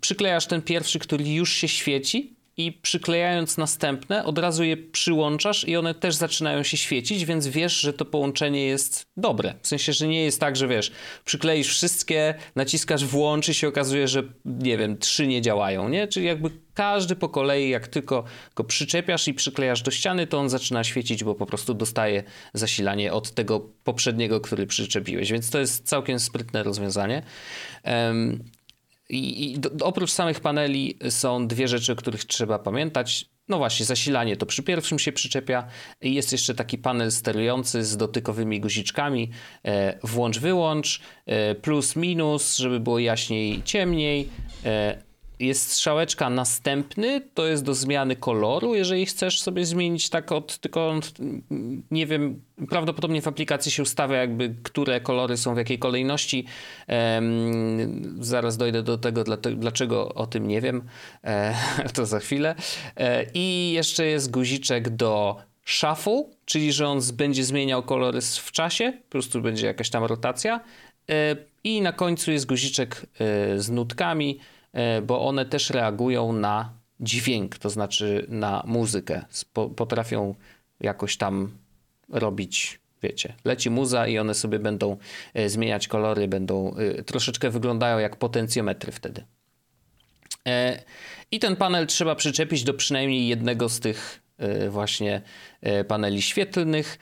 przyklejasz 0.00 0.46
ten 0.46 0.62
pierwszy, 0.62 0.98
który 0.98 1.24
już 1.24 1.52
się 1.52 1.68
świeci 1.68 2.36
i 2.56 2.72
przyklejając 2.72 3.58
następne, 3.58 4.24
od 4.24 4.38
razu 4.38 4.64
je 4.64 4.76
przyłączasz 4.76 5.68
i 5.68 5.76
one 5.76 5.94
też 5.94 6.14
zaczynają 6.14 6.62
się 6.62 6.76
świecić, 6.76 7.24
więc 7.24 7.46
wiesz, 7.46 7.80
że 7.80 7.92
to 7.92 8.04
połączenie 8.04 8.66
jest 8.66 9.06
dobre. 9.16 9.54
W 9.62 9.68
sensie, 9.68 9.92
że 9.92 10.08
nie 10.08 10.24
jest 10.24 10.40
tak, 10.40 10.56
że 10.56 10.68
wiesz, 10.68 10.92
przykleisz 11.24 11.68
wszystkie, 11.68 12.34
naciskasz 12.56 13.04
włącz 13.04 13.48
i 13.48 13.54
się 13.54 13.68
okazuje, 13.68 14.08
że 14.08 14.22
nie 14.44 14.78
wiem, 14.78 14.98
trzy 14.98 15.26
nie 15.26 15.42
działają, 15.42 15.88
nie? 15.88 16.08
Czyli 16.08 16.26
jakby 16.26 16.50
każdy 16.74 17.16
po 17.16 17.28
kolei, 17.28 17.68
jak 17.68 17.88
tylko 17.88 18.24
go 18.56 18.64
przyczepiasz 18.64 19.28
i 19.28 19.34
przyklejasz 19.34 19.82
do 19.82 19.90
ściany, 19.90 20.26
to 20.26 20.38
on 20.38 20.48
zaczyna 20.48 20.84
świecić, 20.84 21.24
bo 21.24 21.34
po 21.34 21.46
prostu 21.46 21.74
dostaje 21.74 22.22
zasilanie 22.54 23.12
od 23.12 23.30
tego 23.30 23.60
poprzedniego, 23.84 24.40
który 24.40 24.66
przyczepiłeś. 24.66 25.32
Więc 25.32 25.50
to 25.50 25.58
jest 25.58 25.88
całkiem 25.88 26.20
sprytne 26.20 26.62
rozwiązanie. 26.62 27.22
Um, 27.84 28.44
i, 29.12 29.52
I, 29.52 29.58
do, 29.58 29.86
oprócz 29.86 30.10
samych 30.10 30.40
paneli 30.40 30.98
są 31.10 31.46
dwie 31.46 31.68
rzeczy, 31.68 31.92
o 31.92 31.96
których 31.96 32.24
trzeba 32.24 32.58
pamiętać. 32.58 33.26
No 33.48 33.58
właśnie, 33.58 33.86
zasilanie 33.86 34.36
to 34.36 34.46
przy 34.46 34.62
pierwszym 34.62 34.98
się 34.98 35.12
przyczepia. 35.12 35.66
Jest 36.00 36.32
jeszcze 36.32 36.54
taki 36.54 36.78
panel 36.78 37.12
sterujący 37.12 37.84
z 37.84 37.96
dotykowymi 37.96 38.60
guziczkami. 38.60 39.30
E, 39.64 39.98
włącz, 40.02 40.38
wyłącz, 40.38 41.00
e, 41.26 41.54
plus, 41.54 41.96
minus, 41.96 42.56
żeby 42.56 42.80
było 42.80 42.98
jaśniej, 42.98 43.62
ciemniej. 43.62 44.28
E, 44.64 45.11
jest 45.42 45.72
strzałeczka 45.72 46.30
następny, 46.30 47.20
to 47.34 47.46
jest 47.46 47.64
do 47.64 47.74
zmiany 47.74 48.16
koloru, 48.16 48.74
jeżeli 48.74 49.06
chcesz 49.06 49.40
sobie 49.40 49.66
zmienić 49.66 50.10
tak 50.10 50.32
od, 50.32 50.58
tylko 50.58 51.00
nie 51.90 52.06
wiem, 52.06 52.42
prawdopodobnie 52.68 53.22
w 53.22 53.28
aplikacji 53.28 53.72
się 53.72 53.82
ustawia 53.82 54.16
jakby, 54.16 54.54
które 54.62 55.00
kolory 55.00 55.36
są 55.36 55.54
w 55.54 55.58
jakiej 55.58 55.78
kolejności. 55.78 56.46
Zaraz 58.20 58.56
dojdę 58.56 58.82
do 58.82 58.98
tego, 58.98 59.24
dlaczego 59.56 60.14
o 60.14 60.26
tym 60.26 60.48
nie 60.48 60.60
wiem, 60.60 60.82
e, 61.24 61.54
to 61.94 62.06
za 62.06 62.18
chwilę. 62.18 62.54
E, 62.96 63.26
I 63.34 63.72
jeszcze 63.72 64.06
jest 64.06 64.30
guziczek 64.30 64.90
do 64.90 65.36
shuffle, 65.64 66.24
czyli 66.44 66.72
że 66.72 66.88
on 66.88 67.00
będzie 67.12 67.44
zmieniał 67.44 67.82
kolory 67.82 68.20
w 68.20 68.52
czasie, 68.52 68.92
po 69.04 69.10
prostu 69.10 69.40
będzie 69.40 69.66
jakaś 69.66 69.90
tam 69.90 70.04
rotacja. 70.04 70.60
E, 71.10 71.36
I 71.64 71.80
na 71.80 71.92
końcu 71.92 72.32
jest 72.32 72.46
guziczek 72.46 73.06
e, 73.18 73.58
z 73.58 73.70
nutkami, 73.70 74.38
bo 75.02 75.26
one 75.26 75.46
też 75.46 75.70
reagują 75.70 76.32
na 76.32 76.72
dźwięk, 77.00 77.58
to 77.58 77.70
znaczy 77.70 78.26
na 78.28 78.62
muzykę. 78.66 79.24
Potrafią 79.76 80.34
jakoś 80.80 81.16
tam 81.16 81.50
robić, 82.08 82.80
wiecie, 83.02 83.34
leci 83.44 83.70
muza 83.70 84.06
i 84.06 84.18
one 84.18 84.34
sobie 84.34 84.58
będą 84.58 84.96
e, 85.34 85.48
zmieniać 85.48 85.88
kolory, 85.88 86.28
będą 86.28 86.74
e, 86.74 87.02
troszeczkę 87.02 87.50
wyglądają 87.50 87.98
jak 87.98 88.16
potencjometry 88.16 88.92
wtedy. 88.92 89.24
I 91.30 91.38
ten 91.38 91.56
panel 91.56 91.86
trzeba 91.86 92.14
przyczepić 92.14 92.64
do 92.64 92.74
przynajmniej 92.74 93.28
jednego 93.28 93.68
z 93.68 93.80
tych 93.80 94.22
właśnie 94.68 95.22
paneli 95.88 96.22
świetlnych. 96.22 96.98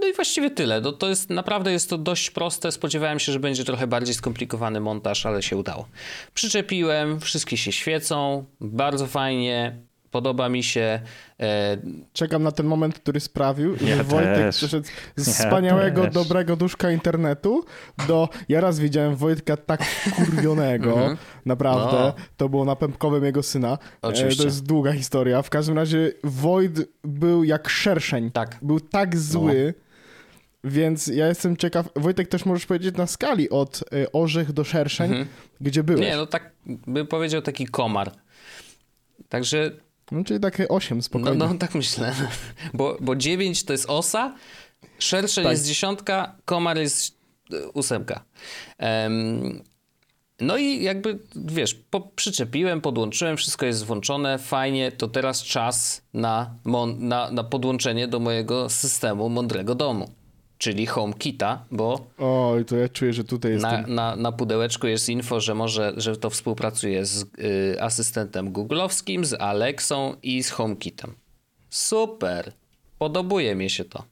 No 0.00 0.06
i 0.06 0.12
właściwie 0.12 0.50
tyle. 0.50 0.80
No 0.80 0.92
to 0.92 1.08
jest 1.08 1.30
naprawdę 1.30 1.72
jest 1.72 1.90
to 1.90 1.98
dość 1.98 2.30
proste. 2.30 2.72
Spodziewałem 2.72 3.18
się, 3.18 3.32
że 3.32 3.40
będzie 3.40 3.64
trochę 3.64 3.86
bardziej 3.86 4.14
skomplikowany 4.14 4.80
montaż, 4.80 5.26
ale 5.26 5.42
się 5.42 5.56
udało. 5.56 5.88
Przyczepiłem, 6.34 7.20
wszystkie 7.20 7.56
się 7.56 7.72
świecą, 7.72 8.44
bardzo 8.60 9.06
fajnie. 9.06 9.76
Podoba 10.10 10.48
mi 10.48 10.62
się. 10.62 11.00
E... 11.40 11.76
Czekam 12.12 12.42
na 12.42 12.52
ten 12.52 12.66
moment, 12.66 12.94
który 12.94 13.20
sprawił, 13.20 13.76
ja 13.80 13.96
że 13.96 14.04
Wojtek 14.04 14.36
też. 14.36 14.56
przeszedł 14.56 14.88
z 15.16 15.26
ja 15.26 15.32
wspaniałego, 15.32 16.04
też. 16.04 16.14
dobrego 16.14 16.56
duszka 16.56 16.90
internetu 16.90 17.64
do. 18.08 18.28
Ja 18.48 18.60
raz 18.60 18.78
widziałem 18.78 19.16
Wojtka 19.16 19.56
tak 19.56 19.84
kurwionego, 20.16 20.92
mhm. 20.92 21.16
naprawdę. 21.46 21.96
No. 21.96 22.14
To 22.36 22.48
było 22.48 22.64
na 22.64 22.76
pępkowym 22.76 23.24
jego 23.24 23.42
syna. 23.42 23.72
E, 23.72 24.08
Oczywiście. 24.08 24.42
To 24.42 24.48
jest 24.48 24.66
długa 24.66 24.92
historia. 24.92 25.42
W 25.42 25.50
każdym 25.50 25.76
razie 25.76 26.12
Wojt 26.24 26.80
był 27.04 27.44
jak 27.44 27.68
szerszeń. 27.68 28.30
Tak. 28.30 28.58
Był 28.62 28.80
tak 28.80 29.18
zły. 29.18 29.74
No 29.76 29.89
więc 30.64 31.06
ja 31.06 31.28
jestem 31.28 31.56
ciekaw, 31.56 31.88
Wojtek 31.96 32.28
też 32.28 32.44
możesz 32.44 32.66
powiedzieć 32.66 32.96
na 32.96 33.06
skali 33.06 33.50
od 33.50 33.84
y, 33.92 34.12
orzech 34.12 34.52
do 34.52 34.64
szerszeń, 34.64 35.10
mhm. 35.10 35.28
gdzie 35.60 35.82
byłeś. 35.82 36.00
Nie, 36.00 36.16
no 36.16 36.26
tak 36.26 36.52
bym 36.66 37.06
powiedział 37.06 37.42
taki 37.42 37.66
komar. 37.66 38.12
Także... 39.28 39.70
No 40.12 40.24
czyli 40.24 40.40
takie 40.40 40.68
8 40.68 41.02
spokojnie. 41.02 41.38
No, 41.38 41.48
no 41.48 41.54
tak 41.54 41.74
myślę. 41.74 42.14
Bo, 42.74 42.96
bo 43.00 43.16
9 43.16 43.64
to 43.64 43.72
jest 43.72 43.90
osa, 43.90 44.34
szerszeń 44.98 45.44
tak. 45.44 45.52
jest 45.52 45.66
dziesiątka, 45.66 46.36
komar 46.44 46.78
jest 46.78 47.16
y, 47.52 47.68
ósemka. 47.68 48.24
Um, 48.78 49.62
no 50.40 50.56
i 50.56 50.82
jakby, 50.82 51.18
wiesz, 51.36 51.74
po, 51.74 52.00
przyczepiłem, 52.00 52.80
podłączyłem, 52.80 53.36
wszystko 53.36 53.66
jest 53.66 53.84
włączone, 53.84 54.38
fajnie, 54.38 54.92
to 54.92 55.08
teraz 55.08 55.42
czas 55.42 56.02
na, 56.14 56.54
na, 56.98 57.30
na 57.30 57.44
podłączenie 57.44 58.08
do 58.08 58.20
mojego 58.20 58.70
systemu 58.70 59.28
mądrego 59.28 59.74
domu 59.74 60.19
czyli 60.60 60.86
HomeKita, 60.86 61.64
bo 61.70 62.06
Oj, 62.18 62.64
to 62.64 62.76
ja 62.76 62.88
czuję, 62.88 63.12
że 63.12 63.24
tutaj 63.24 63.52
jest. 63.52 63.62
Na, 63.62 63.86
na, 63.86 64.16
na 64.16 64.32
pudełeczku 64.32 64.86
jest 64.86 65.08
info, 65.08 65.40
że 65.40 65.54
może, 65.54 65.92
że 65.96 66.16
to 66.16 66.30
współpracuje 66.30 67.06
z 67.06 67.22
y, 67.22 67.82
asystentem 67.82 68.52
googlowskim, 68.52 69.24
z 69.24 69.34
Alexą 69.34 70.16
i 70.22 70.42
z 70.42 70.50
HomeKitem. 70.50 71.14
Super. 71.70 72.52
Podobuje 72.98 73.54
mi 73.54 73.70
się 73.70 73.84
to. 73.84 74.04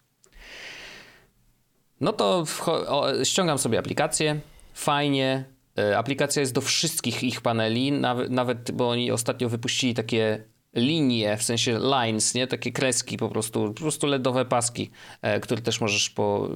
No 2.01 2.13
to 2.13 2.45
o, 2.67 3.25
ściągam 3.25 3.59
sobie 3.59 3.79
aplikację. 3.79 4.41
Fajnie. 4.75 5.45
Y, 5.79 5.97
aplikacja 5.97 6.41
jest 6.41 6.53
do 6.53 6.61
wszystkich 6.61 7.25
ich 7.25 7.41
paneli, 7.41 7.93
nawet, 7.93 8.31
nawet 8.31 8.71
bo 8.71 8.89
oni 8.91 9.11
ostatnio 9.11 9.49
wypuścili 9.49 9.95
takie 9.95 10.45
linie, 10.75 11.37
w 11.37 11.43
sensie 11.43 11.79
lines, 11.79 12.35
nie? 12.35 12.47
Takie 12.47 12.73
kreski 12.73 13.17
po 13.17 13.29
prostu, 13.29 13.75
po 13.75 13.81
prostu 13.81 14.07
LEDowe 14.07 14.45
paski, 14.45 14.91
e, 15.23 15.41
które 15.41 15.63
też 15.63 15.81
możesz 15.81 16.11
po... 16.11 16.49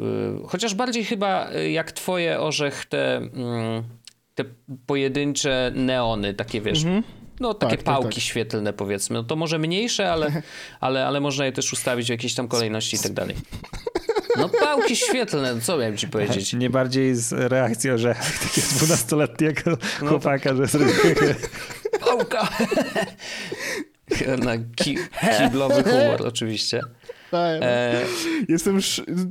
E, 0.44 0.48
chociaż 0.48 0.74
bardziej 0.74 1.04
chyba 1.04 1.50
e, 1.50 1.70
jak 1.70 1.92
twoje 1.92 2.40
orzech 2.40 2.86
te, 2.86 3.16
mm, 3.16 3.82
te 4.34 4.44
pojedyncze 4.86 5.72
neony, 5.74 6.34
takie 6.34 6.60
wiesz... 6.60 6.84
Mhm. 6.84 7.02
No, 7.40 7.54
takie 7.54 7.76
tak, 7.76 7.84
pałki 7.84 8.04
tak, 8.04 8.14
tak. 8.14 8.22
świetlne, 8.22 8.72
powiedzmy. 8.72 9.14
No 9.14 9.24
to 9.24 9.36
może 9.36 9.58
mniejsze, 9.58 10.12
ale, 10.12 10.42
ale, 10.80 11.06
ale 11.06 11.20
można 11.20 11.46
je 11.46 11.52
też 11.52 11.72
ustawić 11.72 12.06
w 12.06 12.10
jakiejś 12.10 12.34
tam 12.34 12.48
kolejności 12.48 12.96
i 12.96 13.00
tak 13.00 13.12
dalej. 13.12 13.36
No 14.36 14.48
pałki 14.48 14.96
świetlne, 14.96 15.60
co 15.60 15.78
miałem 15.78 15.96
ci 15.96 16.08
powiedzieć? 16.08 16.52
Nie 16.52 16.70
bardziej 16.70 17.14
z 17.14 17.32
reakcji 17.32 17.90
orzechów 17.90 18.38
takiego 18.48 18.66
dwunastoletniego 18.66 19.78
no 20.02 20.08
chłopaka, 20.08 20.50
to... 20.50 20.56
że 20.56 20.66
zrobił... 20.66 20.94
Pałka! 22.04 22.48
Na 24.44 24.56
ki 24.76 24.96
kiblowy 25.38 25.82
humor 25.82 26.26
oczywiście. 26.26 26.80
Tak. 27.30 27.62
E... 27.62 28.00
Jestem 28.48 28.78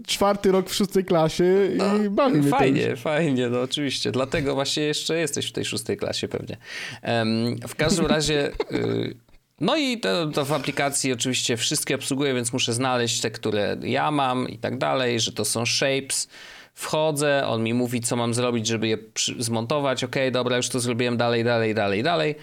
czwarty 0.08 0.52
rok 0.52 0.70
w 0.70 0.76
szóstej 0.76 1.06
klasie 1.06 1.70
i 1.74 1.78
no, 1.78 2.10
bawi 2.10 2.38
mnie 2.38 2.50
Fajnie, 2.50 2.96
fajnie, 2.96 3.50
no 3.50 3.62
oczywiście. 3.62 4.12
Dlatego 4.12 4.56
właśnie 4.56 4.84
jeszcze 4.84 5.18
jesteś 5.18 5.48
w 5.48 5.52
tej 5.52 5.66
szóstej 5.66 5.98
klasie 5.98 6.28
pewnie. 6.28 6.58
Um, 7.04 7.58
w 7.68 7.76
każdym 7.76 8.06
razie... 8.06 8.52
Y 8.72 9.16
no 9.62 9.78
i 9.78 10.00
to, 10.00 10.28
to, 10.28 10.46
w 10.46 10.54
aplikacji 10.54 11.14
oczywiście 11.14 11.58
wszystkie 11.58 11.96
obsługuję, 11.96 12.34
więc 12.34 12.54
muszę 12.54 12.74
znaleźć 12.74 13.22
te, 13.22 13.32
które 13.32 13.78
ja 13.84 14.12
mam 14.12 14.50
i 14.50 14.58
tak 14.58 14.78
dalej, 14.78 15.20
że 15.20 15.32
to 15.32 15.46
są 15.46 15.66
shapes. 15.66 16.28
Wchodzę, 16.74 17.48
on 17.48 17.64
mi 17.64 17.74
mówi, 17.74 18.02
co 18.02 18.16
mam 18.16 18.34
zrobić, 18.34 18.68
żeby 18.68 18.88
je 18.88 18.98
zmontować. 19.40 20.04
Ok, 20.04 20.16
dobra, 20.32 20.58
już 20.58 20.70
to 20.70 20.80
zrobiłem 20.80 21.18
dalej, 21.18 21.44
dalej, 21.44 21.76
dalej, 21.76 22.04
dalej. 22.04 22.36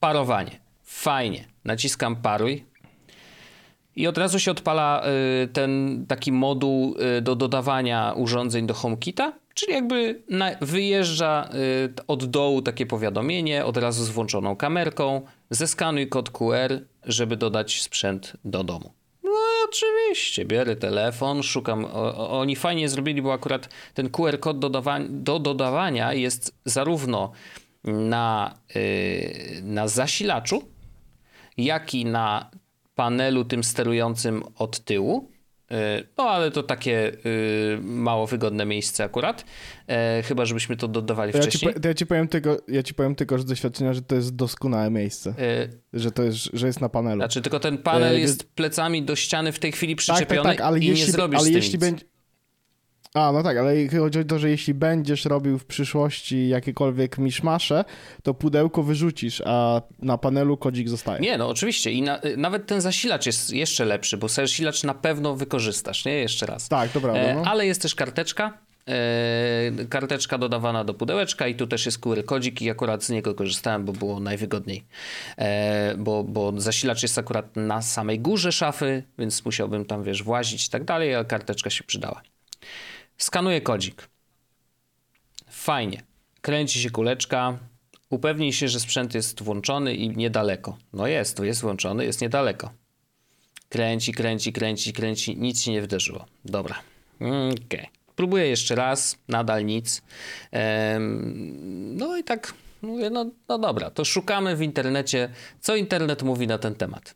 Parowanie. 0.00 0.60
Fajnie. 0.84 1.44
Naciskam 1.68 2.16
paruj. 2.16 2.64
I 3.96 4.06
od 4.06 4.18
razu 4.18 4.38
się 4.38 4.50
odpala 4.50 5.02
y, 5.44 5.48
ten 5.48 6.04
taki 6.08 6.32
moduł 6.32 6.96
y, 7.18 7.22
do 7.22 7.36
dodawania 7.36 8.12
urządzeń 8.16 8.66
do 8.66 8.74
HomeKita, 8.74 9.32
czyli 9.54 9.72
jakby 9.72 10.22
wyjeżdża 10.60 11.48
y, 11.54 12.06
od 12.06 12.24
dołu 12.24 12.62
takie 12.62 12.86
powiadomienie, 12.86 13.64
od 13.64 13.76
razu 13.76 14.04
z 14.04 14.08
włączoną 14.08 14.56
kamerką, 14.56 15.22
zeskanuj 15.50 16.08
kod 16.08 16.30
QR, 16.30 16.80
żeby 17.04 17.36
dodać 17.36 17.82
sprzęt 17.82 18.32
do 18.44 18.64
domu. 18.64 18.92
No 19.24 19.30
oczywiście, 19.68 20.44
biorę 20.44 20.76
telefon, 20.76 21.42
szukam. 21.42 21.84
O, 21.84 22.40
oni 22.40 22.56
fajnie 22.56 22.88
zrobili, 22.88 23.22
bo 23.22 23.32
akurat 23.32 23.68
ten 23.94 24.08
QR 24.08 24.40
kod 24.40 24.58
do 25.08 25.38
dodawania 25.38 26.12
jest 26.12 26.54
zarówno 26.64 27.32
na, 27.84 28.54
na 29.62 29.88
zasilaczu, 29.88 30.62
jak 31.58 31.94
i 31.94 32.04
na 32.04 32.50
panelu 32.94 33.44
tym 33.44 33.64
sterującym 33.64 34.42
od 34.56 34.80
tyłu. 34.80 35.30
E, 35.70 36.02
no, 36.18 36.24
ale 36.24 36.50
to 36.50 36.62
takie 36.62 37.12
y, 37.26 37.78
mało 37.82 38.26
wygodne 38.26 38.66
miejsce 38.66 39.04
akurat. 39.04 39.44
E, 39.88 40.22
chyba, 40.22 40.44
żebyśmy 40.44 40.76
to 40.76 40.88
dodawali 40.88 41.32
to 41.32 41.38
wcześniej. 41.38 41.72
Ja 41.74 41.80
ci, 41.80 41.88
ja, 41.88 41.94
ci 41.94 42.06
powiem 42.06 42.28
tylko, 42.28 42.56
ja 42.68 42.82
ci 42.82 42.94
powiem 42.94 43.14
tylko, 43.14 43.38
że 43.38 43.42
z 43.42 43.46
doświadczenia, 43.46 43.94
że 43.94 44.02
to 44.02 44.14
jest 44.14 44.36
doskonałe 44.36 44.90
miejsce. 44.90 45.34
E, 45.38 45.68
że 45.92 46.10
to 46.10 46.22
jest, 46.22 46.38
że 46.52 46.66
jest 46.66 46.80
na 46.80 46.88
panelu. 46.88 47.20
Znaczy, 47.20 47.42
tylko 47.42 47.60
ten 47.60 47.78
panel 47.78 48.14
e, 48.14 48.20
jest 48.20 48.44
plecami 48.44 49.02
do 49.02 49.16
ściany 49.16 49.52
w 49.52 49.58
tej 49.58 49.72
chwili 49.72 49.96
przyczepiony 49.96 50.42
tak, 50.42 50.50
tak, 50.52 50.56
tak, 50.56 50.66
ale 50.66 50.78
i 50.78 50.86
jeśli, 50.86 51.06
nie 51.06 51.12
zrobisz 51.12 51.40
ale 51.40 51.50
jeśli 51.50 51.78
będzie 51.78 52.04
a, 53.18 53.32
no 53.32 53.42
tak, 53.42 53.56
ale 53.56 53.88
chodzi 53.88 54.18
o 54.18 54.24
to, 54.24 54.38
że 54.38 54.50
jeśli 54.50 54.74
będziesz 54.74 55.24
robił 55.24 55.58
w 55.58 55.64
przyszłości 55.64 56.48
jakiekolwiek 56.48 57.18
miszmasze, 57.18 57.84
to 58.22 58.34
pudełko 58.34 58.82
wyrzucisz, 58.82 59.42
a 59.46 59.82
na 59.98 60.18
panelu 60.18 60.56
kodzik 60.56 60.88
zostaje. 60.88 61.20
Nie, 61.20 61.38
no 61.38 61.48
oczywiście 61.48 61.92
i 61.92 62.02
na, 62.02 62.20
nawet 62.36 62.66
ten 62.66 62.80
zasilacz 62.80 63.26
jest 63.26 63.52
jeszcze 63.52 63.84
lepszy, 63.84 64.16
bo 64.16 64.28
zasilacz 64.28 64.84
na 64.84 64.94
pewno 64.94 65.34
wykorzystasz, 65.34 66.04
nie? 66.04 66.12
Jeszcze 66.12 66.46
raz. 66.46 66.68
Tak, 66.68 66.90
to 66.90 67.00
prawda. 67.00 67.34
No. 67.34 67.40
E, 67.40 67.44
ale 67.44 67.66
jest 67.66 67.82
też 67.82 67.94
karteczka, 67.94 68.58
e, 68.88 69.84
karteczka 69.90 70.38
dodawana 70.38 70.84
do 70.84 70.94
pudełeczka 70.94 71.46
i 71.46 71.54
tu 71.54 71.66
też 71.66 71.86
jest 71.86 71.98
QR 71.98 72.24
kodzik 72.24 72.62
i 72.62 72.70
akurat 72.70 73.04
z 73.04 73.10
niego 73.10 73.34
korzystałem, 73.34 73.84
bo 73.84 73.92
było 73.92 74.20
najwygodniej. 74.20 74.84
E, 75.38 75.94
bo, 75.98 76.24
bo 76.24 76.52
zasilacz 76.56 77.02
jest 77.02 77.18
akurat 77.18 77.56
na 77.56 77.82
samej 77.82 78.20
górze 78.20 78.52
szafy, 78.52 79.02
więc 79.18 79.44
musiałbym 79.44 79.84
tam, 79.84 80.02
wiesz, 80.02 80.22
włazić 80.22 80.66
i 80.66 80.70
tak 80.70 80.84
dalej, 80.84 81.14
a 81.14 81.24
karteczka 81.24 81.70
się 81.70 81.84
przydała. 81.84 82.22
Skanuję 83.18 83.60
kodzik. 83.60 84.08
Fajnie. 85.50 86.02
Kręci 86.40 86.80
się 86.80 86.90
kuleczka. 86.90 87.58
Upewnij 88.10 88.52
się, 88.52 88.68
że 88.68 88.80
sprzęt 88.80 89.14
jest 89.14 89.42
włączony 89.42 89.94
i 89.94 90.16
niedaleko. 90.16 90.78
No 90.92 91.06
jest, 91.06 91.36
tu 91.36 91.44
jest 91.44 91.60
włączony, 91.60 92.04
jest 92.04 92.20
niedaleko. 92.20 92.70
Kręci, 93.68 94.12
kręci, 94.12 94.52
kręci, 94.52 94.92
kręci. 94.92 95.36
Nic 95.36 95.60
się 95.60 95.72
nie 95.72 95.80
wydarzyło. 95.80 96.26
Dobra. 96.44 96.78
Okej. 97.16 97.50
Okay. 97.66 97.86
Próbuję 98.16 98.46
jeszcze 98.46 98.74
raz. 98.74 99.18
Nadal 99.28 99.64
nic. 99.64 100.02
no 101.94 102.16
i 102.16 102.24
tak 102.24 102.54
mówię, 102.82 103.10
no, 103.10 103.30
no 103.48 103.58
dobra, 103.58 103.90
to 103.90 104.04
szukamy 104.04 104.56
w 104.56 104.62
internecie, 104.62 105.28
co 105.60 105.76
internet 105.76 106.22
mówi 106.22 106.46
na 106.46 106.58
ten 106.58 106.74
temat. 106.74 107.14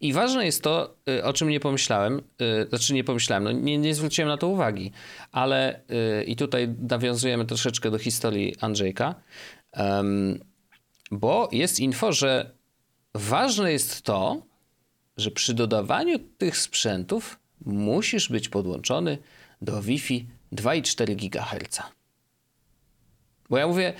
I 0.00 0.12
ważne 0.12 0.46
jest 0.46 0.62
to, 0.62 0.96
y, 1.08 1.24
o 1.24 1.32
czym 1.32 1.48
nie 1.48 1.60
pomyślałem, 1.60 2.22
y, 2.64 2.68
znaczy 2.68 2.94
nie 2.94 3.04
pomyślałem, 3.04 3.44
no 3.44 3.52
nie, 3.52 3.78
nie 3.78 3.94
zwróciłem 3.94 4.28
na 4.28 4.36
to 4.36 4.48
uwagi, 4.48 4.92
ale 5.32 5.80
y, 6.20 6.24
i 6.24 6.36
tutaj 6.36 6.68
nawiązujemy 6.88 7.44
troszeczkę 7.44 7.90
do 7.90 7.98
historii 7.98 8.54
Andrzejka, 8.60 9.14
bo 11.10 11.48
jest 11.52 11.80
info, 11.80 12.12
że 12.12 12.50
ważne 13.14 13.72
jest 13.72 14.02
to, 14.02 14.42
że 15.16 15.30
przy 15.30 15.54
dodawaniu 15.54 16.18
tych 16.18 16.56
sprzętów 16.56 17.38
musisz 17.64 18.28
być 18.28 18.48
podłączony 18.48 19.18
do 19.62 19.82
Wi-Fi 19.82 20.26
2,4 20.52 21.16
GHz. 21.16 21.82
Bo 23.50 23.58
ja 23.58 23.66
mówię, 23.66 23.92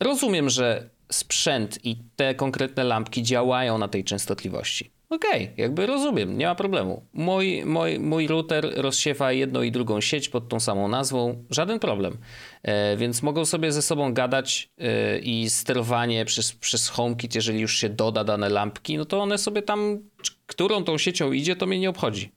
rozumiem, 0.00 0.50
że 0.50 0.90
sprzęt 1.12 1.84
i 1.84 1.96
te 2.16 2.34
konkretne 2.34 2.84
lampki 2.84 3.22
działają 3.22 3.78
na 3.78 3.88
tej 3.88 4.04
częstotliwości. 4.04 4.95
Okej, 5.10 5.42
okay, 5.42 5.54
jakby 5.56 5.86
rozumiem, 5.86 6.38
nie 6.38 6.46
ma 6.46 6.54
problemu. 6.54 7.06
Mój, 7.12 7.64
mój, 7.64 7.98
mój 7.98 8.26
router 8.26 8.72
rozsiewa 8.76 9.32
jedną 9.32 9.62
i 9.62 9.72
drugą 9.72 10.00
sieć 10.00 10.28
pod 10.28 10.48
tą 10.48 10.60
samą 10.60 10.88
nazwą, 10.88 11.44
żaden 11.50 11.78
problem. 11.78 12.18
E, 12.62 12.96
więc 12.96 13.22
mogą 13.22 13.44
sobie 13.44 13.72
ze 13.72 13.82
sobą 13.82 14.14
gadać 14.14 14.70
e, 14.78 15.18
i 15.18 15.50
sterowanie 15.50 16.24
przez, 16.24 16.52
przez 16.52 16.88
HomeKit, 16.88 17.34
jeżeli 17.34 17.60
już 17.60 17.76
się 17.78 17.88
doda 17.88 18.24
dane 18.24 18.48
lampki, 18.48 18.98
no 18.98 19.04
to 19.04 19.22
one 19.22 19.38
sobie 19.38 19.62
tam, 19.62 19.98
którą 20.46 20.84
tą 20.84 20.98
siecią 20.98 21.32
idzie, 21.32 21.56
to 21.56 21.66
mnie 21.66 21.78
nie 21.78 21.90
obchodzi. 21.90 22.32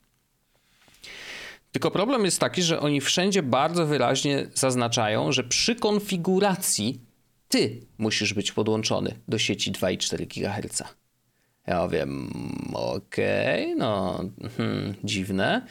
Tylko 1.71 1.91
problem 1.91 2.25
jest 2.25 2.39
taki, 2.39 2.61
że 2.61 2.79
oni 2.79 3.01
wszędzie 3.01 3.43
bardzo 3.43 3.85
wyraźnie 3.85 4.47
zaznaczają, 4.53 5.31
że 5.31 5.43
przy 5.43 5.75
konfiguracji 5.75 6.99
ty 7.47 7.81
musisz 7.97 8.33
być 8.33 8.51
podłączony 8.51 9.15
do 9.27 9.37
sieci 9.39 9.71
2,4 9.71 10.27
GHz. 10.27 10.83
Ja 11.69 11.87
wiem, 11.87 12.29
okej, 12.73 13.63
okay, 13.63 13.75
no 13.75 14.19
hmm, 14.57 14.95
dziwne. 15.03 15.61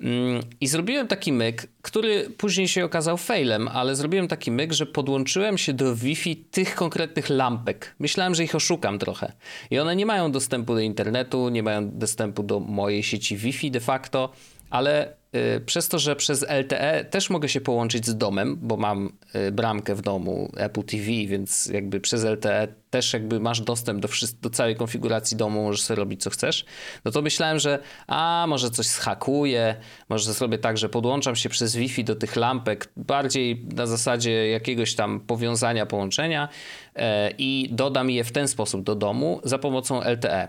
Mm, 0.00 0.42
I 0.60 0.66
zrobiłem 0.66 1.08
taki 1.08 1.32
myk, 1.32 1.66
który 1.82 2.30
później 2.30 2.68
się 2.68 2.84
okazał 2.84 3.16
failem, 3.16 3.68
ale 3.68 3.96
zrobiłem 3.96 4.28
taki 4.28 4.50
myk, 4.50 4.72
że 4.72 4.86
podłączyłem 4.86 5.58
się 5.58 5.72
do 5.72 5.96
Wi-Fi 5.96 6.36
tych 6.36 6.74
konkretnych 6.74 7.28
lampek. 7.28 7.94
Myślałem, 7.98 8.34
że 8.34 8.44
ich 8.44 8.54
oszukam 8.54 8.98
trochę. 8.98 9.32
I 9.70 9.78
one 9.78 9.96
nie 9.96 10.06
mają 10.06 10.32
dostępu 10.32 10.74
do 10.74 10.80
internetu, 10.80 11.48
nie 11.48 11.62
mają 11.62 11.90
dostępu 11.90 12.42
do 12.42 12.60
mojej 12.60 13.02
sieci 13.02 13.36
Wi-Fi 13.36 13.70
de 13.70 13.80
facto, 13.80 14.32
ale 14.70 15.20
Y, 15.36 15.60
przez 15.60 15.88
to, 15.88 15.98
że 15.98 16.16
przez 16.16 16.42
LTE 16.42 17.04
też 17.04 17.30
mogę 17.30 17.48
się 17.48 17.60
połączyć 17.60 18.06
z 18.06 18.16
domem, 18.16 18.58
bo 18.62 18.76
mam 18.76 19.12
y, 19.34 19.52
bramkę 19.52 19.94
w 19.94 20.02
domu 20.02 20.52
Apple 20.56 20.82
TV, 20.82 21.06
więc 21.06 21.66
jakby 21.66 22.00
przez 22.00 22.24
LTE 22.24 22.68
też 22.90 23.12
jakby 23.12 23.40
masz 23.40 23.60
dostęp 23.60 24.00
do, 24.00 24.08
do 24.42 24.50
całej 24.50 24.76
konfiguracji 24.76 25.36
domu, 25.36 25.62
możesz 25.62 25.82
sobie 25.82 25.98
robić 25.98 26.22
co 26.22 26.30
chcesz, 26.30 26.64
no 27.04 27.10
to 27.10 27.22
myślałem, 27.22 27.58
że 27.58 27.78
a 28.06 28.44
może 28.48 28.70
coś 28.70 28.86
schakuję, 28.86 29.76
może 30.08 30.32
zrobię 30.32 30.58
tak, 30.58 30.78
że 30.78 30.88
podłączam 30.88 31.36
się 31.36 31.48
przez 31.48 31.76
Wi-Fi 31.76 32.04
do 32.04 32.16
tych 32.16 32.36
lampek, 32.36 32.92
bardziej 32.96 33.66
na 33.74 33.86
zasadzie 33.86 34.48
jakiegoś 34.50 34.94
tam 34.94 35.20
powiązania, 35.20 35.86
połączenia 35.86 36.48
e, 36.96 37.30
i 37.38 37.68
dodam 37.72 38.10
je 38.10 38.24
w 38.24 38.32
ten 38.32 38.48
sposób 38.48 38.82
do 38.82 38.94
domu 38.94 39.40
za 39.44 39.58
pomocą 39.58 40.00
LTE. 40.02 40.48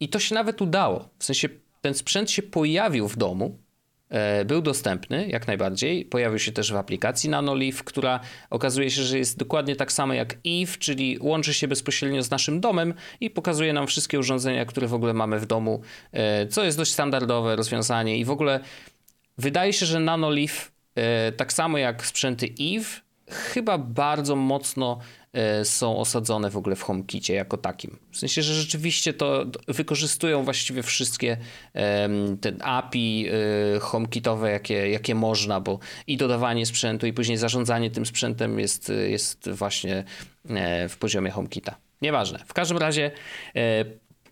I 0.00 0.08
to 0.08 0.18
się 0.18 0.34
nawet 0.34 0.62
udało, 0.62 1.08
w 1.18 1.24
sensie 1.24 1.48
ten 1.80 1.94
sprzęt 1.94 2.30
się 2.30 2.42
pojawił 2.42 3.08
w 3.08 3.16
domu, 3.16 3.58
E, 4.10 4.44
był 4.44 4.62
dostępny 4.62 5.28
jak 5.28 5.46
najbardziej. 5.46 6.04
Pojawił 6.04 6.38
się 6.38 6.52
też 6.52 6.72
w 6.72 6.76
aplikacji 6.76 7.30
NanoLeaf, 7.30 7.84
która 7.84 8.20
okazuje 8.50 8.90
się, 8.90 9.02
że 9.02 9.18
jest 9.18 9.38
dokładnie 9.38 9.76
tak 9.76 9.92
samo 9.92 10.14
jak 10.14 10.32
Eve, 10.46 10.76
czyli 10.78 11.18
łączy 11.20 11.54
się 11.54 11.68
bezpośrednio 11.68 12.22
z 12.22 12.30
naszym 12.30 12.60
domem 12.60 12.94
i 13.20 13.30
pokazuje 13.30 13.72
nam 13.72 13.86
wszystkie 13.86 14.18
urządzenia, 14.18 14.64
które 14.64 14.86
w 14.86 14.94
ogóle 14.94 15.14
mamy 15.14 15.40
w 15.40 15.46
domu, 15.46 15.80
e, 16.12 16.46
co 16.46 16.64
jest 16.64 16.78
dość 16.78 16.92
standardowe 16.92 17.56
rozwiązanie 17.56 18.18
i 18.18 18.24
w 18.24 18.30
ogóle 18.30 18.60
wydaje 19.38 19.72
się, 19.72 19.86
że 19.86 20.00
NanoLeaf 20.00 20.72
e, 20.94 21.32
tak 21.32 21.52
samo 21.52 21.78
jak 21.78 22.06
sprzęty 22.06 22.48
Eve 22.60 23.00
chyba 23.30 23.78
bardzo 23.78 24.36
mocno 24.36 24.98
są 25.64 25.98
osadzone 25.98 26.50
w 26.50 26.56
ogóle 26.56 26.76
w 26.76 26.82
HomeKicie 26.82 27.34
jako 27.34 27.56
takim. 27.56 27.98
W 28.10 28.18
sensie, 28.18 28.42
że 28.42 28.54
rzeczywiście 28.54 29.12
to 29.12 29.46
wykorzystują 29.68 30.44
właściwie 30.44 30.82
wszystkie 30.82 31.36
te 32.40 32.64
API 32.64 33.28
e, 33.76 33.80
HomeKitowe, 33.80 34.50
jakie, 34.50 34.90
jakie 34.90 35.14
można, 35.14 35.60
bo 35.60 35.78
i 36.06 36.16
dodawanie 36.16 36.66
sprzętu, 36.66 37.06
i 37.06 37.12
później 37.12 37.38
zarządzanie 37.38 37.90
tym 37.90 38.06
sprzętem 38.06 38.58
jest, 38.58 38.92
jest 39.08 39.50
właśnie 39.50 40.04
e, 40.48 40.88
w 40.88 40.96
poziomie 40.96 41.30
HomeKita. 41.30 41.76
Nieważne. 42.02 42.38
W 42.46 42.52
każdym 42.52 42.78
razie 42.78 43.10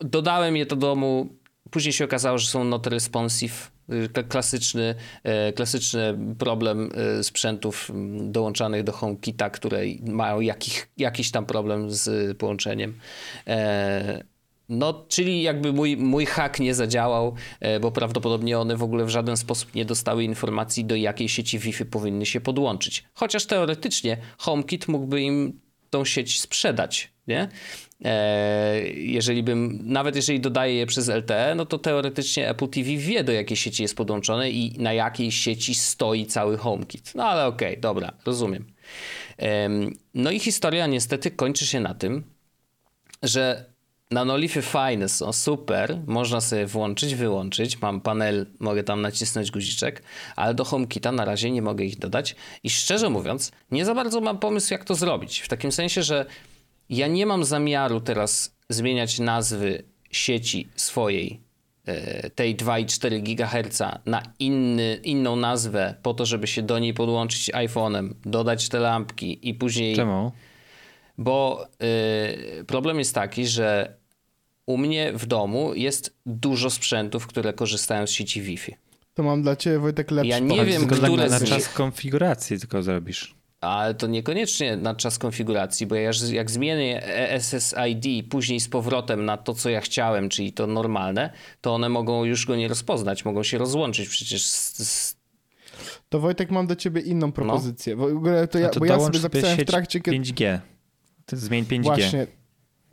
dodałem 0.00 0.56
je 0.56 0.66
do 0.66 0.76
domu. 0.76 1.28
Później 1.70 1.92
się 1.92 2.04
okazało, 2.04 2.38
że 2.38 2.46
są 2.46 2.64
not 2.64 2.86
responsive 2.86 3.70
klasyczny, 4.28 4.94
e, 5.22 5.52
klasyczny 5.52 6.18
problem 6.38 6.90
e, 6.94 7.24
sprzętów 7.24 7.90
dołączanych 8.20 8.84
do 8.84 8.92
HomeKita, 8.92 9.50
które 9.50 9.80
mają 10.06 10.40
jakich, 10.40 10.88
jakiś 10.96 11.30
tam 11.30 11.46
problem 11.46 11.90
z 11.90 12.38
połączeniem. 12.38 12.98
E, 13.46 14.24
no, 14.68 15.04
czyli 15.08 15.42
jakby 15.42 15.72
mój, 15.72 15.96
mój 15.96 16.26
hack 16.26 16.60
nie 16.60 16.74
zadziałał, 16.74 17.34
bo 17.80 17.90
prawdopodobnie 17.90 18.58
one 18.58 18.76
w 18.76 18.82
ogóle 18.82 19.04
w 19.04 19.08
żaden 19.08 19.36
sposób 19.36 19.74
nie 19.74 19.84
dostały 19.84 20.24
informacji, 20.24 20.84
do 20.84 20.96
jakiej 20.96 21.28
sieci 21.28 21.58
Wi-Fi 21.58 21.84
powinny 21.84 22.26
się 22.26 22.40
podłączyć. 22.40 23.04
Chociaż 23.14 23.46
teoretycznie 23.46 24.16
HomeKit 24.38 24.88
mógłby 24.88 25.20
im 25.22 25.60
tą 25.90 26.04
sieć 26.04 26.40
sprzedać, 26.40 27.12
nie? 27.26 27.48
E, 28.04 28.80
jeżeli 28.90 29.42
bym, 29.42 29.78
nawet 29.84 30.16
jeżeli 30.16 30.40
dodaję 30.40 30.74
je 30.74 30.86
przez 30.86 31.08
LTE, 31.08 31.54
no 31.54 31.66
to 31.66 31.78
teoretycznie 31.78 32.48
Apple 32.48 32.68
TV 32.68 32.88
wie 32.96 33.24
do 33.24 33.32
jakiej 33.32 33.56
sieci 33.56 33.82
jest 33.82 33.96
podłączone 33.96 34.50
i 34.50 34.74
na 34.78 34.92
jakiej 34.92 35.32
sieci 35.32 35.74
stoi 35.74 36.26
cały 36.26 36.58
HomeKit. 36.58 37.14
No 37.14 37.24
ale 37.24 37.46
okej, 37.46 37.68
okay, 37.68 37.80
dobra, 37.80 38.12
rozumiem. 38.26 38.64
No 40.14 40.30
i 40.30 40.38
historia 40.38 40.86
niestety 40.86 41.30
kończy 41.30 41.66
się 41.66 41.80
na 41.80 41.94
tym, 41.94 42.24
że 43.22 43.64
nanolify 44.10 44.62
fajne 44.62 45.08
są, 45.08 45.32
super, 45.32 45.98
można 46.06 46.40
sobie 46.40 46.66
włączyć, 46.66 47.14
wyłączyć, 47.14 47.80
mam 47.80 48.00
panel, 48.00 48.46
mogę 48.58 48.84
tam 48.84 49.02
nacisnąć 49.02 49.50
guziczek, 49.50 50.02
ale 50.36 50.54
do 50.54 50.64
HomeKita 50.64 51.12
na 51.12 51.24
razie 51.24 51.50
nie 51.50 51.62
mogę 51.62 51.84
ich 51.84 51.98
dodać 51.98 52.36
i 52.62 52.70
szczerze 52.70 53.10
mówiąc, 53.10 53.52
nie 53.70 53.84
za 53.84 53.94
bardzo 53.94 54.20
mam 54.20 54.38
pomysł 54.38 54.74
jak 54.74 54.84
to 54.84 54.94
zrobić, 54.94 55.40
w 55.40 55.48
takim 55.48 55.72
sensie, 55.72 56.02
że 56.02 56.26
ja 56.90 57.06
nie 57.06 57.26
mam 57.26 57.44
zamiaru 57.44 58.00
teraz 58.00 58.56
zmieniać 58.68 59.18
nazwy 59.18 59.82
sieci 60.10 60.68
swojej, 60.76 61.40
e, 61.86 62.30
tej 62.30 62.56
2,4 62.56 63.22
GHz 63.22 63.82
na 64.06 64.22
inny, 64.38 65.00
inną 65.04 65.36
nazwę 65.36 65.94
po 66.02 66.14
to, 66.14 66.26
żeby 66.26 66.46
się 66.46 66.62
do 66.62 66.78
niej 66.78 66.94
podłączyć 66.94 67.50
iPhone'em, 67.52 68.14
dodać 68.24 68.68
te 68.68 68.78
lampki 68.78 69.48
i 69.48 69.54
później... 69.54 69.96
Czemu? 69.96 70.32
Bo 71.18 71.66
y, 72.60 72.64
problem 72.64 72.98
jest 72.98 73.14
taki, 73.14 73.46
że 73.46 73.96
u 74.66 74.78
mnie 74.78 75.12
w 75.12 75.26
domu 75.26 75.74
jest 75.74 76.16
dużo 76.26 76.70
sprzętów, 76.70 77.26
które 77.26 77.52
korzystają 77.52 78.06
z 78.06 78.10
sieci 78.10 78.42
Wi-Fi. 78.42 78.76
To 79.14 79.22
mam 79.22 79.42
dla 79.42 79.56
ciebie, 79.56 79.78
Wojtek, 79.78 80.10
lepszy 80.10 80.30
Ja 80.30 80.38
nie 80.38 80.64
wiem, 80.64 80.80
tylko 80.80 80.96
które 80.96 81.28
na 81.28 81.38
z 81.38 81.44
czas 81.44 81.68
konfiguracji 81.68 82.58
tylko 82.60 82.82
zrobisz. 82.82 83.37
Ale 83.60 83.94
to 83.94 84.06
niekoniecznie 84.06 84.76
na 84.76 84.94
czas 84.94 85.18
konfiguracji, 85.18 85.86
bo 85.86 85.94
ja 85.94 86.10
jak 86.32 86.50
zmienię 86.50 87.02
SSID 87.40 88.28
później 88.30 88.60
z 88.60 88.68
powrotem 88.68 89.24
na 89.24 89.36
to, 89.36 89.54
co 89.54 89.70
ja 89.70 89.80
chciałem, 89.80 90.28
czyli 90.28 90.52
to 90.52 90.66
normalne, 90.66 91.30
to 91.60 91.74
one 91.74 91.88
mogą 91.88 92.24
już 92.24 92.46
go 92.46 92.56
nie 92.56 92.68
rozpoznać, 92.68 93.24
mogą 93.24 93.42
się 93.42 93.58
rozłączyć 93.58 94.08
przecież 94.08 94.46
z, 94.46 94.88
z... 94.88 95.16
To 96.08 96.20
Wojtek, 96.20 96.50
mam 96.50 96.66
do 96.66 96.76
ciebie 96.76 97.00
inną 97.00 97.32
propozycję. 97.32 97.96
No. 97.96 98.08
W 98.08 98.16
ogóle 98.16 98.48
to 98.48 98.58
ja, 98.58 98.68
to 98.68 98.80
bo 98.80 98.86
ja 98.86 99.00
sobie 99.00 99.18
zapisałem 99.18 99.58
w 99.58 99.64
trakcie... 99.64 100.00
Kiedy... 100.00 100.18
5G. 100.18 100.58
To 101.26 101.36
zmień 101.36 101.64
5G. 101.64 101.82
Właśnie, 101.82 102.26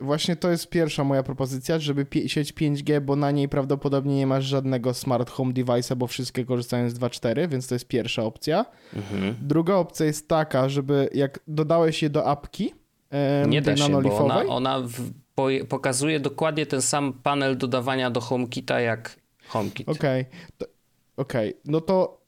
Właśnie 0.00 0.36
to 0.36 0.50
jest 0.50 0.68
pierwsza 0.68 1.04
moja 1.04 1.22
propozycja, 1.22 1.78
żeby 1.78 2.06
sieć 2.26 2.52
5G, 2.52 3.00
bo 3.00 3.16
na 3.16 3.30
niej 3.30 3.48
prawdopodobnie 3.48 4.16
nie 4.16 4.26
masz 4.26 4.44
żadnego 4.44 4.94
smart 4.94 5.30
home 5.30 5.52
device'a, 5.52 5.96
bo 5.96 6.06
wszystkie 6.06 6.44
korzystają 6.44 6.90
z 6.90 6.94
2.4, 6.94 7.48
więc 7.48 7.68
to 7.68 7.74
jest 7.74 7.88
pierwsza 7.88 8.22
opcja. 8.22 8.66
Mhm. 8.96 9.34
Druga 9.42 9.74
opcja 9.74 10.06
jest 10.06 10.28
taka, 10.28 10.68
żeby 10.68 11.08
jak 11.14 11.40
dodałeś 11.48 12.02
je 12.02 12.10
do 12.10 12.26
apki, 12.26 12.74
e, 13.10 13.46
nie 13.48 13.62
da 13.62 13.76
się, 13.76 14.02
bo 14.02 14.18
ona, 14.18 14.42
ona 14.46 14.80
w, 14.80 15.10
po, 15.34 15.48
pokazuje 15.68 16.20
dokładnie 16.20 16.66
ten 16.66 16.82
sam 16.82 17.12
panel 17.12 17.58
dodawania 17.58 18.10
do 18.10 18.20
HomeKita 18.20 18.80
jak 18.80 19.16
HomeKit. 19.48 19.88
Okej, 19.88 20.20
okay. 20.20 20.68
okej, 21.16 21.50
okay. 21.50 21.60
no 21.64 21.80
to 21.80 22.25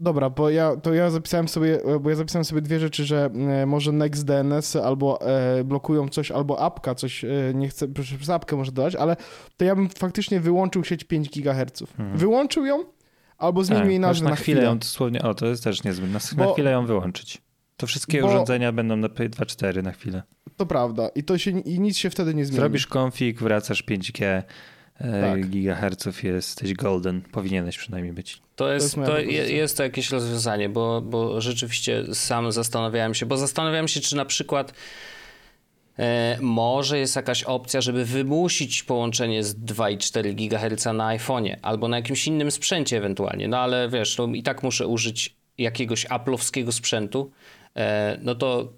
Dobra, 0.00 0.30
bo 0.30 0.50
ja, 0.50 0.76
to 0.76 0.94
ja 0.94 1.10
zapisałem 1.10 1.48
sobie, 1.48 1.80
bo 2.00 2.10
ja 2.10 2.16
zapisałem 2.16 2.44
sobie 2.44 2.60
dwie 2.60 2.80
rzeczy, 2.80 3.04
że 3.04 3.30
e, 3.34 3.66
może 3.66 3.92
NextDNS 3.92 4.76
albo 4.76 5.20
e, 5.20 5.64
blokują 5.64 6.08
coś, 6.08 6.30
albo 6.30 6.60
apka 6.60 6.94
coś, 6.94 7.24
e, 7.24 7.28
nie 7.54 7.68
chcę, 7.68 7.88
przez 7.88 8.30
apkę 8.30 8.56
może 8.56 8.72
dodać, 8.72 8.94
ale 8.94 9.16
to 9.56 9.64
ja 9.64 9.76
bym 9.76 9.88
faktycznie 9.88 10.40
wyłączył 10.40 10.84
sieć 10.84 11.04
5 11.04 11.30
GHz. 11.30 11.82
Mhm. 11.82 12.18
Wyłączył 12.18 12.66
ją, 12.66 12.84
albo 13.38 13.64
zmienił 13.64 13.84
tak, 13.84 13.90
jej 13.90 14.00
nazwę 14.00 14.24
na, 14.24 14.30
na 14.30 14.36
chwilę. 14.36 14.62
ją 14.62 14.78
dosłownie, 14.78 15.22
o 15.22 15.34
to 15.34 15.46
jest 15.46 15.64
też 15.64 15.84
niezłe, 15.84 16.06
na, 16.06 16.18
bo, 16.36 16.44
na 16.44 16.52
chwilę 16.52 16.70
ją 16.70 16.86
wyłączyć. 16.86 17.42
To 17.76 17.86
wszystkie 17.86 18.20
bo, 18.20 18.28
urządzenia 18.28 18.72
będą 18.72 18.96
na 18.96 19.08
2.4 19.08 19.82
na 19.82 19.92
chwilę. 19.92 20.22
To 20.56 20.66
prawda 20.66 21.08
i 21.08 21.24
to 21.24 21.38
się, 21.38 21.50
i 21.50 21.80
nic 21.80 21.96
się 21.96 22.10
wtedy 22.10 22.34
nie 22.34 22.44
zmieni. 22.44 22.60
Zrobisz 22.60 22.86
konfig, 22.86 23.40
wracasz 23.40 23.84
5G, 23.84 24.42
tak. 24.98 25.48
gigaherców 25.48 26.24
jesteś 26.24 26.74
golden, 26.74 27.22
powinieneś 27.22 27.78
przynajmniej 27.78 28.12
być. 28.12 28.43
To 28.56 28.72
jest, 28.72 28.94
to, 28.94 29.18
jest, 29.18 29.48
to 29.48 29.52
jest 29.52 29.76
to 29.76 29.82
jakieś 29.82 30.10
rozwiązanie, 30.10 30.68
bo, 30.68 31.00
bo 31.00 31.40
rzeczywiście 31.40 32.14
sam 32.14 32.52
zastanawiałem 32.52 33.14
się, 33.14 33.26
bo 33.26 33.36
zastanawiałem 33.36 33.88
się, 33.88 34.00
czy 34.00 34.16
na 34.16 34.24
przykład 34.24 34.74
e, 35.98 36.38
może 36.40 36.98
jest 36.98 37.16
jakaś 37.16 37.42
opcja, 37.42 37.80
żeby 37.80 38.04
wymusić 38.04 38.82
połączenie 38.82 39.44
z 39.44 39.56
2,4 39.56 40.34
GHz 40.34 40.84
na 40.84 41.16
iPhone'ie 41.16 41.56
albo 41.62 41.88
na 41.88 41.96
jakimś 41.96 42.26
innym 42.26 42.50
sprzęcie 42.50 42.96
ewentualnie, 42.96 43.48
no 43.48 43.58
ale 43.58 43.88
wiesz, 43.88 44.18
no 44.18 44.26
i 44.26 44.42
tak 44.42 44.62
muszę 44.62 44.86
użyć 44.86 45.36
jakiegoś 45.58 46.06
aplowskiego 46.10 46.72
sprzętu, 46.72 47.30
e, 47.76 48.18
no 48.22 48.34
to 48.34 48.72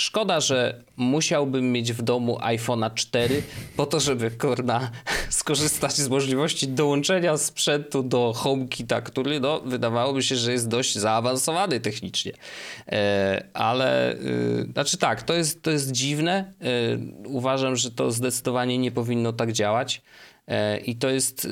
Szkoda, 0.00 0.40
że 0.40 0.82
musiałbym 0.96 1.72
mieć 1.72 1.92
w 1.92 2.02
domu 2.02 2.38
iPhone'a 2.38 2.94
4 2.94 3.42
po 3.76 3.86
to, 3.86 4.00
żeby 4.00 4.30
kurna 4.30 4.90
skorzystać 5.30 5.92
z 5.92 6.08
możliwości 6.08 6.68
dołączenia 6.68 7.36
sprzętu 7.36 8.02
do 8.02 8.32
HomeKita, 8.36 9.00
który 9.00 9.40
no, 9.40 9.60
wydawałoby 9.60 10.22
się, 10.22 10.36
że 10.36 10.52
jest 10.52 10.68
dość 10.68 10.98
zaawansowany 10.98 11.80
technicznie. 11.80 12.32
E, 12.88 13.48
ale 13.54 14.12
e, 14.12 14.18
znaczy 14.72 14.98
tak, 14.98 15.22
to 15.22 15.34
jest, 15.34 15.62
to 15.62 15.70
jest 15.70 15.92
dziwne. 15.92 16.52
E, 16.60 16.64
uważam, 17.24 17.76
że 17.76 17.90
to 17.90 18.12
zdecydowanie 18.12 18.78
nie 18.78 18.90
powinno 18.90 19.32
tak 19.32 19.52
działać 19.52 20.02
e, 20.46 20.78
i 20.78 20.96
to 20.96 21.08
jest 21.08 21.44
e, 21.44 21.48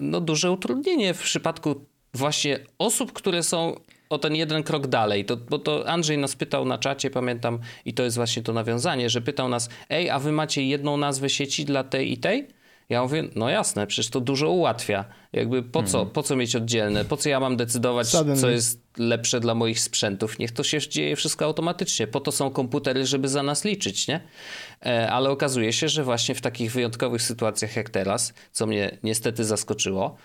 no, 0.00 0.20
duże 0.20 0.50
utrudnienie 0.50 1.14
w 1.14 1.22
przypadku 1.22 1.84
właśnie 2.14 2.58
osób, 2.78 3.12
które 3.12 3.42
są 3.42 3.80
o 4.08 4.18
ten 4.18 4.34
jeden 4.34 4.62
krok 4.62 4.86
dalej, 4.86 5.24
to, 5.24 5.36
bo 5.36 5.58
to 5.58 5.88
Andrzej 5.88 6.18
nas 6.18 6.36
pytał 6.36 6.64
na 6.64 6.78
czacie, 6.78 7.10
pamiętam, 7.10 7.58
i 7.84 7.94
to 7.94 8.02
jest 8.02 8.16
właśnie 8.16 8.42
to 8.42 8.52
nawiązanie, 8.52 9.10
że 9.10 9.20
pytał 9.20 9.48
nas, 9.48 9.68
ej, 9.90 10.10
a 10.10 10.18
wy 10.18 10.32
macie 10.32 10.66
jedną 10.66 10.96
nazwę 10.96 11.30
sieci 11.30 11.64
dla 11.64 11.84
tej 11.84 12.12
i 12.12 12.18
tej? 12.18 12.48
Ja 12.88 13.02
mówię, 13.02 13.24
no 13.34 13.50
jasne, 13.50 13.86
przecież 13.86 14.10
to 14.10 14.20
dużo 14.20 14.50
ułatwia. 14.50 15.04
Jakby 15.32 15.62
po 15.62 15.82
co, 15.82 15.98
mhm. 15.98 16.14
po 16.14 16.22
co 16.22 16.36
mieć 16.36 16.56
oddzielne? 16.56 17.04
Po 17.04 17.16
co 17.16 17.28
ja 17.28 17.40
mam 17.40 17.56
decydować, 17.56 18.08
Suddenly. 18.08 18.40
co 18.40 18.50
jest 18.50 18.80
lepsze 18.98 19.40
dla 19.40 19.54
moich 19.54 19.80
sprzętów? 19.80 20.38
Niech 20.38 20.52
to 20.52 20.62
się 20.62 20.78
dzieje 20.80 21.16
wszystko 21.16 21.44
automatycznie. 21.44 22.06
Po 22.06 22.20
to 22.20 22.32
są 22.32 22.50
komputery, 22.50 23.06
żeby 23.06 23.28
za 23.28 23.42
nas 23.42 23.64
liczyć, 23.64 24.08
nie? 24.08 24.20
E, 24.86 25.10
ale 25.10 25.30
okazuje 25.30 25.72
się, 25.72 25.88
że 25.88 26.04
właśnie 26.04 26.34
w 26.34 26.40
takich 26.40 26.72
wyjątkowych 26.72 27.22
sytuacjach 27.22 27.76
jak 27.76 27.90
teraz, 27.90 28.34
co 28.52 28.66
mnie 28.66 28.98
niestety 29.02 29.44
zaskoczyło, 29.44 30.16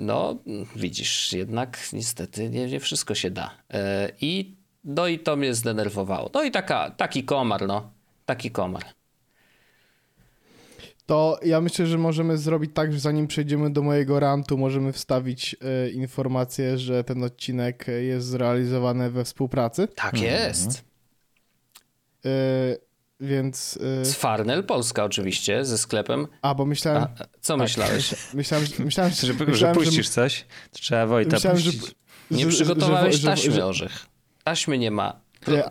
no, 0.00 0.38
widzisz, 0.76 1.32
jednak 1.32 1.78
niestety 1.92 2.50
nie, 2.50 2.66
nie 2.66 2.80
wszystko 2.80 3.14
się 3.14 3.30
da. 3.30 3.50
E, 3.70 4.10
I, 4.20 4.56
no 4.84 5.06
i 5.06 5.18
to 5.18 5.36
mnie 5.36 5.54
zdenerwowało. 5.54 6.30
No 6.34 6.42
i 6.42 6.50
taka, 6.50 6.90
taki 6.90 7.24
komar, 7.24 7.66
no. 7.66 7.90
Taki 8.26 8.50
komar. 8.50 8.84
To 11.06 11.40
ja 11.44 11.60
myślę, 11.60 11.86
że 11.86 11.98
możemy 11.98 12.38
zrobić 12.38 12.70
tak, 12.74 12.92
że 12.92 13.00
zanim 13.00 13.26
przejdziemy 13.26 13.70
do 13.70 13.82
mojego 13.82 14.20
rantu, 14.20 14.58
możemy 14.58 14.92
wstawić 14.92 15.56
e, 15.60 15.90
informację, 15.90 16.78
że 16.78 17.04
ten 17.04 17.24
odcinek 17.24 17.86
jest 18.00 18.26
zrealizowany 18.26 19.10
we 19.10 19.24
współpracy. 19.24 19.88
Tak 19.88 20.14
mhm. 20.14 20.32
jest. 20.32 20.84
Więc... 23.20 23.78
Yy... 23.98 24.04
Z 24.04 24.14
Farnell 24.14 24.64
Polska 24.64 25.04
oczywiście, 25.04 25.64
ze 25.64 25.78
sklepem. 25.78 26.26
A, 26.42 26.54
bo 26.54 26.66
myślałem... 26.66 27.02
A, 27.02 27.24
co 27.40 27.54
tak, 27.54 27.62
myślałeś? 27.62 28.14
Myślałem, 28.34 28.66
że, 28.66 28.84
myślałem, 28.84 29.12
że, 29.12 29.32
myślałem, 29.32 29.54
że 29.54 29.72
puścisz 29.74 30.06
że... 30.06 30.12
coś, 30.12 30.44
to 30.70 30.78
trzeba 30.78 31.06
Wojta 31.06 31.36
myślałem, 31.36 31.62
puścić. 31.62 31.86
Że, 31.86 31.92
nie 32.30 32.46
przygotowałeś 32.46 33.16
że, 33.16 33.28
taśmy, 33.28 33.64
Orzech. 33.64 34.06
Taśmy 34.44 34.78
nie 34.78 34.90
ma. 34.90 35.20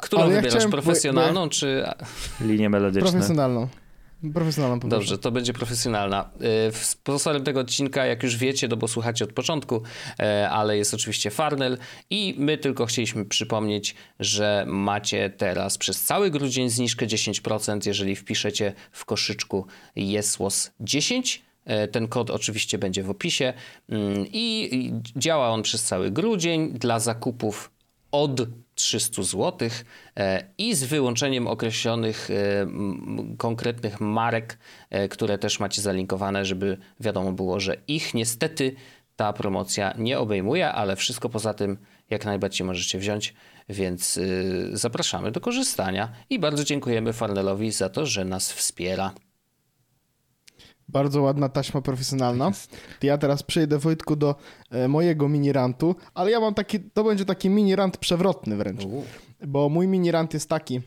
Którą 0.02 0.22
ja 0.22 0.28
wybierasz, 0.28 0.54
chciałem, 0.54 0.72
profesjonalną 0.72 1.44
bo, 1.44 1.50
czy... 1.50 1.86
Linię 2.42 2.70
melodyczną. 2.70 3.12
Profesjonalną. 3.12 3.68
Profesjonalna 4.34 4.82
po 4.82 4.88
Dobrze, 4.88 5.18
to 5.18 5.32
będzie 5.32 5.54
profesjonalna. 5.54 6.30
Y, 6.70 6.74
sponsorem 6.74 7.44
tego 7.44 7.60
odcinka, 7.60 8.06
jak 8.06 8.24
już 8.24 8.38
wiecie, 8.38 8.68
no 8.68 8.78
bo 8.78 8.88
słuchacie 8.88 9.26
od 9.26 9.34
początku, 9.34 9.76
y, 10.20 10.24
ale 10.48 10.78
jest 10.78 10.94
oczywiście 10.94 11.32
Farnell 11.32 11.78
i 12.10 12.36
my 12.38 12.58
tylko 12.58 12.86
chcieliśmy 12.86 13.26
przypomnieć, 13.26 13.96
że 14.20 14.66
macie 14.68 15.30
teraz 15.30 15.78
przez 15.78 16.04
cały 16.04 16.32
grudzień 16.32 16.70
zniżkę 16.70 17.08
10%, 17.08 17.88
jeżeli 17.88 18.16
wpiszecie 18.16 18.74
w 18.92 19.06
koszyczku 19.06 19.66
jesłos 19.96 20.72
10 20.80 21.44
y, 21.84 21.88
ten 21.88 22.08
kod 22.08 22.30
oczywiście 22.30 22.78
będzie 22.78 23.04
w 23.04 23.10
opisie. 23.10 23.54
Mm, 23.90 24.26
i 24.34 24.92
działa 25.16 25.50
on 25.50 25.62
przez 25.62 25.84
cały 25.84 26.12
grudzień 26.12 26.74
dla 26.74 27.00
zakupów 27.00 27.72
od 28.12 28.42
300 28.78 29.24
zł 29.24 29.70
e, 30.18 30.44
i 30.58 30.76
z 30.76 30.84
wyłączeniem 30.84 31.48
określonych 31.48 32.30
e, 32.32 32.68
konkretnych 33.38 34.02
marek, 34.02 34.58
e, 34.90 35.10
które 35.10 35.38
też 35.38 35.60
macie 35.60 35.82
zalinkowane, 35.82 36.46
żeby 36.46 36.78
wiadomo 37.00 37.32
było, 37.32 37.60
że 37.60 37.78
ich 37.88 38.14
niestety 38.14 38.76
ta 39.16 39.34
promocja 39.34 39.94
nie 39.98 40.20
obejmuje, 40.20 40.72
ale 40.72 40.96
wszystko 40.96 41.30
poza 41.30 41.54
tym 41.54 41.78
jak 42.10 42.26
najbardziej 42.26 42.68
możecie 42.68 43.00
wziąć, 43.00 43.34
więc 43.70 44.20
zapraszamy 44.74 45.32
do 45.32 45.42
korzystania 45.42 46.10
i 46.30 46.40
bardzo 46.40 46.64
dziękujemy 46.64 47.14
Farnelowi 47.14 47.72
za 47.72 47.90
to, 47.90 48.06
że 48.06 48.26
nas 48.26 48.54
wspiera. 48.54 49.14
Bardzo 50.90 51.22
ładna 51.22 51.50
taśma 51.50 51.82
profesjonalna. 51.82 52.52
Ja 53.04 53.18
teraz 53.18 53.44
przejdę, 53.44 53.78
Wojtku, 53.78 54.16
do 54.16 54.36
e, 54.72 54.88
mojego 54.88 55.30
mini 55.30 55.52
rantu, 55.52 55.96
ale 56.14 56.32
ja 56.32 56.40
mam 56.40 56.54
taki, 56.54 56.80
to 56.80 57.04
będzie 57.04 57.26
taki 57.26 57.50
mini 57.50 57.76
rant 57.76 57.98
przewrotny 57.98 58.56
wręcz. 58.56 58.82
Bo 59.48 59.70
mój 59.70 59.88
mini 59.88 60.12
rant 60.12 60.34
jest 60.34 60.50
taki, 60.50 60.82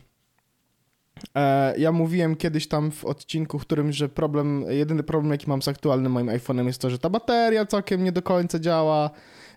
E, 1.35 1.73
ja 1.77 1.91
mówiłem 1.91 2.35
kiedyś 2.35 2.67
tam 2.67 2.91
w 2.91 3.05
odcinku, 3.05 3.59
w 3.59 3.61
którym, 3.61 3.91
że 3.91 4.09
problem, 4.09 4.65
jedyny 4.69 5.03
problem, 5.03 5.31
jaki 5.31 5.49
mam 5.49 5.61
z 5.61 5.67
aktualnym 5.67 6.11
moim 6.11 6.27
iPhone'em 6.27 6.65
jest 6.65 6.81
to, 6.81 6.89
że 6.89 6.99
ta 6.99 7.09
bateria 7.09 7.65
całkiem 7.65 8.03
nie 8.03 8.11
do 8.11 8.21
końca 8.21 8.59
działa, 8.59 9.09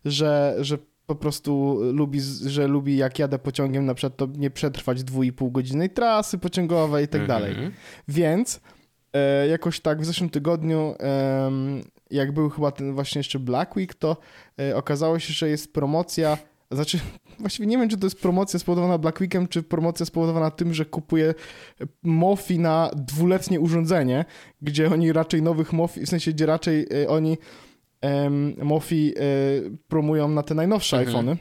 że, 0.05 0.57
że 0.61 0.79
po 1.07 1.15
prostu 1.15 1.79
lubi, 1.93 2.21
że 2.47 2.67
lubi 2.67 2.97
jak 2.97 3.19
jadę 3.19 3.39
pociągiem 3.39 3.87
na 3.87 3.95
przykład 3.95 4.17
to 4.17 4.29
nie 4.37 4.51
przetrwać 4.51 5.03
2,5 5.03 5.53
godzinnej 5.53 5.91
trasy 5.91 6.39
pociągowej 6.39 7.05
i 7.05 7.09
tak 7.09 7.27
dalej. 7.27 7.51
Mhm. 7.51 7.73
Więc 8.09 8.61
e, 9.15 9.49
jakoś 9.49 9.81
tak 9.81 10.01
w 10.01 10.05
zeszłym 10.05 10.31
tygodniu, 10.31 10.95
em, 10.99 11.83
jak 12.11 12.33
był 12.33 12.51
chyba 12.51 12.71
ten 12.71 12.95
właśnie 12.95 13.19
jeszcze 13.19 13.39
Black 13.39 13.77
Week, 13.77 13.95
to 13.95 14.17
e, 14.61 14.77
okazało 14.77 15.19
się, 15.19 15.33
że 15.33 15.49
jest 15.49 15.73
promocja, 15.73 16.39
znaczy 16.71 16.99
właściwie 17.41 17.67
nie 17.67 17.79
wiem, 17.79 17.89
czy 17.89 17.97
to 17.97 18.07
jest 18.07 18.21
promocja 18.21 18.59
spowodowana 18.59 18.99
Black 18.99 19.21
Weekiem, 19.21 19.49
czy 19.49 19.63
promocja 19.63 20.07
spowodowana 20.07 20.51
tym, 20.51 20.75
że 20.75 20.85
kupuję 20.85 21.35
Mofi 22.03 22.59
na 22.59 22.91
dwuletnie 22.97 23.61
urządzenie, 23.61 24.25
gdzie 24.63 24.91
oni 24.93 25.13
raczej 25.13 25.43
nowych 25.43 25.73
Mofi, 25.73 26.07
w 26.07 26.09
sensie 26.09 26.33
gdzie 26.33 26.47
raczej 26.47 26.87
e, 27.03 27.09
oni 27.09 27.39
Mofi 28.63 29.15
e, 29.17 29.21
promują 29.89 30.29
na 30.29 30.43
te 30.43 30.55
najnowsze 30.55 30.97
Mhm. 30.99 31.17
iPhony. 31.17 31.37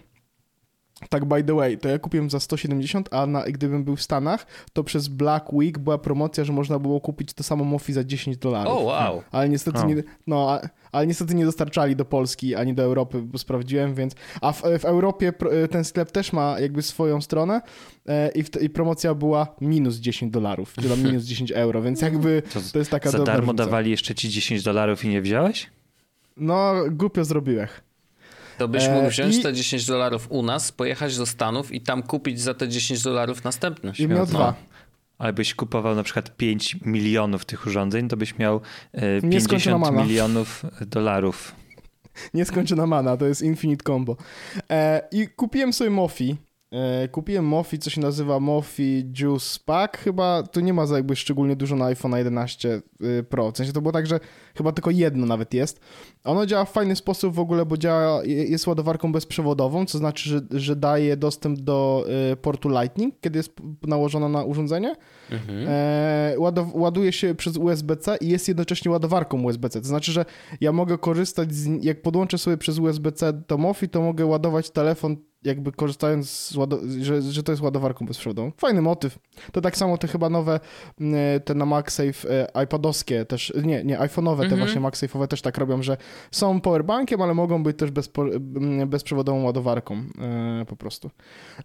Tak 1.10 1.26
by 1.26 1.44
the 1.44 1.54
way, 1.56 1.78
to 1.78 1.90
ja 1.90 2.00
kupiłem 2.00 2.30
za 2.30 2.40
170, 2.40 3.10
a 3.14 3.26
na, 3.26 3.44
gdybym 3.44 3.84
był 3.84 3.96
w 3.96 4.02
Stanach, 4.02 4.46
to 4.74 4.84
przez 4.84 5.08
Black 5.08 5.54
Week 5.54 5.78
była 5.80 5.98
promocja, 5.98 6.44
że 6.44 6.54
można 6.54 6.80
było 6.80 7.02
kupić 7.02 7.34
to 7.34 7.44
samo 7.44 7.64
Mofi 7.64 7.94
za 7.94 8.04
10 8.04 8.38
dolarów. 8.38 8.74
O, 8.74 8.80
wow. 8.80 9.24
Ale 9.32 9.50
niestety, 9.50 9.80
O. 9.80 9.86
nie, 9.86 10.04
no, 10.28 10.52
a- 10.52 10.70
ale 10.92 11.08
niestety 11.08 11.36
nie 11.36 11.46
dostarczali 11.46 11.96
do 11.96 12.06
Polski 12.06 12.56
ani 12.56 12.74
do 12.74 12.84
Europy, 12.84 13.22
bo 13.22 13.38
sprawdziłem, 13.38 13.96
więc. 13.96 14.14
A 14.42 14.52
w, 14.52 14.62
w 14.80 14.86
Europie 14.86 15.34
pro- 15.34 15.50
ten 15.72 15.84
sklep 15.84 16.12
też 16.12 16.34
ma 16.34 16.60
jakby 16.60 16.82
swoją 16.82 17.22
stronę 17.22 17.62
e, 18.08 18.30
i, 18.32 18.44
w, 18.44 18.62
i 18.62 18.70
promocja 18.70 19.14
była 19.16 19.48
minus 19.62 19.96
10 19.96 20.32
dolarów, 20.32 20.74
czy 20.82 20.90
tam 20.90 21.04
minus 21.04 21.24
10 21.24 21.52
euro, 21.66 21.82
więc 21.82 22.02
jakby 22.02 22.42
To 22.54 22.60
to 22.74 22.80
jest 22.80 22.92
taka 22.92 23.12
Za 23.12 23.18
dobra 23.18 23.34
darmo 23.34 23.52
różnica. 23.52 23.66
dawali 23.66 23.92
jeszcze 23.92 24.16
ci 24.16 24.30
10 24.30 24.64
dolarów 24.64 25.06
i 25.06 25.08
nie 25.10 25.22
wziąłeś? 25.22 25.70
No, 26.38 26.74
głupio 26.92 27.26
zrobiłeś. 27.26 27.70
To 28.58 28.68
byś 28.68 28.84
E, 28.84 28.94
mógł 28.96 29.10
wziąć 29.10 29.36
i- 29.38 29.42
te 29.42 29.54
10 29.54 29.86
dolarów 29.86 30.28
u 30.32 30.44
nas, 30.44 30.72
pojechać 30.72 31.18
do 31.18 31.26
Stanów 31.26 31.72
i 31.72 31.82
tam 31.82 32.04
kupić 32.04 32.42
za 32.42 32.54
te 32.54 32.70
10 32.70 33.04
dolarów 33.04 33.44
następne. 33.44 33.94
I 34.00 34.08
miał 34.08 34.18
No. 34.20 34.26
dwa. 34.26 34.54
Ale 35.18 35.34
byś 35.34 35.56
kupował 35.56 35.96
na 35.96 36.04
przykład 36.04 36.38
5 36.38 36.78
milionów 36.86 37.46
tych 37.46 37.66
urządzeń, 37.68 38.08
to 38.10 38.18
byś 38.18 38.38
miał 38.38 38.62
e, 38.94 39.02
Nieskończona 39.22 39.76
50 39.76 39.82
mana. 39.82 40.04
milionów 40.04 40.66
dolarów. 40.88 41.56
Nieskończona 42.34 42.86
mana, 42.88 43.18
to 43.18 43.26
jest 43.26 43.42
Infinite 43.42 43.84
Combo. 43.84 44.18
E, 44.70 45.02
I 45.12 45.28
kupiłem 45.28 45.74
sobie 45.74 45.90
Mofi. 45.90 46.36
E, 46.74 47.08
kupiłem 47.08 47.46
Mofi, 47.46 47.80
co 47.80 47.90
się 47.90 48.02
nazywa 48.02 48.40
Mofi 48.40 49.06
Juice 49.20 49.60
Pack. 49.66 49.98
Chyba 49.98 50.44
to 50.44 50.62
nie 50.62 50.74
ma 50.74 50.86
za 50.86 50.96
jakby 50.96 51.16
szczególnie 51.16 51.56
dużo 51.56 51.76
na 51.76 51.86
iPhone 51.86 52.18
11 52.18 52.82
y, 53.02 53.24
Pro. 53.24 53.52
W 53.52 53.58
sensie 53.58 53.74
to 53.74 53.82
było 53.82 53.92
tak, 53.92 54.08
że 54.08 54.20
chyba 54.56 54.72
tylko 54.72 54.92
jedno 54.92 55.26
nawet 55.26 55.54
jest. 55.54 55.80
Ono 56.24 56.46
działa 56.46 56.66
w 56.66 56.72
fajny 56.72 56.96
sposób 56.96 57.34
w 57.34 57.40
ogóle, 57.40 57.66
bo 57.66 57.78
działa, 57.78 58.24
jest 58.26 58.68
ładowarką 58.68 59.12
bezprzewodową, 59.12 59.86
co 59.86 59.98
znaczy, 59.98 60.30
że, 60.30 60.42
że 60.52 60.76
daje 60.76 61.18
dostęp 61.18 61.60
do 61.60 62.06
y, 62.32 62.36
portu 62.36 62.70
Lightning, 62.70 63.16
kiedy 63.22 63.40
jest 63.40 63.52
nałożona 63.88 64.30
na 64.30 64.44
urządzenie. 64.44 64.96
Mhm. 65.32 65.66
E, 65.68 66.36
ładow- 66.38 66.76
ładuje 66.76 67.12
się 67.12 67.36
przez 67.36 67.58
USB-C 67.58 68.18
i 68.22 68.28
jest 68.28 68.48
jednocześnie 68.48 68.92
ładowarką 68.92 69.44
USB-C. 69.44 69.82
To 69.82 69.88
znaczy, 69.88 70.12
że 70.12 70.26
ja 70.62 70.72
mogę 70.72 70.98
korzystać, 70.98 71.54
z, 71.54 71.84
jak 71.84 72.02
podłączę 72.02 72.38
sobie 72.38 72.58
przez 72.58 72.80
USB-C 72.80 73.34
do 73.48 73.58
Mofi, 73.58 73.90
to 73.90 74.02
mogę 74.02 74.26
ładować 74.26 74.70
telefon 74.70 75.18
jakby 75.46 75.72
korzystając 75.72 76.30
z, 76.30 76.58
że, 77.02 77.22
że 77.22 77.44
to 77.44 77.52
jest 77.52 77.62
ładowarką 77.62 78.06
bezprzewodową. 78.06 78.52
Fajny 78.58 78.82
motyw. 78.82 79.20
To 79.52 79.62
tak 79.62 79.78
samo 79.78 79.98
te 79.98 80.08
chyba 80.08 80.30
nowe, 80.30 80.60
m, 81.02 81.14
te 81.46 81.54
na 81.56 81.66
MagSafe 81.66 82.48
e, 82.56 82.64
iPadowskie 82.64 83.26
też, 83.26 83.54
nie, 83.64 83.84
nie, 83.84 83.98
iPhone'owe, 83.98 84.38
te 84.38 84.44
Mhm. 84.44 84.60
właśnie 84.62 84.82
MagSafe'owe 84.82 85.28
też 85.28 85.42
tak 85.42 85.58
robią, 85.58 85.84
że 85.84 85.98
są 86.32 86.62
powerbankiem, 86.62 87.22
ale 87.22 87.34
mogą 87.34 87.64
być 87.64 87.78
też 87.78 87.92
bezpo, 87.92 88.26
m, 88.36 88.90
bezprzewodową 88.90 89.44
ładowarką 89.44 89.96
e, 89.96 90.66
po 90.68 90.76
prostu. 90.76 91.10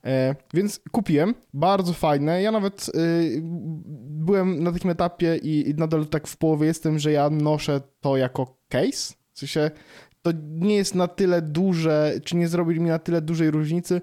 E, 0.05 0.35
więc 0.55 0.81
kupiłem, 0.93 1.35
bardzo 1.55 1.93
fajne. 1.93 2.43
Ja 2.43 2.53
nawet 2.53 2.91
byłem 4.11 4.62
na 4.62 4.72
takim 4.72 4.91
etapie 4.91 5.37
i, 5.37 5.70
i 5.70 5.74
nadal 5.74 6.07
tak 6.07 6.26
w 6.29 6.37
połowie 6.37 6.66
jestem, 6.66 6.99
że 6.99 7.12
ja 7.12 7.31
noszę 7.31 7.81
to 8.01 8.16
jako 8.16 8.57
case. 8.68 9.14
W 9.33 9.39
sensie 9.39 9.70
to 10.23 10.31
nie 10.49 10.75
jest 10.77 10.95
na 10.95 11.09
tyle 11.09 11.43
duże, 11.43 12.12
czy 12.25 12.37
nie 12.37 12.49
zrobi 12.49 12.81
mi 12.81 12.89
na 12.89 12.99
tyle 12.99 13.21
dużej 13.23 13.51
różnicy. 13.51 14.01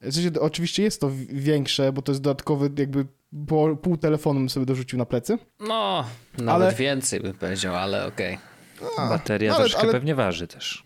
W 0.00 0.14
sensie, 0.14 0.40
oczywiście 0.40 0.82
jest 0.82 1.00
to 1.00 1.10
większe, 1.28 1.92
bo 1.92 2.02
to 2.02 2.12
jest 2.12 2.22
dodatkowy 2.22 2.70
jakby 2.78 3.06
po, 3.46 3.76
pół 3.76 3.96
telefonu 3.96 4.40
bym 4.40 4.48
sobie 4.50 4.66
dorzucił 4.66 4.98
na 4.98 5.06
plecy. 5.06 5.38
No, 5.60 6.04
nawet 6.38 6.66
Ale- 6.68 6.74
więcej 6.74 7.20
bym 7.20 7.34
powiedział, 7.34 7.74
ale 7.76 8.06
okej. 8.06 8.38
Bateria 8.98 9.50
ale- 9.54 9.60
troszkę 9.64 9.80
ale- 9.82 9.92
pewnie 9.92 10.14
waży 10.14 10.46
też. 10.46 10.83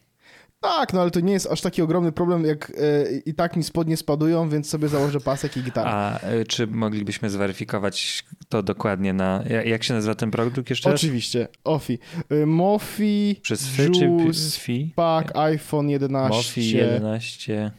Tak, 0.61 0.93
no 0.93 1.01
ale 1.01 1.11
to 1.11 1.21
nie 1.21 1.33
jest 1.33 1.47
aż 1.47 1.61
taki 1.61 1.83
ogromny 1.83 2.13
problem, 2.13 2.45
jak 2.45 2.71
e, 2.71 3.19
i 3.27 3.35
tak 3.35 3.57
mi 3.57 3.65
spodnie 3.65 3.97
spadują, 3.97 4.49
więc 4.49 4.69
sobie 4.69 4.89
założę 4.89 5.21
pasek 5.21 5.57
i 5.57 5.63
gitarę. 5.63 5.91
A 5.91 6.21
e, 6.21 6.45
czy 6.45 6.67
moglibyśmy 6.67 7.31
zweryfikować 7.31 8.25
to 8.49 8.63
dokładnie 8.63 9.13
na... 9.13 9.45
ja- 9.51 9.63
Jak 9.65 9.85
się 9.85 9.95
nazywa 9.95 10.15
ten 10.15 10.31
produkt 10.31 10.71
jeszcze 10.71 10.91
raz? 10.91 11.01
Oczywiście, 11.01 11.49
Ofi. 11.65 11.99
Y, 12.33 12.47
Mofi, 12.47 13.37
Przez 13.43 13.69
Fy 13.69 13.91
czy? 13.91 14.93
Pack, 14.97 15.37
iPhone 15.37 15.89
11 15.91 16.37
Mofi 16.37 16.71
11. 16.71 17.71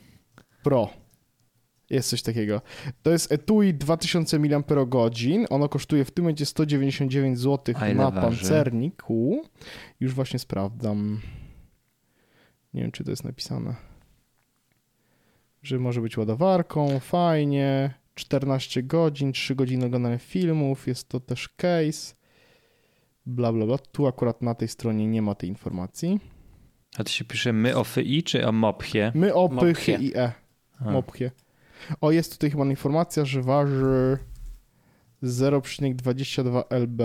Pro. 0.64 0.90
Jest 1.90 2.10
coś 2.10 2.22
takiego. 2.22 2.62
To 3.04 3.12
jest 3.12 3.32
etui 3.32 3.74
2000 3.74 4.40
mAh. 4.40 4.64
Ono 5.50 5.70
kosztuje 5.70 6.06
w 6.06 6.12
tym 6.12 6.24
momencie 6.24 6.46
199 6.46 7.40
zł 7.40 7.76
na 7.96 8.12
waży? 8.12 8.38
pancerniku. 8.38 9.42
Już 10.00 10.14
właśnie 10.14 10.40
sprawdzam. 10.40 11.20
Nie 12.74 12.82
wiem, 12.82 12.92
czy 12.92 13.04
to 13.04 13.12
jest 13.12 13.24
napisane. 13.24 13.76
Że 15.64 15.80
może 15.80 16.02
być 16.02 16.18
ładowarką, 16.18 17.00
fajnie. 17.00 17.94
14 18.16 18.84
godzin, 18.84 19.32
3 19.32 19.56
godziny 19.56 19.86
oglądania 19.86 20.18
filmów, 20.18 20.88
jest 20.88 21.10
to 21.10 21.20
też 21.20 21.50
case. 21.50 22.16
Bla, 23.26 23.54
bla, 23.54 23.66
bla. 23.66 23.78
Tu 23.78 24.08
akurat 24.08 24.42
na 24.42 24.56
tej 24.56 24.68
stronie 24.68 25.08
nie 25.08 25.22
ma 25.22 25.36
tej 25.36 25.50
informacji. 25.50 26.20
A 26.98 27.04
to 27.04 27.10
się 27.10 27.26
pisze 27.26 27.54
my 27.54 27.78
o 27.78 27.84
FI 27.84 28.24
czy 28.24 28.48
o 28.48 28.52
MOPchie? 28.52 29.12
My 29.16 29.34
o 29.34 29.50
pychy 29.50 29.92
i 29.92 30.18
e. 30.18 30.32
Mopchie. 30.82 31.32
O, 32.02 32.12
jest 32.12 32.32
tutaj 32.32 32.52
chyba 32.52 32.66
informacja, 32.66 33.26
że 33.26 33.42
waży 33.42 34.18
0,22 35.24 36.64
lb, 36.70 37.04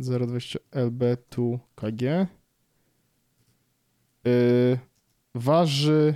0,20 0.00 0.56
lb 0.72 1.16
tu 1.30 1.58
kg. 1.74 2.28
Yy, 4.24 4.78
waży 5.36 6.14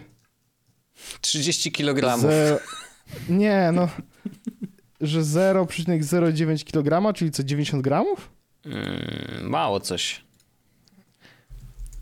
30 1.21 1.73
kg. 1.73 2.18
ze... 2.21 2.59
Nie, 3.29 3.71
no, 3.73 3.89
że 5.01 5.21
0,09 5.21 6.64
kg, 6.64 7.12
czyli 7.16 7.31
co, 7.31 7.45
90 7.45 7.83
gramów? 7.83 8.31
Mm, 8.66 9.51
mało 9.51 9.81
coś. 9.81 10.25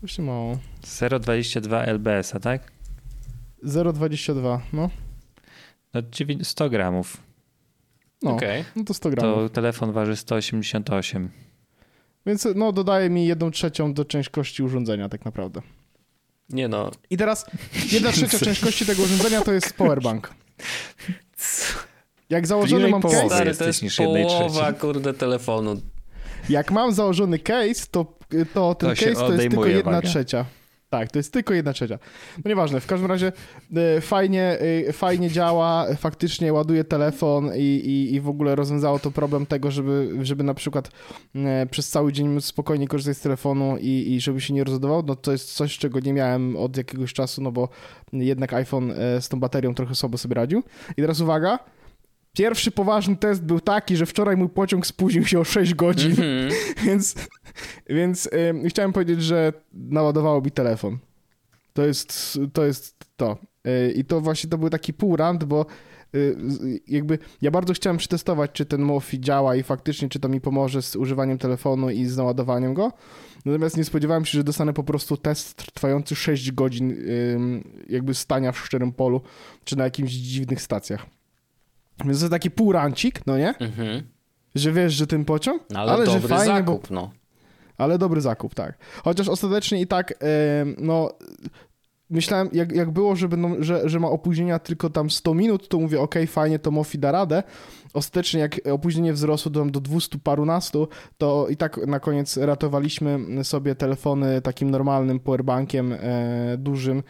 Właśnie 0.01 0.23
mało. 0.23 0.57
0,22 0.83 1.87
lbs, 1.87 2.33
tak? 2.41 2.71
0,22, 3.63 4.59
no. 4.73 4.89
No 5.93 6.01
dziewię- 6.01 6.43
100 6.43 6.69
gramów. 6.69 7.17
No, 8.21 8.31
Okej. 8.31 8.65
no 8.75 8.83
to 8.83 8.93
100 8.93 9.09
gramów. 9.09 9.35
To 9.35 9.49
telefon 9.49 9.91
waży 9.91 10.15
188. 10.15 11.29
Więc 12.25 12.47
no, 12.55 12.71
dodaje 12.71 13.09
mi 13.09 13.27
jedną 13.27 13.51
trzecią 13.51 13.93
do 13.93 14.05
ciężkości 14.05 14.63
urządzenia 14.63 15.09
tak 15.09 15.25
naprawdę. 15.25 15.61
Nie 16.49 16.67
no. 16.67 16.91
I 17.09 17.17
teraz 17.17 17.45
jedna 17.91 18.11
trzecia 18.11 18.39
ciężkości 18.45 18.85
tego 18.85 19.03
urządzenia 19.03 19.41
to 19.41 19.53
jest 19.53 19.73
powerbank. 19.73 20.33
Jak 22.29 22.47
założony 22.47 22.87
mam 22.87 23.01
połowy. 23.01 23.21
case, 23.21 23.35
Stary, 23.35 23.55
to 23.55 23.65
jest 23.65 23.83
połowa, 23.97 24.73
kurde, 24.73 25.13
telefonu. 25.13 25.81
jak 26.49 26.71
mam 26.71 26.93
założony 26.93 27.39
case, 27.39 27.85
to, 27.91 28.05
to 28.53 28.75
ten 28.75 28.89
To 28.89 28.95
case 28.95 29.13
to 29.15 29.33
jest 29.33 29.49
tylko 29.49 29.65
jedna 29.65 30.01
trzecia. 30.01 30.45
Tak, 30.89 31.11
to 31.11 31.19
jest 31.19 31.33
tylko 31.33 31.53
jedna 31.53 31.73
trzecia. 31.73 31.99
No 32.45 32.49
nieważne, 32.49 32.79
w 32.79 32.87
każdym 32.87 33.09
razie 33.09 33.31
e, 33.75 34.01
fajnie, 34.01 34.57
e, 34.87 34.93
fajnie 34.93 35.29
działa, 35.29 35.85
faktycznie 35.97 36.53
ładuje 36.53 36.83
telefon 36.83 37.51
i, 37.55 37.59
i, 37.61 38.13
i 38.15 38.21
w 38.21 38.29
ogóle 38.29 38.55
rozwiązało 38.55 38.99
to 38.99 39.11
problem 39.11 39.45
tego, 39.45 39.71
żeby, 39.71 40.17
żeby 40.21 40.43
na 40.43 40.53
przykład 40.53 40.91
e, 41.35 41.65
przez 41.71 41.89
cały 41.89 42.13
dzień 42.13 42.27
móc 42.27 42.45
spokojnie 42.45 42.87
korzystać 42.87 43.17
z 43.17 43.21
telefonu 43.21 43.77
i, 43.77 44.13
i 44.13 44.21
żeby 44.21 44.41
się 44.41 44.53
nie 44.53 44.63
rozładował. 44.63 45.03
No 45.07 45.15
to 45.15 45.31
jest 45.31 45.53
coś, 45.53 45.77
czego 45.77 45.99
nie 45.99 46.13
miałem 46.13 46.55
od 46.55 46.77
jakiegoś 46.77 47.13
czasu, 47.13 47.41
no 47.41 47.51
bo 47.51 47.69
jednak 48.13 48.53
iPhone 48.53 48.93
z 49.19 49.29
tą 49.29 49.39
baterią 49.39 49.75
trochę 49.75 49.95
słabo 49.95 50.17
sobie 50.17 50.35
radził. 50.35 50.63
I 50.97 51.01
teraz 51.01 51.21
uwaga, 51.21 51.59
Pierwszy 52.33 52.71
poważny 52.71 53.15
test 53.15 53.43
był 53.43 53.59
taki, 53.59 53.95
że 53.97 54.05
wczoraj 54.05 54.37
mój 54.37 54.49
pociąg 54.49 54.87
spóźnił 54.87 55.25
się 55.25 55.39
o 55.39 55.43
6 55.43 55.73
godzin, 55.73 56.11
Mhm. 56.11 56.51
więc, 56.85 57.15
więc 57.89 58.29
ym, 58.49 58.69
chciałem 58.69 58.93
powiedzieć, 58.93 59.23
że 59.23 59.53
naładowało 59.73 60.41
mi 60.41 60.51
telefon. 60.51 60.97
To 61.73 61.85
jest 61.85 62.39
to. 62.53 62.65
Jest 62.65 63.05
to. 63.17 63.37
Yy, 63.65 63.91
I 63.91 64.05
to 64.05 64.21
właśnie 64.21 64.49
to 64.49 64.57
był 64.57 64.69
taki 64.69 64.93
pół 64.93 65.15
rant, 65.15 65.43
bo 65.43 65.65
y, 66.15 66.35
jakby 66.87 67.19
ja 67.41 67.51
bardzo 67.51 67.73
chciałem 67.73 67.97
przetestować, 67.97 68.51
czy 68.51 68.65
ten 68.65 68.81
Mofi 68.81 69.19
działa 69.19 69.55
i 69.55 69.63
faktycznie, 69.63 70.09
czy 70.09 70.19
to 70.19 70.29
mi 70.29 70.41
pomoże 70.41 70.81
z 70.81 70.95
używaniem 70.95 71.37
telefonu 71.37 71.89
i 71.89 72.05
z 72.05 72.17
naładowaniem 72.17 72.73
go. 72.73 72.91
Natomiast 73.45 73.77
nie 73.77 73.83
spodziewałem 73.83 74.25
się, 74.25 74.37
że 74.37 74.43
dostanę 74.43 74.73
po 74.73 74.83
prostu 74.83 75.17
test 75.17 75.55
trwający 75.73 76.15
6 76.15 76.51
godzin 76.51 76.95
jakby 77.89 78.13
stania 78.13 78.51
w 78.51 78.57
szczerym 78.59 78.91
polu, 78.91 79.21
czy 79.63 79.77
na 79.77 79.83
jakimś 79.83 80.11
dziwnych 80.11 80.61
stacjach. 80.61 81.05
Więc 82.05 82.19
to 82.19 82.23
jest 82.23 82.31
taki 82.31 82.51
półrancik, 82.51 83.25
no 83.25 83.37
nie? 83.37 83.57
Mhm. 83.57 84.03
Że 84.55 84.71
wiesz, 84.71 84.93
że 84.93 85.07
ten 85.07 85.25
pociąg, 85.25 85.61
No, 85.69 85.79
ale, 85.79 85.91
ale 85.91 86.05
że 86.05 86.11
dobry 86.11 86.27
fajnie, 86.27 86.63
bo 86.63 86.71
zakup, 86.71 86.91
no. 86.91 87.11
ale 87.77 87.97
dobry 87.97 88.21
zakup, 88.21 88.55
tak. 88.55 88.77
Chociaż 89.03 89.27
ostatecznie 89.27 89.81
i 89.81 89.87
tak, 89.87 90.11
e, 90.11 90.65
no, 90.77 91.13
myślałem, 92.09 92.49
jak, 92.53 92.71
jak 92.71 92.91
było, 92.91 93.15
że, 93.15 93.27
będą, 93.27 93.55
że, 93.59 93.89
że 93.89 93.99
ma 93.99 94.07
opóźnienia 94.07 94.59
tylko 94.59 94.89
tam 94.89 95.09
100 95.09 95.33
minut, 95.33 95.67
to 95.67 95.79
mówię, 95.79 96.01
okej, 96.01 96.27
fajnie, 96.27 96.59
to 96.59 96.71
Mofi 96.71 96.99
da 96.99 97.11
radę. 97.11 97.43
Ostatecznie, 97.93 98.39
jak 98.39 98.59
opóźnienie 98.71 99.13
wzrosło 99.13 99.51
do, 99.51 99.65
do 99.65 99.79
200 99.79 100.17
parunastu, 100.19 100.87
to 101.17 101.47
i 101.49 101.57
tak 101.57 101.87
na 101.87 101.99
koniec 101.99 102.37
ratowaliśmy 102.37 103.19
sobie 103.43 103.75
telefony 103.75 104.41
takim 104.41 104.71
normalnym 104.71 105.19
powerbankiem 105.19 105.93
e, 105.93 106.57
dużym, 106.57 107.03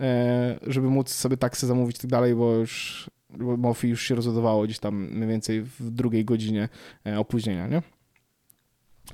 e, 0.00 0.58
żeby 0.66 0.90
móc 0.90 1.10
sobie 1.10 1.36
taksy 1.36 1.66
zamówić 1.66 1.96
i 1.96 2.00
tak 2.00 2.10
dalej, 2.10 2.34
bo 2.34 2.52
już 2.52 3.06
bo 3.10 3.15
Mofi 3.58 3.88
już 3.88 4.02
się 4.02 4.14
rozładowało 4.14 4.64
gdzieś 4.64 4.78
tam 4.78 5.04
mniej 5.10 5.28
więcej 5.28 5.62
w 5.62 5.90
drugiej 5.90 6.24
godzinie 6.24 6.68
e, 7.06 7.18
opóźnienia, 7.18 7.66
nie? 7.66 7.82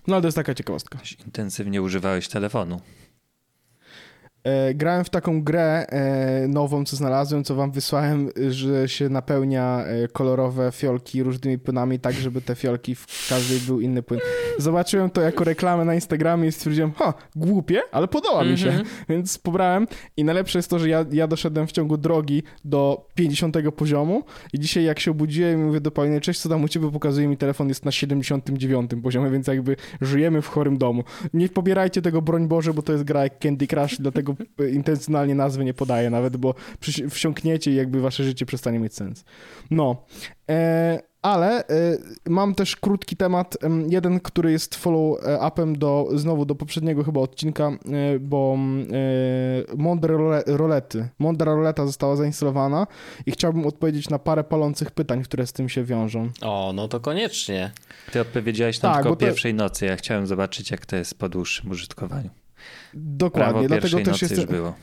No 0.06 0.14
ale 0.14 0.22
to 0.22 0.28
jest 0.28 0.36
taka 0.36 0.54
ciekawostka. 0.54 0.98
Intensywnie 1.26 1.82
używałeś 1.82 2.28
telefonu. 2.28 2.80
E, 4.44 4.74
grałem 4.74 5.04
w 5.04 5.10
taką 5.10 5.42
grę 5.42 5.86
e, 5.88 6.48
nową, 6.48 6.84
co 6.84 6.96
znalazłem, 6.96 7.44
co 7.44 7.54
wam 7.54 7.70
wysłałem, 7.70 8.28
że 8.50 8.88
się 8.88 9.08
napełnia 9.08 9.84
e, 9.84 10.08
kolorowe 10.08 10.72
fiolki 10.72 11.22
różnymi 11.22 11.58
płynami, 11.58 11.98
tak 11.98 12.14
żeby 12.14 12.40
te 12.40 12.54
fiolki 12.54 12.94
w 12.94 13.26
każdej 13.28 13.58
był 13.60 13.80
inny 13.80 14.02
płyn. 14.02 14.20
Zobaczyłem 14.58 15.10
to 15.10 15.20
jako 15.20 15.44
reklamę 15.44 15.84
na 15.84 15.94
Instagramie 15.94 16.48
i 16.48 16.52
stwierdziłem, 16.52 16.92
ha, 16.92 17.14
głupie, 17.36 17.80
ale 17.92 18.08
podoba 18.08 18.44
mi 18.44 18.58
się, 18.58 18.68
Mhm. 18.68 18.86
więc 19.08 19.38
pobrałem 19.38 19.86
i 20.16 20.24
najlepsze 20.24 20.58
jest 20.58 20.70
to, 20.70 20.78
że 20.78 20.88
ja, 20.88 21.04
ja 21.12 21.26
doszedłem 21.26 21.66
w 21.66 21.72
ciągu 21.72 21.96
drogi 21.96 22.42
do 22.64 23.08
50 23.14 23.56
poziomu 23.76 24.22
i 24.52 24.58
dzisiaj 24.58 24.84
jak 24.84 25.00
się 25.00 25.10
obudziłem 25.10 25.60
i 25.60 25.64
mówię 25.64 25.80
do 25.80 25.90
Pauliny, 25.90 26.20
cześć, 26.20 26.40
co 26.40 26.48
tam 26.48 26.64
u 26.64 26.68
ciebie, 26.68 26.90
pokazuje 26.90 27.28
mi 27.28 27.36
telefon, 27.36 27.68
jest 27.68 27.84
na 27.84 27.92
79 27.92 28.90
poziomie, 29.02 29.30
więc 29.30 29.46
jakby 29.46 29.76
żyjemy 30.00 30.42
w 30.42 30.48
chorym 30.48 30.78
domu. 30.78 31.04
Nie 31.34 31.48
pobierajcie 31.48 32.02
tego, 32.02 32.22
broń 32.22 32.48
Boże, 32.48 32.74
bo 32.74 32.82
to 32.82 32.92
jest 32.92 33.04
gra 33.04 33.22
jak 33.22 33.38
Candy 33.38 33.66
Crush, 33.66 33.96
dlatego 33.98 34.31
e, 34.60 34.68
intencjonalnie 34.70 35.34
nazwy 35.34 35.64
nie 35.64 35.74
podaję 35.74 36.10
nawet, 36.10 36.36
bo 36.36 36.54
wsiąkniecie 37.10 37.70
i 37.72 37.74
jakby 37.74 38.00
wasze 38.00 38.24
życie 38.24 38.46
przestanie 38.46 38.78
mieć 38.78 38.94
sens. 38.94 39.24
No, 39.70 40.04
e, 40.50 41.00
ale 41.22 41.66
e, 41.66 41.98
mam 42.28 42.54
też 42.54 42.76
krótki 42.76 43.16
temat, 43.16 43.56
em, 43.64 43.92
jeden, 43.92 44.20
który 44.20 44.52
jest 44.52 44.74
follow-upem 44.84 45.76
do, 45.78 46.08
znowu 46.14 46.44
do 46.44 46.54
poprzedniego 46.54 47.04
chyba 47.04 47.20
odcinka, 47.20 47.66
e, 47.68 48.18
bo 48.18 48.56
e, 49.72 49.76
Mondre 49.76 50.14
Role- 50.16 50.42
Rolety, 50.46 51.08
Mondra 51.18 51.54
Roleta 51.54 51.86
została 51.86 52.16
zainstalowana 52.16 52.86
i 53.26 53.30
chciałbym 53.32 53.66
odpowiedzieć 53.66 54.08
na 54.10 54.18
parę 54.18 54.44
palących 54.44 54.90
pytań, 54.90 55.22
które 55.22 55.46
z 55.46 55.52
tym 55.52 55.68
się 55.68 55.84
wiążą. 55.84 56.28
O, 56.40 56.72
no 56.74 56.88
to 56.88 57.00
koniecznie. 57.00 57.70
Ty 58.12 58.20
odpowiedziałeś 58.20 58.78
tam 58.78 58.92
Tak, 58.94 59.02
tylko 59.02 59.16
to- 59.16 59.26
pierwszej 59.26 59.54
nocy. 59.54 59.86
Ja 59.86 59.96
chciałem 59.96 60.26
zobaczyć, 60.26 60.70
jak 60.70 60.86
to 60.86 60.96
jest 60.96 61.18
po 61.18 61.28
dłuższym 61.28 61.70
użytkowaniu. 61.70 62.30
Prawo 62.90 63.02
Dokładnie, 63.04 63.68
dlatego 63.68 63.96
pierwszej 63.96 64.04
też 64.04 64.22
jestem... 64.22 64.40
już 64.40 64.46
było. 64.46 64.74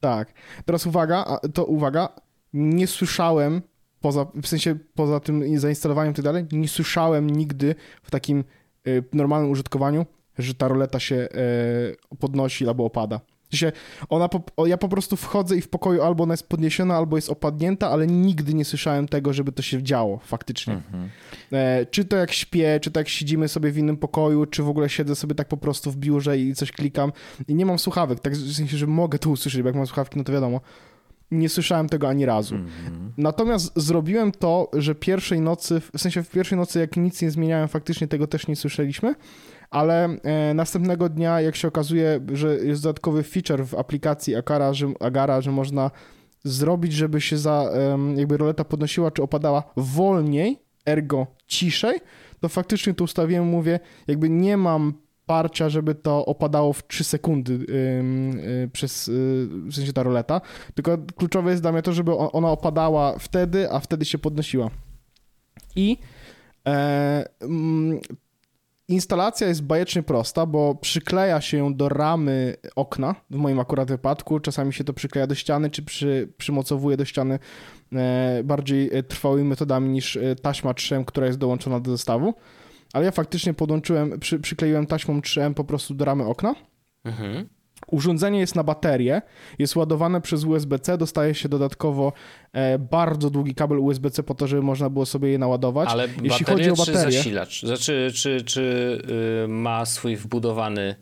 Tak. 0.00 0.32
Teraz 0.64 0.86
uwaga, 0.86 1.38
to 1.54 1.64
uwaga, 1.64 2.08
nie 2.52 2.86
słyszałem, 2.86 3.62
poza, 4.00 4.26
w 4.42 4.46
sensie 4.46 4.76
poza 4.94 5.20
tym 5.20 5.58
zainstalowaniem 5.60 6.12
i 6.12 6.16
tak 6.16 6.24
dalej, 6.24 6.44
nie 6.52 6.68
słyszałem 6.68 7.30
nigdy 7.30 7.74
w 8.02 8.10
takim 8.10 8.44
y, 8.86 9.04
normalnym 9.12 9.50
użytkowaniu, 9.50 10.06
że 10.38 10.54
ta 10.54 10.68
roleta 10.68 11.00
się 11.00 11.14
y, 11.16 12.16
podnosi 12.18 12.68
albo 12.68 12.84
opada. 12.84 13.20
Sensie 13.52 13.72
ona 14.08 14.28
po, 14.28 14.66
ja 14.66 14.78
po 14.78 14.88
prostu 14.88 15.16
wchodzę 15.16 15.56
i 15.56 15.60
w 15.60 15.68
pokoju 15.68 16.02
albo 16.02 16.24
ona 16.24 16.32
jest 16.32 16.48
podniesiona, 16.48 16.96
albo 16.96 17.16
jest 17.16 17.30
opadnięta, 17.30 17.90
ale 17.90 18.06
nigdy 18.06 18.54
nie 18.54 18.64
słyszałem 18.64 19.08
tego, 19.08 19.32
żeby 19.32 19.52
to 19.52 19.62
się 19.62 19.82
działo 19.82 20.18
faktycznie. 20.24 20.74
Mhm. 20.74 21.10
E, 21.52 21.86
czy 21.86 22.04
to 22.04 22.16
jak 22.16 22.32
śpię, 22.32 22.80
czy 22.82 22.90
to 22.90 23.00
jak 23.00 23.08
siedzimy 23.08 23.48
sobie 23.48 23.70
w 23.70 23.78
innym 23.78 23.96
pokoju, 23.96 24.46
czy 24.46 24.62
w 24.62 24.68
ogóle 24.68 24.88
siedzę 24.88 25.16
sobie 25.16 25.34
tak 25.34 25.48
po 25.48 25.56
prostu 25.56 25.90
w 25.90 25.96
biurze 25.96 26.38
i 26.38 26.54
coś 26.54 26.72
klikam 26.72 27.12
i 27.48 27.54
nie 27.54 27.66
mam 27.66 27.78
słuchawek, 27.78 28.20
tak 28.20 28.32
w 28.32 28.56
sensie, 28.56 28.76
że 28.76 28.86
mogę 28.86 29.18
to 29.18 29.30
usłyszeć, 29.30 29.62
bo 29.62 29.68
jak 29.68 29.76
mam 29.76 29.86
słuchawki, 29.86 30.18
no 30.18 30.24
to 30.24 30.32
wiadomo. 30.32 30.60
Nie 31.30 31.48
słyszałem 31.48 31.88
tego 31.88 32.08
ani 32.08 32.26
razu. 32.26 32.54
Mhm. 32.54 33.12
Natomiast 33.16 33.72
zrobiłem 33.76 34.32
to, 34.32 34.70
że 34.72 34.94
pierwszej 34.94 35.40
nocy, 35.40 35.80
w 35.80 36.00
sensie 36.00 36.22
w 36.22 36.30
pierwszej 36.30 36.58
nocy, 36.58 36.78
jak 36.78 36.96
nic 36.96 37.22
nie 37.22 37.30
zmieniałem, 37.30 37.68
faktycznie 37.68 38.08
tego 38.08 38.26
też 38.26 38.46
nie 38.46 38.56
słyszeliśmy, 38.56 39.14
ale 39.72 40.04
e, 40.04 40.54
następnego 40.54 41.08
dnia, 41.08 41.40
jak 41.40 41.56
się 41.56 41.68
okazuje, 41.68 42.20
że 42.32 42.56
jest 42.56 42.82
dodatkowy 42.82 43.22
feature 43.22 43.66
w 43.66 43.74
aplikacji 43.74 44.34
Agara, 44.36 44.74
że, 44.74 44.92
Agara, 45.00 45.40
że 45.40 45.50
można 45.50 45.90
zrobić, 46.44 46.92
żeby 46.92 47.20
się 47.20 47.38
za, 47.38 47.70
jakby 48.16 48.36
roleta 48.36 48.64
podnosiła 48.64 49.10
czy 49.10 49.22
opadała 49.22 49.62
wolniej, 49.76 50.58
ergo 50.86 51.26
ciszej, 51.46 52.00
to 52.40 52.48
faktycznie 52.48 52.94
to 52.94 53.04
ustawiłem, 53.04 53.44
mówię, 53.44 53.80
jakby 54.06 54.30
nie 54.30 54.56
mam 54.56 54.94
parcia, 55.26 55.68
żeby 55.68 55.94
to 55.94 56.26
opadało 56.26 56.72
w 56.72 56.86
3 56.86 57.04
sekundy 57.04 57.52
ym, 57.52 58.38
y, 58.38 58.70
przez, 58.72 59.08
y, 59.08 59.48
w 59.50 59.74
sensie 59.74 59.92
ta 59.92 60.02
roleta, 60.02 60.40
tylko 60.74 60.98
kluczowe 61.16 61.50
jest 61.50 61.62
dla 61.62 61.72
mnie 61.72 61.82
to, 61.82 61.92
żeby 61.92 62.16
ona 62.16 62.50
opadała 62.50 63.18
wtedy, 63.18 63.70
a 63.70 63.80
wtedy 63.80 64.04
się 64.04 64.18
podnosiła. 64.18 64.70
I 65.76 65.98
instalacja 68.88 69.48
jest 69.48 69.62
bajecznie 69.62 70.02
prosta, 70.02 70.46
bo 70.46 70.74
przykleja 70.74 71.40
się 71.40 71.56
ją 71.56 71.74
do 71.74 71.88
ramy 71.88 72.56
okna, 72.76 73.14
w 73.30 73.36
moim 73.36 73.60
akurat 73.60 73.88
wypadku, 73.88 74.40
czasami 74.40 74.72
się 74.72 74.84
to 74.84 74.92
przykleja 74.92 75.26
do 75.26 75.34
ściany, 75.34 75.70
czy 75.70 75.82
przy, 75.82 76.32
przymocowuje 76.36 76.96
do 76.96 77.04
ściany 77.04 77.38
e, 77.92 78.40
bardziej 78.44 78.90
e, 78.92 79.02
trwałymi 79.02 79.48
metodami 79.48 79.88
niż 79.88 80.16
e, 80.16 80.36
taśma 80.36 80.72
3M, 80.72 81.04
która 81.04 81.26
jest 81.26 81.38
dołączona 81.38 81.80
do 81.80 81.90
zestawu. 81.90 82.34
Ale 82.92 83.04
ja 83.04 83.10
faktycznie 83.10 83.54
podłączyłem, 83.54 84.20
przy, 84.20 84.40
przykleiłem 84.40 84.86
taśmą 84.86 85.20
3M 85.20 85.54
po 85.54 85.64
prostu 85.64 85.94
do 85.94 86.04
ramy 86.04 86.24
okna. 86.24 86.54
Mhm. 87.04 87.48
Urządzenie 87.92 88.38
jest 88.38 88.54
na 88.54 88.64
baterię, 88.64 89.22
jest 89.58 89.76
ładowane 89.76 90.20
przez 90.20 90.44
USB-C, 90.44 90.98
dostaje 90.98 91.34
się 91.34 91.48
dodatkowo 91.48 92.12
e, 92.52 92.78
bardzo 92.78 93.30
długi 93.30 93.54
kabel 93.54 93.78
USB-C 93.78 94.22
po 94.22 94.34
to, 94.34 94.46
żeby 94.46 94.62
można 94.62 94.90
było 94.90 95.06
sobie 95.06 95.28
je 95.28 95.38
naładować. 95.38 95.88
Ale 95.88 96.08
Jeśli 96.22 96.44
chodzi 96.46 96.70
o 96.70 96.76
czy 96.76 96.92
baterię, 96.92 97.18
zasilacz? 97.18 97.62
Znaczy, 97.66 98.10
czy, 98.14 98.44
czy 98.44 98.62
y, 99.44 99.48
ma 99.48 99.84
swój 99.84 100.16
wbudowany... 100.16 100.94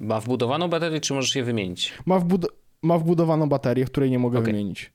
Ma 0.00 0.20
wbudowaną 0.20 0.68
baterię, 0.68 1.00
czy 1.00 1.14
możesz 1.14 1.36
je 1.36 1.44
wymienić? 1.44 1.92
ma, 2.06 2.18
wbud- 2.20 2.48
ma 2.82 2.98
wbudowaną 2.98 3.48
baterię, 3.48 3.84
której 3.84 4.10
nie 4.10 4.18
mogę 4.18 4.38
Okej. 4.38 4.52
wymienić. 4.52 4.92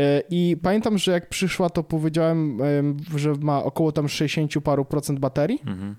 E, 0.00 0.22
I 0.30 0.56
pamiętam, 0.62 0.98
że 0.98 1.12
jak 1.12 1.28
przyszła, 1.28 1.70
to 1.70 1.82
powiedziałem, 1.82 2.60
em, 2.62 2.96
że 3.16 3.34
ma 3.40 3.64
około 3.64 3.92
tam 3.92 4.08
60 4.08 4.60
paru 4.64 4.84
procent 4.84 5.18
baterii. 5.18 5.58
Mhm. 5.66 5.96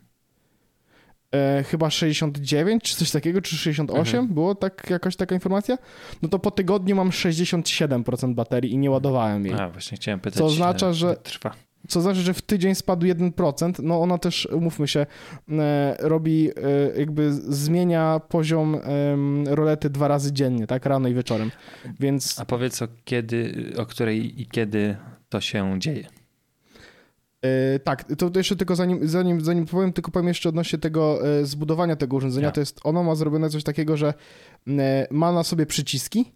E, 1.33 1.63
chyba 1.63 1.89
69 1.89 2.83
czy 2.83 2.95
coś 2.95 3.11
takiego, 3.11 3.41
czy 3.41 3.57
68, 3.57 4.19
Mhm. 4.19 4.33
było 4.33 4.55
tak, 4.55 4.87
jakaś 4.89 5.15
taka 5.15 5.35
informacja, 5.35 5.77
no 6.21 6.29
to 6.29 6.39
po 6.39 6.51
tygodniu 6.51 6.95
mam 6.95 7.09
67% 7.09 8.33
baterii 8.35 8.71
i 8.73 8.77
nie 8.77 8.91
ładowałem 8.91 9.45
jej. 9.45 9.55
A, 9.59 9.69
właśnie 9.69 9.97
chciałem 9.97 10.19
pytać, 10.19 10.37
Co 10.37 10.45
oznacza, 10.45 10.93
że- 10.93 11.15
trwa. 11.23 11.53
Co 11.87 12.01
znaczy, 12.01 12.19
że 12.19 12.33
w 12.33 12.41
tydzień 12.41 12.75
spadł 12.75 13.05
1%, 13.05 13.79
no 13.83 14.01
ona 14.01 14.17
też, 14.17 14.45
umówmy 14.51 14.87
się, 14.87 15.05
e, 15.51 15.95
robi, 15.99 16.49
e, 16.49 16.99
jakby 16.99 17.33
zmienia 17.33 18.21
poziom 18.29 18.77
rolety 19.45 19.89
dwa 19.89 20.07
razy 20.07 20.33
dziennie, 20.33 20.67
tak, 20.67 20.85
rano 20.85 21.07
i 21.07 21.13
wieczorem, 21.13 21.51
więc 21.99 22.39
A 22.39 22.45
powiedz 22.45 22.81
o 22.81 22.87
kiedy, 23.05 23.71
o 23.77 23.85
której 23.85 24.41
i 24.41 24.47
kiedy 24.47 24.95
to 25.29 25.41
się 25.41 25.75
dzieje. 25.79 26.07
E, 27.43 27.79
tak, 27.79 28.03
to 28.17 28.31
jeszcze 28.35 28.55
tylko 28.55 28.75
zanim, 28.75 29.07
zanim, 29.07 29.41
zanim 29.41 29.65
powiem, 29.65 29.93
tylko 29.93 30.11
powiem 30.11 30.27
jeszcze 30.27 30.49
odnośnie 30.49 30.79
tego 30.79 31.27
e, 31.27 31.45
zbudowania 31.45 31.95
tego 31.95 32.17
urządzenia, 32.17 32.47
Tak. 32.47 32.55
to 32.55 32.59
jest, 32.61 32.79
ono 32.83 33.03
ma 33.03 33.15
zrobione 33.15 33.49
coś 33.49 33.63
takiego, 33.63 33.97
że 33.97 34.13
e, 34.67 35.07
ma 35.11 35.31
na 35.31 35.43
sobie 35.43 35.65
przyciski, 35.65 36.31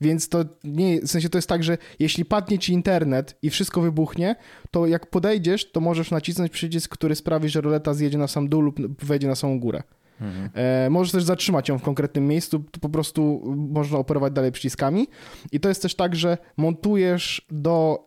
więc 0.00 0.28
to 0.28 0.44
nie, 0.64 1.00
w 1.00 1.08
sensie 1.08 1.28
to 1.28 1.38
jest 1.38 1.48
tak, 1.48 1.62
że 1.62 1.78
jeśli 1.98 2.24
padnie 2.24 2.58
ci 2.58 2.72
internet 2.72 3.38
i 3.42 3.50
wszystko 3.50 3.80
wybuchnie, 3.80 4.36
to 4.70 4.86
jak 4.86 5.10
podejdziesz, 5.10 5.72
to 5.72 5.80
możesz 5.80 6.10
nacisnąć 6.10 6.52
przycisk, 6.52 6.92
który 6.92 7.14
sprawi, 7.14 7.48
że 7.48 7.60
roleta 7.60 7.94
zjedzie 7.94 8.18
na 8.18 8.28
sam 8.28 8.48
dół 8.48 8.60
lub 8.60 9.04
wejdzie 9.04 9.28
na 9.28 9.34
samą 9.34 9.60
górę. 9.60 9.82
Mhm. 10.20 10.50
E, 10.54 10.90
możesz 10.90 11.12
też 11.12 11.24
zatrzymać 11.24 11.68
ją 11.68 11.78
w 11.78 11.82
konkretnym 11.82 12.26
miejscu, 12.26 12.64
to 12.70 12.80
po 12.80 12.88
prostu 12.88 13.42
można 13.56 13.98
operować 13.98 14.32
dalej 14.32 14.52
przyciskami. 14.52 15.06
I 15.52 15.60
to 15.60 15.68
jest 15.68 15.82
też 15.82 15.94
tak, 15.94 16.16
że 16.16 16.38
montujesz 16.56 17.46
do 17.50 18.06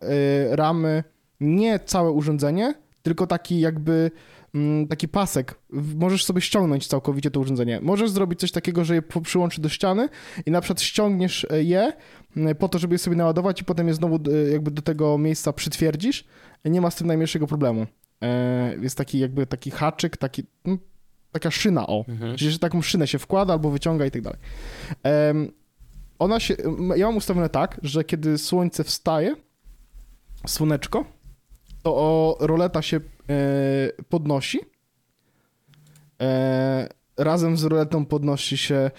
ramy 0.52 1.04
nie 1.42 1.80
całe 1.80 2.12
urządzenie, 2.12 2.74
tylko 3.02 3.28
taki 3.28 3.60
jakby 3.60 4.12
mm, 4.56 4.88
taki 4.88 5.08
pasek. 5.08 5.56
Możesz 5.96 6.26
sobie 6.26 6.42
ściągnąć 6.42 6.88
całkowicie 6.88 7.32
to 7.32 7.40
urządzenie. 7.40 7.80
Możesz 7.82 8.10
zrobić 8.12 8.40
coś 8.40 8.52
takiego, 8.52 8.86
że 8.86 8.96
je 8.96 9.02
przyłączysz 9.24 9.60
do 9.60 9.70
ściany 9.70 10.10
i 10.46 10.52
na 10.52 10.62
przykład 10.62 10.82
ściągniesz 10.82 11.48
e, 11.50 11.64
je 11.64 11.94
m, 12.38 12.56
po 12.56 12.70
to, 12.70 12.80
żeby 12.80 12.96
je 12.96 13.00
sobie 13.00 13.16
naładować 13.16 13.62
i 13.62 13.66
potem 13.66 13.88
je 13.88 13.94
znowu 13.94 14.16
e, 14.16 14.52
jakby 14.52 14.72
do 14.72 14.82
tego 14.82 15.18
miejsca 15.18 15.54
przytwierdzisz. 15.54 16.26
Nie 16.66 16.82
ma 16.82 16.92
z 16.92 16.96
tym 16.96 17.08
najmniejszego 17.08 17.48
problemu. 17.48 17.86
E, 18.22 18.76
Jest 18.82 18.98
taki 18.98 19.20
jakby 19.20 19.48
taki 19.48 19.72
haczyk, 19.72 20.18
taki, 20.18 20.44
mm, 20.66 20.80
taka 21.32 21.52
szyna, 21.52 21.88
o. 21.88 22.06
Mhm. 22.08 22.38
Czyli, 22.38 22.52
że 22.52 22.60
taką 22.60 22.82
szynę 22.82 23.08
się 23.08 23.20
wkłada 23.20 23.54
albo 23.54 23.70
wyciąga 23.70 24.06
i 24.06 24.12
tak 24.12 24.22
dalej. 24.22 24.40
Ona 26.20 26.40
się, 26.40 26.56
ja 26.96 27.06
mam 27.06 27.18
ustawione 27.18 27.50
tak, 27.50 27.80
że 27.84 28.04
kiedy 28.04 28.38
słońce 28.38 28.84
wstaje, 28.84 29.36
słoneczko, 30.48 31.06
to 31.84 31.96
o, 31.96 32.38
roleta 32.40 32.82
się 32.82 32.98
e, 32.98 33.02
podnosi. 34.10 34.60
E, 36.22 36.90
razem 37.18 37.58
z 37.58 37.64
roletą 37.64 38.06
podnosi 38.06 38.58
się. 38.58 38.92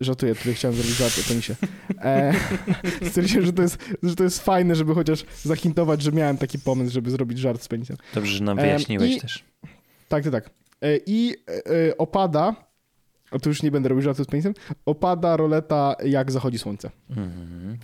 Żartuję, 0.00 0.34
tutaj 0.34 0.54
chciałem 0.54 0.76
zrobić 0.76 0.96
żart 0.96 1.18
o 1.18 1.28
penisie. 1.28 1.54
E, 1.98 2.32
stwierdziłem, 3.08 3.46
że 3.46 3.52
to, 3.52 3.62
jest, 3.62 3.78
że 4.02 4.16
to 4.16 4.24
jest 4.24 4.44
fajne, 4.44 4.74
żeby 4.74 4.94
chociaż 4.94 5.24
zahintować, 5.42 6.02
że 6.02 6.12
miałem 6.12 6.38
taki 6.38 6.58
pomysł, 6.58 6.92
żeby 6.92 7.10
zrobić 7.10 7.38
żart 7.38 7.62
z 7.62 7.68
penisem. 7.68 7.96
Dobrze, 8.14 8.32
że 8.32 8.44
nam 8.44 8.58
Em, 8.58 8.64
wyjaśniłeś 8.64 9.16
i- 9.16 9.20
też. 9.20 9.44
Tak, 10.08 10.24
tak, 10.24 10.32
tak. 10.32 10.50
E, 10.82 10.96
I 11.06 11.34
e, 11.88 11.96
opada, 11.98 12.54
o 13.30 13.38
tu 13.38 13.48
już 13.48 13.62
nie 13.62 13.70
będę 13.70 13.88
robił 13.88 14.02
żartu 14.02 14.24
z 14.24 14.26
penisem, 14.26 14.54
opada 14.86 15.36
roleta 15.36 15.96
jak 16.04 16.32
zachodzi 16.32 16.58
słońce. 16.58 16.90
Mhm. 17.10 17.78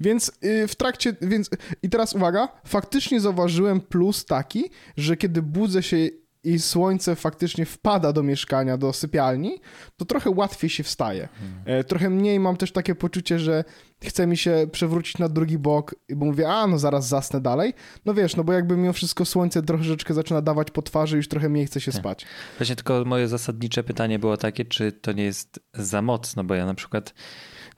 Więc 0.00 0.32
y, 0.44 0.68
w 0.68 0.74
trakcie, 0.74 1.16
więc 1.22 1.50
i 1.82 1.88
teraz 1.90 2.14
uwaga, 2.14 2.48
faktycznie 2.66 3.20
zauważyłem 3.20 3.80
plus 3.80 4.24
taki, 4.24 4.64
że 4.96 5.16
kiedy 5.16 5.42
budzę 5.42 5.82
się 5.82 5.96
i 6.44 6.58
słońce 6.58 7.16
faktycznie 7.16 7.66
wpada 7.66 8.12
do 8.12 8.22
mieszkania, 8.22 8.76
do 8.76 8.92
sypialni, 8.92 9.60
to 9.96 10.04
trochę 10.04 10.30
łatwiej 10.30 10.70
się 10.70 10.82
wstaje. 10.82 11.28
E, 11.64 11.84
Trochę 11.84 12.10
mniej 12.10 12.40
mam 12.40 12.56
też 12.56 12.72
takie 12.72 12.94
poczucie, 12.94 13.38
że 13.38 13.64
chce 14.04 14.26
mi 14.26 14.36
się 14.36 14.66
przewrócić 14.72 15.18
na 15.18 15.28
drugi 15.28 15.58
bok, 15.58 15.94
bo 16.16 16.26
mówię, 16.26 16.48
a 16.48 16.66
no 16.66 16.78
zaraz 16.78 17.08
zasnę 17.08 17.40
dalej. 17.40 17.74
No 18.04 18.14
wiesz, 18.14 18.36
no 18.36 18.44
bo 18.44 18.52
jakby 18.52 18.76
mimo 18.76 18.92
wszystko 18.92 19.24
słońce 19.24 19.62
troszeczkę 19.62 20.14
zaczyna 20.14 20.42
dawać 20.42 20.70
po 20.70 20.82
twarzy, 20.82 21.16
już 21.16 21.28
trochę 21.28 21.48
mniej 21.48 21.66
chce 21.66 21.80
się 21.80 21.92
spać. 21.92 22.26
Właśnie 22.58 22.76
tylko 22.76 23.04
moje 23.04 23.28
zasadnicze 23.28 23.82
pytanie 23.82 24.18
było 24.18 24.36
takie, 24.36 24.64
czy 24.64 24.92
to 24.92 25.12
nie 25.12 25.24
jest 25.24 25.60
za 25.74 26.02
mocno, 26.02 26.44
bo 26.44 26.54
ja 26.54 26.66
na 26.66 26.74
przykład 26.74 27.14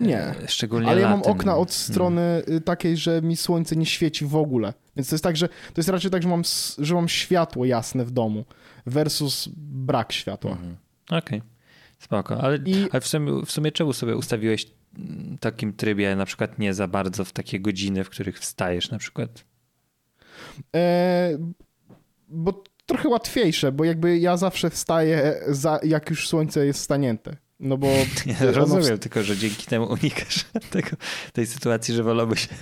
Nie. 0.01 0.19
e, 0.21 0.35
szczególnie 0.49 0.89
Ale 0.89 1.01
ja 1.01 1.09
mam 1.09 1.19
latem, 1.19 1.33
okna 1.33 1.57
od 1.57 1.73
strony 1.73 2.43
y, 2.49 2.61
takiej, 2.61 2.97
że 2.97 3.23
mi 3.23 3.37
słońce 3.37 3.77
nie 3.77 3.87
świeci 3.87 4.27
w 4.27 4.37
ogóle. 4.37 4.75
Więc 4.97 5.09
to 5.09 5.15
jest 5.15 5.25
tak, 5.25 5.37
że 5.37 5.49
to 5.49 5.75
jest 5.77 5.89
raczej 5.89 6.11
tak, 6.11 6.23
że 6.23 6.29
mam, 6.29 6.43
że 6.79 6.95
mam 6.95 7.09
światło 7.09 7.65
jasne 7.65 8.05
w 8.05 8.11
domu 8.11 8.45
versus 8.87 9.49
brak 9.57 10.13
światła. 10.13 10.51
Mhm. 10.51 10.77
Okej, 11.11 11.43
spoko. 11.99 12.41
Ale, 12.41 12.57
I- 12.57 12.91
ale 12.91 13.01
w, 13.01 13.07
sumie, 13.07 13.43
w 13.47 13.53
sumie 13.53 13.73
czemu 13.73 13.93
sobie 13.93 14.17
ustawiłeś 14.17 14.67
w 14.67 15.39
takim 15.41 15.73
trybie, 15.73 16.17
na 16.17 16.25
przykład 16.25 16.59
nie 16.59 16.75
za 16.75 16.89
bardzo 16.89 17.25
w 17.25 17.33
takie 17.33 17.61
godziny, 17.61 18.05
w 18.05 18.11
których 18.11 18.39
wstajesz 18.39 18.91
na 18.91 18.99
przykład? 18.99 19.45
E, 20.77 21.39
bo 22.29 22.65
trochę 22.87 23.09
łatwiejsze, 23.09 23.73
bo 23.73 23.85
jakby 23.85 24.19
ja 24.19 24.37
zawsze 24.37 24.71
wstaję, 24.71 25.41
za, 25.49 25.81
jak 25.83 26.11
już 26.11 26.29
słońce 26.29 26.67
jest 26.67 26.81
stanięte. 26.81 27.37
No 27.61 27.79
bo 27.79 27.87
Ja 28.41 28.53
rozumiem, 28.53 28.99
tylko 28.99 29.23
że 29.23 29.37
dzięki 29.37 29.67
temu 29.67 29.87
unikasz 29.87 30.45
tego, 30.71 30.89
tej 31.33 31.47
sytuacji, 31.47 31.95
że 31.95 32.03
wolałbyś... 32.03 32.49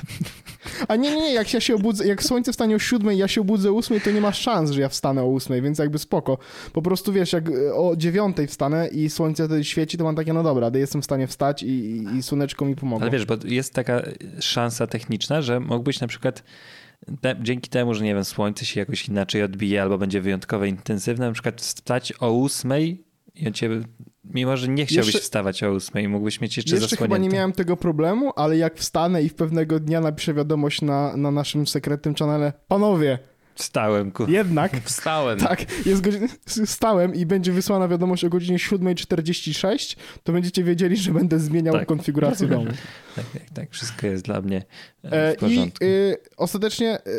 A 0.89 0.97
nie, 0.97 1.11
nie, 1.11 1.17
nie, 1.17 1.35
jak 1.35 1.55
ja 1.55 1.61
się 1.61 1.75
obudzę, 1.75 2.07
jak 2.07 2.23
słońce 2.23 2.53
wstanie 2.53 2.77
o 2.77 2.79
siódmej, 2.79 3.19
ja 3.19 3.29
się 3.29 3.41
obudzę 3.41 3.71
o 3.71 3.73
ósmej, 3.73 4.01
to 4.01 4.11
nie 4.11 4.21
ma 4.21 4.33
szans, 4.33 4.71
że 4.71 4.81
ja 4.81 4.89
wstanę 4.89 5.23
o 5.23 5.27
ósmej, 5.27 5.63
więc 5.63 5.79
jakby 5.79 5.99
spoko. 5.99 6.39
Po 6.73 6.83
prostu 6.83 7.13
wiesz, 7.13 7.33
jak 7.33 7.49
e, 7.51 7.75
o 7.75 7.97
dziewiątej 7.97 8.47
wstanę 8.47 8.89
i 8.89 9.11
słońce 9.11 9.47
wtedy 9.47 9.65
świeci, 9.65 9.99
to 9.99 10.05
mam 10.05 10.17
takie, 10.17 10.33
no 10.33 10.43
dobra, 10.43 10.71
jestem 10.75 11.03
w 11.03 11.05
stanie 11.05 11.27
wstać 11.27 11.63
i, 11.63 11.67
i, 11.67 12.17
i 12.17 12.23
słoneczko 12.23 12.65
mi 12.65 12.77
pomogło. 12.77 13.03
Ale 13.03 13.11
wiesz, 13.11 13.27
bo 13.27 13.37
jest 13.45 13.75
taka 13.75 14.03
szansa 14.41 14.87
techniczna, 14.87 15.43
że 15.43 15.61
mógłbyś 15.61 16.01
na 16.01 16.07
przykład 16.07 16.43
te, 17.21 17.37
dzięki 17.43 17.71
temu, 17.71 17.95
że 17.95 18.05
nie 18.05 18.15
wiem, 18.15 18.25
słońce 18.25 18.65
się 18.65 18.81
jakoś 18.81 19.09
inaczej 19.09 19.43
odbije 19.43 19.83
albo 19.83 19.99
będzie 19.99 20.21
wyjątkowo 20.21 20.65
intensywne, 20.65 21.27
na 21.27 21.33
przykład 21.33 21.61
wstać 21.61 22.13
o 22.21 22.33
ósmej 22.33 23.05
i 23.35 23.47
on 23.47 23.53
cię, 23.53 23.69
mimo 24.35 24.57
że 24.57 24.69
nie 24.69 24.87
chciałbyś 24.87 25.07
Jeszcze- 25.07 25.21
wstać 25.21 25.63
o 25.63 25.73
ósmej, 25.73 26.09
mógłbyś 26.09 26.41
mieć 26.41 26.57
jeszcze, 26.57 26.75
Jeszcze 26.77 26.97
chyba 26.97 27.01
zasłonięte. 27.07 27.29
nie 27.29 27.37
miałem 27.37 27.53
tego 27.53 27.77
problemu, 27.77 28.33
ale 28.37 28.57
jak 28.57 28.79
wstanę 28.79 29.23
i 29.23 29.29
w 29.29 29.35
pewnego 29.35 29.81
dnia 29.81 30.01
napiszę 30.01 30.35
wiadomość 30.35 30.83
na, 30.83 31.17
na 31.17 31.31
naszym 31.31 31.67
sekretnym 31.67 32.15
kanale, 32.15 32.53
panowie, 32.69 33.19
Wstałem, 33.55 34.11
ku... 34.13 34.31
jednak, 34.31 34.73
Wstałem. 34.85 35.39
tak, 35.39 35.87
jest 35.87 36.01
godzina, 36.03 36.27
stałem 36.65 37.15
i 37.15 37.27
będzie 37.27 37.53
wysłana 37.53 37.89
wiadomość 37.89 38.25
o 38.25 38.29
godzinie 38.29 38.59
7.46, 38.59 39.97
to 40.23 40.33
będziecie 40.33 40.65
wiedzieli, 40.65 40.97
że 40.97 41.13
będę 41.13 41.39
zmieniał 41.39 41.75
Tak. 41.75 41.89
konfigurację 41.89 42.49
domu. 42.49 42.67
Tak, 43.17 43.25
tak, 43.33 43.43
tak, 43.55 43.71
wszystko 43.71 44.07
jest 44.07 44.25
dla 44.25 44.41
mnie 44.41 44.63
e, 45.05 45.13
E, 45.13 45.33
w 45.33 45.37
porządku. 45.37 45.85
I 45.85 45.87
y, 45.87 46.17
ostatecznie 46.37 46.99
y, 47.07 47.11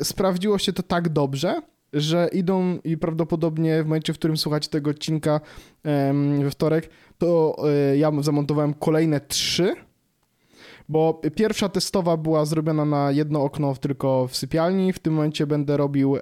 y, 0.00 0.04
sprawdziło 0.04 0.58
się 0.58 0.72
to 0.72 0.82
tak 0.82 1.08
dobrze, 1.08 1.60
że 1.92 2.28
idą 2.32 2.78
i 2.84 2.98
prawdopodobnie 2.98 3.82
w 3.82 3.86
momencie, 3.86 4.12
w 4.12 4.18
którym 4.18 4.36
słuchacie 4.36 4.68
tego 4.68 4.90
odcinka 4.90 5.40
we 6.42 6.50
wtorek, 6.50 6.90
to 7.18 7.56
y, 7.92 7.98
ja 7.98 8.12
zamontowałem 8.20 8.74
kolejne 8.74 9.20
trzy, 9.20 9.74
bo 10.88 11.20
pierwsza 11.34 11.68
testowa 11.68 12.16
była 12.16 12.44
zrobiona 12.44 12.84
na 12.84 13.10
jedno 13.10 13.42
okno 13.42 13.74
tylko 13.74 14.28
w 14.28 14.36
sypialni. 14.36 14.92
W 14.92 14.98
tym 14.98 15.14
momencie 15.14 15.46
będę 15.46 15.76
robił 15.76 16.16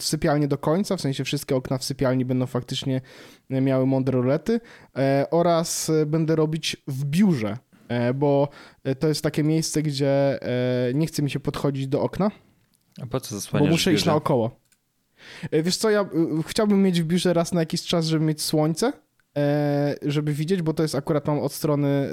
sypialnię 0.00 0.48
do 0.48 0.58
końca, 0.58 0.96
w 0.96 1.00
sensie 1.00 1.24
wszystkie 1.24 1.56
okna 1.56 1.78
w 1.78 1.84
sypialni 1.84 2.24
będą 2.24 2.46
faktycznie 2.46 3.00
miały 3.50 3.86
mądre 3.86 4.18
rolety 4.18 4.60
e, 4.96 5.26
oraz 5.30 5.90
e, 5.90 6.06
będę 6.06 6.36
robić 6.36 6.76
w 6.86 7.04
biurze, 7.04 7.58
e, 7.88 8.14
bo 8.14 8.48
e, 8.84 8.94
to 8.94 9.08
jest 9.08 9.22
takie 9.22 9.44
miejsce, 9.44 9.82
gdzie 9.82 10.42
e, 10.42 10.94
nie 10.94 11.06
chce 11.06 11.22
mi 11.22 11.30
się 11.30 11.40
podchodzić 11.40 11.88
do 11.88 12.02
okna, 12.02 12.30
A 13.02 13.06
po 13.06 13.20
co 13.20 13.34
bo 13.34 13.40
zasłaniasz 13.40 13.70
muszę 13.70 13.92
iść 13.92 14.04
naokoło. 14.04 14.67
E, 15.50 15.62
Wiesz 15.62 15.76
co, 15.76 15.90
ja 15.90 16.02
y, 16.02 16.06
chciałbym 16.46 16.82
mieć 16.82 17.02
w 17.02 17.04
biurze 17.04 17.32
raz 17.32 17.52
na 17.52 17.60
jakiś 17.60 17.82
czas, 17.82 18.06
żeby 18.06 18.24
mieć 18.24 18.42
słońce, 18.42 18.92
e, 19.36 19.94
żeby 20.02 20.32
widzieć, 20.32 20.62
bo 20.62 20.74
to 20.74 20.82
jest 20.82 20.94
akurat 20.94 21.26
mam 21.26 21.38
od 21.38 21.52
strony 21.52 21.88
e, 21.88 22.10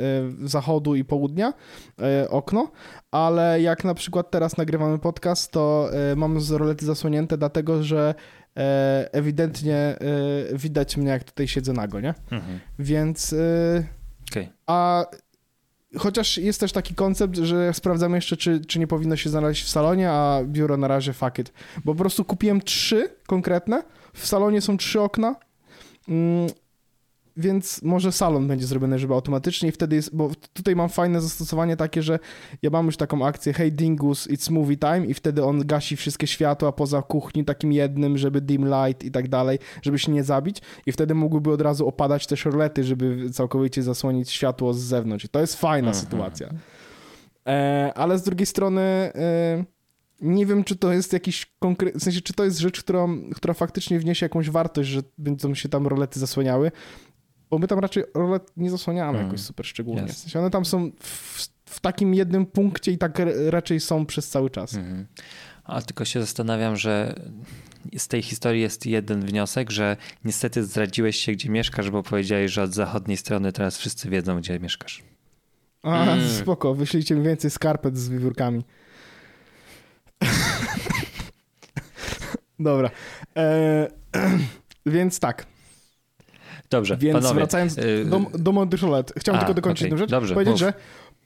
zachodu 0.47 0.95
i 0.95 1.03
południa 1.05 1.53
e, 2.01 2.29
okno, 2.29 2.71
ale 3.11 3.61
jak 3.61 3.83
na 3.83 3.93
przykład 3.93 4.31
teraz 4.31 4.57
nagrywamy 4.57 4.99
podcast, 4.99 5.51
to 5.51 5.89
e, 6.11 6.15
mam 6.15 6.41
z 6.41 6.51
rolety 6.51 6.85
zasłonięte, 6.85 7.37
dlatego 7.37 7.83
że 7.83 8.15
e, 8.57 9.09
ewidentnie 9.13 9.75
e, 9.75 9.97
widać 10.57 10.97
mnie, 10.97 11.09
jak 11.09 11.23
tutaj 11.23 11.47
siedzę 11.47 11.73
nago, 11.73 11.99
nie? 11.99 12.13
Mhm. 12.31 12.59
Więc... 12.79 13.33
e, 13.33 13.83
Okej. 14.31 14.49
a 14.67 15.05
chociaż 15.97 16.37
jest 16.37 16.59
też 16.59 16.71
taki 16.71 16.95
koncept, 16.95 17.35
że 17.35 17.73
sprawdzamy 17.73 18.17
jeszcze, 18.17 18.37
czy, 18.37 18.65
czy 18.65 18.79
nie 18.79 18.87
powinno 18.87 19.15
się 19.15 19.29
znaleźć 19.29 19.63
w 19.63 19.69
salonie, 19.69 20.11
a 20.11 20.39
biuro 20.43 20.77
na 20.77 20.87
razie 20.87 21.13
fuck 21.13 21.39
it. 21.39 21.53
Bo 21.85 21.93
po 21.93 21.99
prostu 21.99 22.25
kupiłem 22.25 22.61
trzy 22.61 23.09
konkretne. 23.27 23.83
W 24.13 24.27
salonie 24.27 24.61
są 24.61 24.77
trzy 24.77 25.01
okna. 25.01 25.35
Więc 27.38 27.81
może 27.81 28.11
salon 28.11 28.47
będzie 28.47 28.65
zrobiony, 28.65 28.99
żeby 28.99 29.13
automatycznie 29.13 29.69
i 29.69 29.71
wtedy 29.71 29.95
jest, 29.95 30.15
bo 30.15 30.29
tutaj 30.53 30.75
mam 30.75 30.89
fajne 30.89 31.21
zastosowanie 31.21 31.77
takie, 31.77 32.03
że 32.03 32.19
ja 32.61 32.69
mam 32.69 32.86
już 32.86 32.97
taką 32.97 33.25
akcję 33.25 33.53
hey 33.53 33.71
Dingus, 33.71 34.27
it's 34.27 34.51
movie 34.51 34.77
time 34.77 35.05
i 35.05 35.13
wtedy 35.13 35.43
on 35.43 35.67
gasi 35.67 35.95
wszystkie 35.95 36.27
światła 36.27 36.71
poza 36.71 37.01
kuchni 37.01 37.45
takim 37.45 37.71
jednym, 37.71 38.17
żeby 38.17 38.41
dim 38.41 38.65
light 38.65 39.03
i 39.03 39.11
tak 39.11 39.27
dalej, 39.29 39.59
żeby 39.81 39.99
się 39.99 40.11
nie 40.11 40.23
zabić 40.23 40.61
i 40.86 40.91
wtedy 40.91 41.15
mógłby 41.15 41.51
od 41.51 41.61
razu 41.61 41.88
opadać 41.88 42.27
te 42.27 42.38
szorlety, 42.38 42.83
żeby 42.83 43.29
całkowicie 43.29 43.83
zasłonić 43.83 44.31
światło 44.31 44.73
z 44.73 44.79
zewnątrz. 44.79 45.25
I 45.25 45.29
to 45.29 45.39
jest 45.41 45.55
fajna 45.55 45.88
Mhm. 45.88 46.05
sytuacja. 46.05 46.49
E, 47.47 47.91
ale 47.95 48.19
z 48.19 48.23
drugiej 48.23 48.45
strony 48.45 48.81
e, 48.81 49.63
nie 50.21 50.45
wiem, 50.45 50.63
czy 50.63 50.75
to 50.75 50.93
jest 50.93 51.13
jakiś 51.13 51.45
konkretny, 51.59 51.99
w 51.99 52.03
sensie, 52.03 52.21
czy 52.21 52.33
to 52.33 52.43
jest 52.43 52.59
rzecz, 52.59 52.79
która, 52.83 53.07
która 53.36 53.53
faktycznie 53.53 53.99
wniesie 53.99 54.25
jakąś 54.25 54.49
wartość, 54.49 54.89
że 54.89 55.01
będą 55.17 55.55
się 55.55 55.69
tam 55.69 55.88
rolety 55.88 56.19
zasłaniały, 56.19 56.71
bo 57.55 57.59
my 57.59 57.67
tam 57.67 57.79
raczej 57.79 58.03
nie 58.57 58.69
zasłaniamy 58.71 59.23
jakoś 59.23 59.39
super 59.41 59.65
szczególnie. 59.65 60.07
W 60.07 60.17
sensie 60.17 60.39
one 60.39 60.49
tam 60.49 60.65
są 60.65 60.91
w, 60.99 61.47
w 61.65 61.79
takim 61.79 62.13
jednym 62.13 62.45
punkcie 62.45 62.91
i 62.91 62.97
tak 62.97 63.21
raczej 63.49 63.79
są 63.79 64.05
przez 64.05 64.29
cały 64.29 64.49
czas. 64.49 64.73
Mhm. 64.73 65.05
A 65.63 65.81
tylko 65.81 66.05
się 66.05 66.21
zastanawiam, 66.21 66.75
że 66.75 67.19
z 67.97 68.07
tej 68.07 68.21
historii 68.21 68.61
jest 68.61 68.85
jeden 68.85 69.25
wniosek, 69.25 69.71
że 69.71 69.97
niestety 70.25 70.63
zdradziłeś 70.63 71.17
się, 71.17 71.31
gdzie 71.31 71.49
mieszkasz, 71.49 71.89
bo 71.89 72.03
powiedziałeś, 72.03 72.51
że 72.51 72.63
od 72.63 72.73
zachodniej 72.73 73.17
strony 73.17 73.51
teraz 73.51 73.77
wszyscy 73.77 74.09
wiedzą, 74.09 74.39
gdzie 74.39 74.59
mieszkasz. 74.59 75.03
A, 75.83 76.03
Mm. 76.03 76.29
spoko, 76.29 76.73
wyślijcie 76.75 77.15
mi 77.15 77.23
więcej 77.23 77.51
skarpet 77.51 77.97
z 77.97 78.09
wiewiórkami. 78.09 78.63
Dobra. 82.59 82.89
E, 83.37 83.87
więc 84.85 85.19
tak, 85.19 85.45
Dobrze, 86.70 86.97
więc 86.97 87.16
panowie. 87.20 87.36
wracając 87.36 87.78
y, 87.78 88.05
do, 88.05 88.22
do 88.34 88.68
rolet, 88.82 89.13
chciałem 89.18 89.38
a, 89.38 89.39
tylko 89.39 89.53
dokończyć 89.53 89.82
okej, 89.82 89.86
jedną 89.91 89.97
rzecz. 89.97 90.09
dobrze, 90.09 90.34
powiedzieć, 90.34 90.51
mów. 90.51 90.59
że 90.59 90.74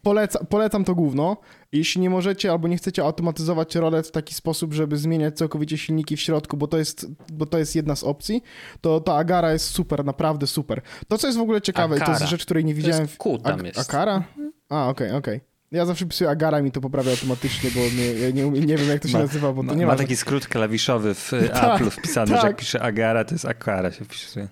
Poleca, 0.02 0.40
polecam 0.50 0.84
to 0.84 0.96
główno. 0.96 1.38
Jeśli 1.72 2.02
nie 2.02 2.10
możecie 2.10 2.52
albo 2.52 2.68
nie 2.68 2.78
chcecie 2.78 3.04
automatyzować 3.04 3.76
rolet 3.76 4.08
w 4.08 4.12
taki 4.12 4.34
sposób, 4.34 4.74
żeby 4.74 4.98
zmieniać 4.98 5.38
całkowicie 5.38 5.78
silniki 5.78 6.18
w 6.18 6.22
środku, 6.22 6.58
bo 6.58 6.68
to 6.68 6.78
jest, 6.78 7.08
bo 7.34 7.46
to 7.46 7.58
jest 7.58 7.76
jedna 7.76 7.96
z 7.96 8.04
opcji, 8.04 8.44
to 8.82 9.00
ta 9.00 9.16
Agara 9.16 9.54
jest 9.54 9.66
super, 9.66 10.06
naprawdę 10.06 10.48
super. 10.48 10.82
To, 11.08 11.18
co 11.18 11.28
jest 11.28 11.40
w 11.40 11.42
ogóle 11.42 11.62
ciekawe, 11.62 11.96
i 11.96 12.00
to 12.00 12.04
jest 12.04 12.16
Akara. 12.22 12.28
rzecz, 12.30 12.46
której 12.46 12.66
nie 12.66 12.74
widziałem... 12.74 13.02
jest 13.02 13.18
Q 13.18 13.38
tam 13.38 13.66
jest. 13.66 13.80
Akara? 13.80 14.24
A, 14.70 14.90
okej, 14.90 15.12
okej. 15.12 15.42
Ja 15.72 15.86
zawsze 15.86 16.06
pisuję 16.06 16.30
Agara 16.30 16.62
mi 16.62 16.72
to 16.72 16.82
poprawia 16.82 17.12
automatycznie, 17.12 17.70
bo 17.76 17.80
nie, 17.80 18.34
nie, 18.34 18.52
nie 18.62 18.78
wiem, 18.78 18.90
jak 18.90 19.02
to 19.02 19.08
się 19.08 19.14
Ma- 19.18 19.24
nazywa, 19.24 19.54
bo 19.54 19.62
to 19.62 19.68
Ma, 19.68 19.74
nie 19.74 19.86
ma 19.86 19.92
ma... 19.92 19.98
taki 19.98 20.16
skrót 20.16 20.48
klawiszowy 20.48 21.14
w 21.14 21.32
Tak, 21.54 21.82
Apple'u 21.82 21.90
wpisany, 21.90 22.28
że 22.28 22.34
tak. 22.36 22.44
jak 22.44 22.56
pisze 22.58 22.82
Agara, 22.82 23.24
to 23.24 23.36
jest 23.36 23.46
Akara 23.46 23.92
się 23.92 24.06
wpisuje. 24.06 24.48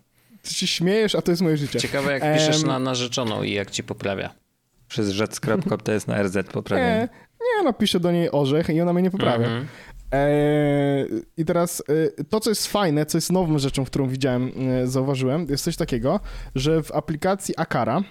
Ty 0.47 0.53
się 0.53 0.67
śmiejesz, 0.67 1.15
a 1.15 1.21
to 1.21 1.31
jest 1.31 1.41
moje 1.41 1.57
życie. 1.57 1.79
Ciekawe 1.79 2.11
jak 2.11 2.33
piszesz 2.33 2.63
na 2.63 2.79
narzeczoną 2.79 3.43
i 3.43 3.53
jak 3.53 3.71
ci 3.71 3.83
poprawia. 3.83 4.33
Przez 4.87 5.09
rzec.com 5.09 5.79
to 5.83 5.91
jest 5.91 6.07
na 6.07 6.23
RZ 6.23 6.35
Nie, 6.35 6.43
poprawienie. 6.43 7.09
nie, 7.57 7.63
napiszę 7.63 7.99
do 7.99 8.11
niej 8.11 8.31
orzech 8.31 8.69
i 8.69 8.81
ona 8.81 8.93
mnie 8.93 9.03
nie 9.03 9.11
poprawia. 9.11 9.47
Eee, 10.11 11.07
I 11.37 11.45
teraz 11.45 11.83
e, 12.17 12.23
to, 12.23 12.39
co 12.39 12.49
jest 12.49 12.67
fajne, 12.67 13.05
co 13.05 13.17
jest 13.17 13.31
nową 13.31 13.59
rzeczą, 13.59 13.85
którą 13.85 14.07
widziałem, 14.07 14.51
e, 14.83 14.87
zauważyłem, 14.87 15.47
jest 15.49 15.63
coś 15.63 15.75
takiego, 15.75 16.19
że 16.55 16.83
w 16.83 16.91
aplikacji 16.91 17.53
Akara, 17.57 18.01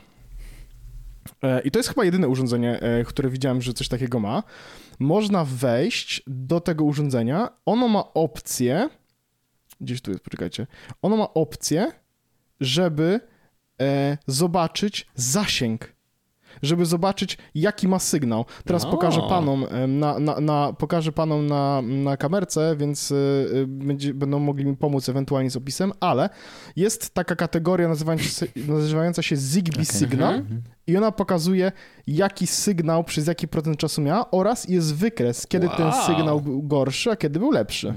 e, 1.43 1.61
i 1.61 1.71
to 1.71 1.79
jest 1.79 1.89
chyba 1.89 2.05
jedyne 2.05 2.29
urządzenie, 2.29 2.81
e, 2.81 3.05
które 3.05 3.31
widziałem, 3.31 3.63
że 3.63 3.75
coś 3.75 3.89
takiego 3.89 4.21
ma, 4.21 4.43
można 4.99 5.45
wejść 5.45 6.23
do 6.27 6.61
tego 6.61 6.85
urządzenia. 6.85 7.49
Ono 7.67 7.89
ma 7.89 8.15
opcję, 8.15 8.89
gdzieś 9.81 10.01
tu 10.01 10.11
jest, 10.11 10.23
poczekajcie, 10.25 10.67
ono 11.03 11.17
ma 11.17 11.35
opcję, 11.35 11.93
żeby 12.61 13.21
e, 13.81 14.19
zobaczyć 14.27 15.07
zasięg 15.15 15.97
żeby 16.63 16.87
zobaczyć, 16.87 17.39
jaki 17.55 17.89
ma 17.89 17.99
sygnał. 17.99 18.45
Teraz 18.65 18.85
O. 18.85 18.91
pokażę 18.91 19.21
panom 19.29 19.67
em, 19.71 19.99
na, 19.99 20.19
na, 20.19 20.41
na, 20.41 20.73
pokażę 20.73 21.13
panom 21.13 21.47
na, 21.47 21.83
na 21.83 22.17
kamerce, 22.17 22.77
więc 22.79 23.11
y, 23.11 23.65
będzie, 23.69 24.15
będą 24.15 24.39
mogli 24.39 24.65
mi 24.65 24.77
pomóc 24.77 25.09
ewentualnie 25.09 25.51
z 25.51 25.57
opisem, 25.57 25.93
ale 26.01 26.29
jest 26.77 27.15
taka 27.15 27.37
kategoria 27.37 27.89
nazywająca 27.89 28.25
się, 28.25 28.47
nazywająca 28.69 29.23
się 29.23 29.37
Zigbee 29.37 29.85
Signal 29.85 30.45
i 30.87 30.97
ona 30.97 31.13
pokazuje, 31.13 31.73
jaki 32.07 32.47
sygnał 32.47 33.05
przez 33.05 33.27
jaki 33.27 33.49
procent 33.49 33.79
czasu 33.79 34.03
miała 34.03 34.31
oraz 34.31 34.69
jest 34.69 34.95
wykres, 34.95 35.47
kiedy 35.47 35.69
ten 35.69 35.87
Wow. 35.87 36.07
sygnał 36.07 36.41
był 36.41 36.63
gorszy, 36.63 37.11
a 37.11 37.17
kiedy 37.17 37.39
był 37.39 37.51
lepszy. 37.51 37.95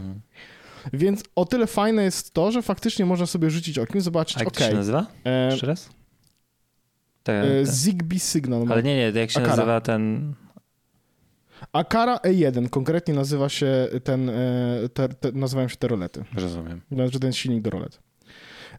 Więc 0.93 1.23
o 1.35 1.45
tyle 1.45 1.67
fajne 1.67 2.03
jest 2.03 2.33
to, 2.33 2.51
że 2.51 2.61
faktycznie 2.61 3.05
można 3.05 3.25
sobie 3.25 3.49
rzucić 3.49 3.79
okiem, 3.79 4.01
zobaczyć, 4.01 4.37
A 4.37 4.39
jak 4.39 4.51
to 4.53 4.57
okej, 4.57 4.69
się 4.69 4.75
nazywa? 4.75 5.05
e, 5.25 5.51
Jeszcze 5.51 5.67
raz? 5.67 5.89
Te, 7.23 7.41
e, 7.41 7.45
te. 7.65 7.65
Zigbee 7.65 8.19
Signal. 8.19 8.65
Ale 8.71 8.83
nie, 8.83 8.95
nie, 9.11 9.19
jak 9.19 9.31
się 9.31 9.39
Akara. 9.39 9.55
nazywa 9.55 9.81
ten... 9.81 10.33
Akara 11.73 12.15
E1 12.17 12.69
konkretnie 12.69 13.13
nazywa 13.13 13.49
się 13.49 13.87
ten, 14.03 14.29
e, 14.29 14.33
te, 14.93 15.09
te, 15.09 15.31
nazywają 15.31 15.67
się 15.67 15.75
te 15.75 15.87
rolety. 15.87 16.23
Rozumiem. 16.35 16.81
Znaczy 16.91 17.19
ten 17.19 17.33
silnik 17.33 17.61
do 17.63 17.69
rolet. 17.69 17.99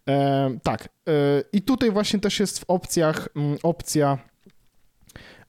E, 0.08 0.50
tak. 0.62 0.84
E, 1.08 1.12
I 1.52 1.62
tutaj 1.62 1.90
właśnie 1.90 2.20
też 2.20 2.40
jest 2.40 2.58
w 2.58 2.64
opcjach 2.68 3.28
mm, 3.36 3.58
opcja 3.62 4.18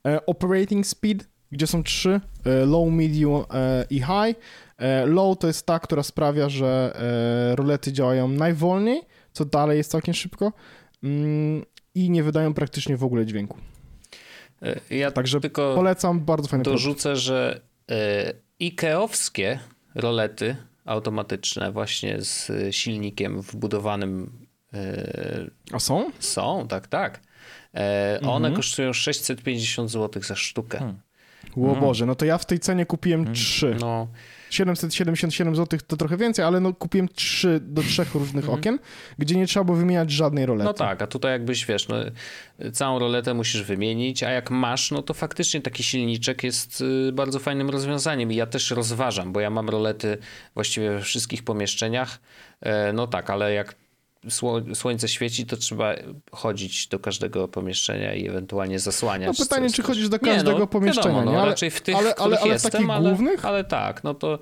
e, 0.08 0.26
operating 0.26 0.88
speed, 0.88 1.26
gdzie 1.52 1.68
są 1.68 1.84
trzy, 1.84 2.22
e, 2.46 2.66
low, 2.66 2.90
medium 2.92 3.44
e, 3.54 3.86
i 3.90 3.96
high. 4.00 4.36
E, 4.82 5.06
low 5.06 5.38
to 5.40 5.48
jest 5.48 5.66
ta, 5.66 5.80
która 5.80 6.04
sprawia, 6.04 6.50
że 6.50 6.94
e, 7.52 7.56
rolety 7.56 7.94
działają 7.94 8.28
najwolniej, 8.28 9.02
co 9.34 9.46
dalej 9.46 9.78
jest 9.78 9.92
całkiem 9.92 10.14
szybko 10.14 10.54
mm, 11.04 11.64
i 11.96 12.10
nie 12.10 12.24
wydają 12.24 12.54
praktycznie 12.54 12.98
w 12.98 13.04
ogóle 13.04 13.26
dźwięku. 13.26 13.58
E, 14.62 14.96
Ja 14.96 15.12
Także 15.12 15.40
tylko 15.40 15.76
Polecam, 15.76 16.20
bardzo 16.20 16.48
fajny 16.48 16.64
produkt. 16.64 16.84
dorzucę, 16.84 17.16
że 17.16 17.62
Ikeowskie 18.60 19.60
rolety 19.96 20.56
automatyczne 20.86 21.72
właśnie 21.72 22.22
z 22.22 22.52
silnikiem 22.76 23.42
wbudowanym 23.42 24.32
A 25.72 25.80
są? 25.80 26.12
są, 26.20 26.68
tak, 26.68 26.88
tak. 26.88 27.22
E, 27.74 28.14
Mhm. 28.16 28.34
One 28.36 28.52
kosztują 28.52 28.94
650 28.94 29.92
zł 29.92 30.24
za 30.24 30.36
sztukę. 30.36 30.78
Hmm. 30.78 31.00
O 31.72 31.76
Boże, 31.76 32.06
no 32.06 32.16
to 32.16 32.26
ja 32.26 32.38
w 32.38 32.46
tej 32.46 32.60
cenie 32.60 32.86
kupiłem 32.86 33.34
trzy. 33.34 33.76
No, 33.80 34.08
777 34.54 35.56
zł 35.56 35.80
to 35.88 35.98
trochę 35.98 36.18
więcej, 36.18 36.46
ale 36.46 36.60
no 36.60 36.74
kupiłem 36.74 37.08
trzy 37.10 37.60
do 37.64 37.82
trzech 37.84 38.16
różnych 38.16 38.50
okien, 38.50 38.80
gdzie 39.18 39.36
nie 39.36 39.48
trzeba 39.48 39.64
było 39.64 39.78
wymieniać 39.78 40.12
żadnej 40.12 40.46
rolety. 40.46 40.66
no 40.66 40.74
tak, 40.74 41.02
a 41.02 41.08
tutaj 41.08 41.32
jakbyś, 41.32 41.66
wiesz, 41.66 41.88
no, 41.88 41.96
całą 42.74 43.00
roletę 43.00 43.34
musisz 43.34 43.64
wymienić, 43.64 44.24
a 44.24 44.30
jak 44.30 44.52
masz, 44.52 44.92
no 44.92 45.02
to 45.02 45.14
faktycznie 45.14 45.62
taki 45.62 45.84
silniczek 45.84 46.44
jest 46.44 46.82
y, 46.82 47.12
bardzo 47.12 47.40
fajnym 47.40 47.70
rozwiązaniem 47.70 48.32
i 48.32 48.36
ja 48.36 48.46
też 48.46 48.72
rozważam, 48.72 49.34
bo 49.34 49.40
ja 49.40 49.50
mam 49.50 49.70
rolety 49.70 50.18
właściwie 50.54 50.92
we 50.92 51.02
wszystkich 51.02 51.44
pomieszczeniach. 51.44 52.20
E, 52.62 52.94
No 52.94 53.08
tak, 53.08 53.30
ale 53.30 53.54
jak 53.54 53.76
słońce 54.74 55.08
świeci, 55.08 55.46
to 55.46 55.58
trzeba 55.58 55.94
chodzić 56.32 56.88
do 56.88 57.00
każdego 57.00 57.48
pomieszczenia 57.48 58.14
i 58.14 58.28
ewentualnie 58.28 58.80
zasłaniać. 58.80 59.40
No 59.40 59.46
pytanie, 59.46 59.68
coś- 59.68 59.76
czy 59.76 59.84
chodzisz 59.84 60.10
do 60.10 60.18
Nie, 60.18 60.34
każdego 60.34 60.60
no, 60.60 60.68
pomieszczenia, 60.68 61.08
wiadomo, 61.08 61.26
no, 61.26 61.32
nie? 61.32 61.38
Ale- 61.42 61.50
raczej 61.50 61.72
w 61.72 61.82
tych, 61.82 61.96
ale- 61.96 62.16
ale- 62.16 62.40
ale 62.40 62.54
jestem, 62.54 62.72
takich 62.72 62.90
ale, 62.90 63.10
głównych? 63.10 63.46
ale 63.46 63.64
tak, 63.64 64.04
no 64.04 64.14
to 64.14 64.40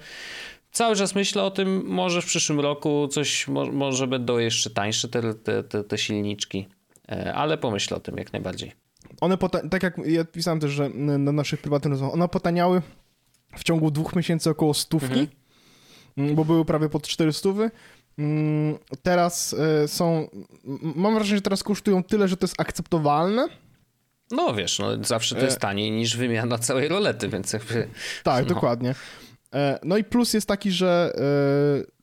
cały 0.71 0.95
czas 0.95 1.15
myślę 1.15 1.43
o 1.43 1.51
tym, 1.51 1.83
może 1.85 2.21
w 2.21 2.25
przyszłym 2.25 2.59
roku 2.59 3.07
coś, 3.07 3.47
mo, 3.47 3.65
może 3.65 4.07
będą 4.07 4.37
jeszcze 4.37 4.69
tańsze 4.69 5.07
te, 5.09 5.33
te, 5.33 5.63
te, 5.63 5.83
te 5.83 5.97
silniczki, 5.97 6.67
E, 7.11 7.33
ale 7.33 7.57
pomyślę 7.57 7.97
o 7.97 7.99
tym 7.99 8.17
jak 8.17 8.33
najbardziej. 8.33 8.71
One, 9.21 9.37
tak 9.71 9.83
jak 9.83 9.97
ja 10.05 10.25
pisałem 10.25 10.59
też, 10.59 10.71
że 10.71 10.89
na 10.89 11.31
naszych 11.31 11.61
prywatnych 11.61 11.91
rozmowach, 11.91 12.13
one 12.13 12.27
potaniały 12.29 12.81
w 13.57 13.63
ciągu 13.63 13.91
dwóch 13.91 14.15
miesięcy 14.15 14.49
około 14.49 14.73
stówki, 14.73 15.27
mm, 16.17 16.35
bo 16.35 16.45
były 16.45 16.65
prawie 16.65 16.89
pod 16.89 17.07
400. 17.07 17.49
Mm, 18.19 18.77
Teraz 19.03 19.53
e, 19.83 19.87
są, 19.87 20.27
mam 20.95 21.13
wrażenie, 21.15 21.37
że 21.37 21.41
teraz 21.41 21.63
kosztują 21.63 22.03
tyle, 22.03 22.27
że 22.27 22.37
to 22.37 22.43
jest 22.47 22.61
akceptowalne. 22.61 23.47
No 24.31 24.53
wiesz, 24.53 24.79
no, 24.79 25.03
zawsze 25.03 25.35
to 25.35 25.41
E. 25.41 25.45
jest 25.45 25.59
taniej 25.59 25.91
niż 25.91 26.17
wymiana 26.17 26.57
całej 26.57 26.87
rolety, 26.87 27.29
więc 27.29 27.53
jakby... 27.53 27.87
Tak, 28.23 28.45
dokładnie. 28.45 28.95
E, 29.53 29.79
No 29.83 29.97
i 29.97 30.03
plus 30.03 30.33
jest 30.33 30.47
taki, 30.47 30.71
że 30.71 31.13
e, 31.87 31.99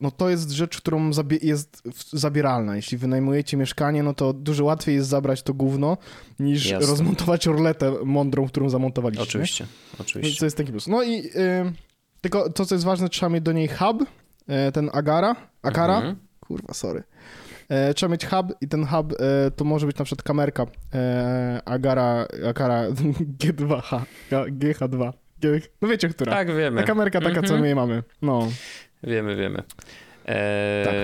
no 0.00 0.10
to 0.10 0.28
jest 0.30 0.50
rzecz, 0.50 0.76
którą 0.76 1.10
zabie- 1.10 1.38
jest 1.44 1.82
zabieralna. 2.12 2.76
Jeśli 2.76 2.98
wynajmujecie 2.98 3.56
mieszkanie, 3.56 4.02
no 4.02 4.14
to 4.14 4.32
dużo 4.32 4.64
łatwiej 4.64 4.94
jest 4.94 5.08
zabrać 5.08 5.42
to 5.42 5.54
gówno, 5.54 5.96
niż 6.38 6.66
Jasne. 6.66 6.86
rozmontować 6.86 7.46
roletę 7.46 7.92
mądrą, 8.04 8.48
którą 8.48 8.68
zamontowaliście. 8.70 9.22
Oczywiście, 9.22 9.66
oczywiście. 10.00 10.38
to 10.40 10.46
jest 10.46 10.56
taki 10.56 10.70
plus. 10.70 10.86
No 10.86 11.02
i 11.02 11.18
y, 11.26 11.72
tylko 12.20 12.50
to, 12.50 12.66
co 12.66 12.74
jest 12.74 12.84
ważne, 12.84 13.08
trzeba 13.08 13.30
mieć 13.30 13.44
do 13.44 13.52
niej 13.52 13.68
hub, 13.68 14.02
e, 14.02 14.06
ten 14.72 14.90
Agara, 14.92 15.36
Akara, 15.62 15.96
Mhm. 15.96 16.16
kurwa, 16.40 16.74
sorry. 16.74 17.02
E, 17.68 17.94
trzeba 17.94 18.12
mieć 18.12 18.26
hub 18.26 18.54
i 18.60 18.68
ten 18.68 18.86
hub 18.86 19.12
e, 19.12 19.50
to 19.50 19.64
może 19.64 19.86
być 19.86 19.98
na 19.98 20.04
przykład 20.04 20.22
kamerka 20.22 20.66
e, 20.94 21.60
Agara, 21.64 22.26
Akara 22.50 22.88
G2H, 23.38 24.00
G- 24.30 24.74
GH2. 24.74 25.12
G, 25.40 25.60
no 25.82 25.88
wiecie, 25.88 26.08
która. 26.08 26.32
Tak, 26.32 26.56
wiemy. 26.56 26.80
Ta 26.80 26.86
kamerka 26.86 27.20
taka, 27.20 27.42
co 27.42 27.54
Mhm. 27.54 27.60
my 27.62 27.74
mamy. 27.74 28.02
No. 28.22 28.48
Wiemy, 29.02 29.36
wiemy. 29.36 29.62
Eee, 30.26 30.84
Tak. 30.84 30.94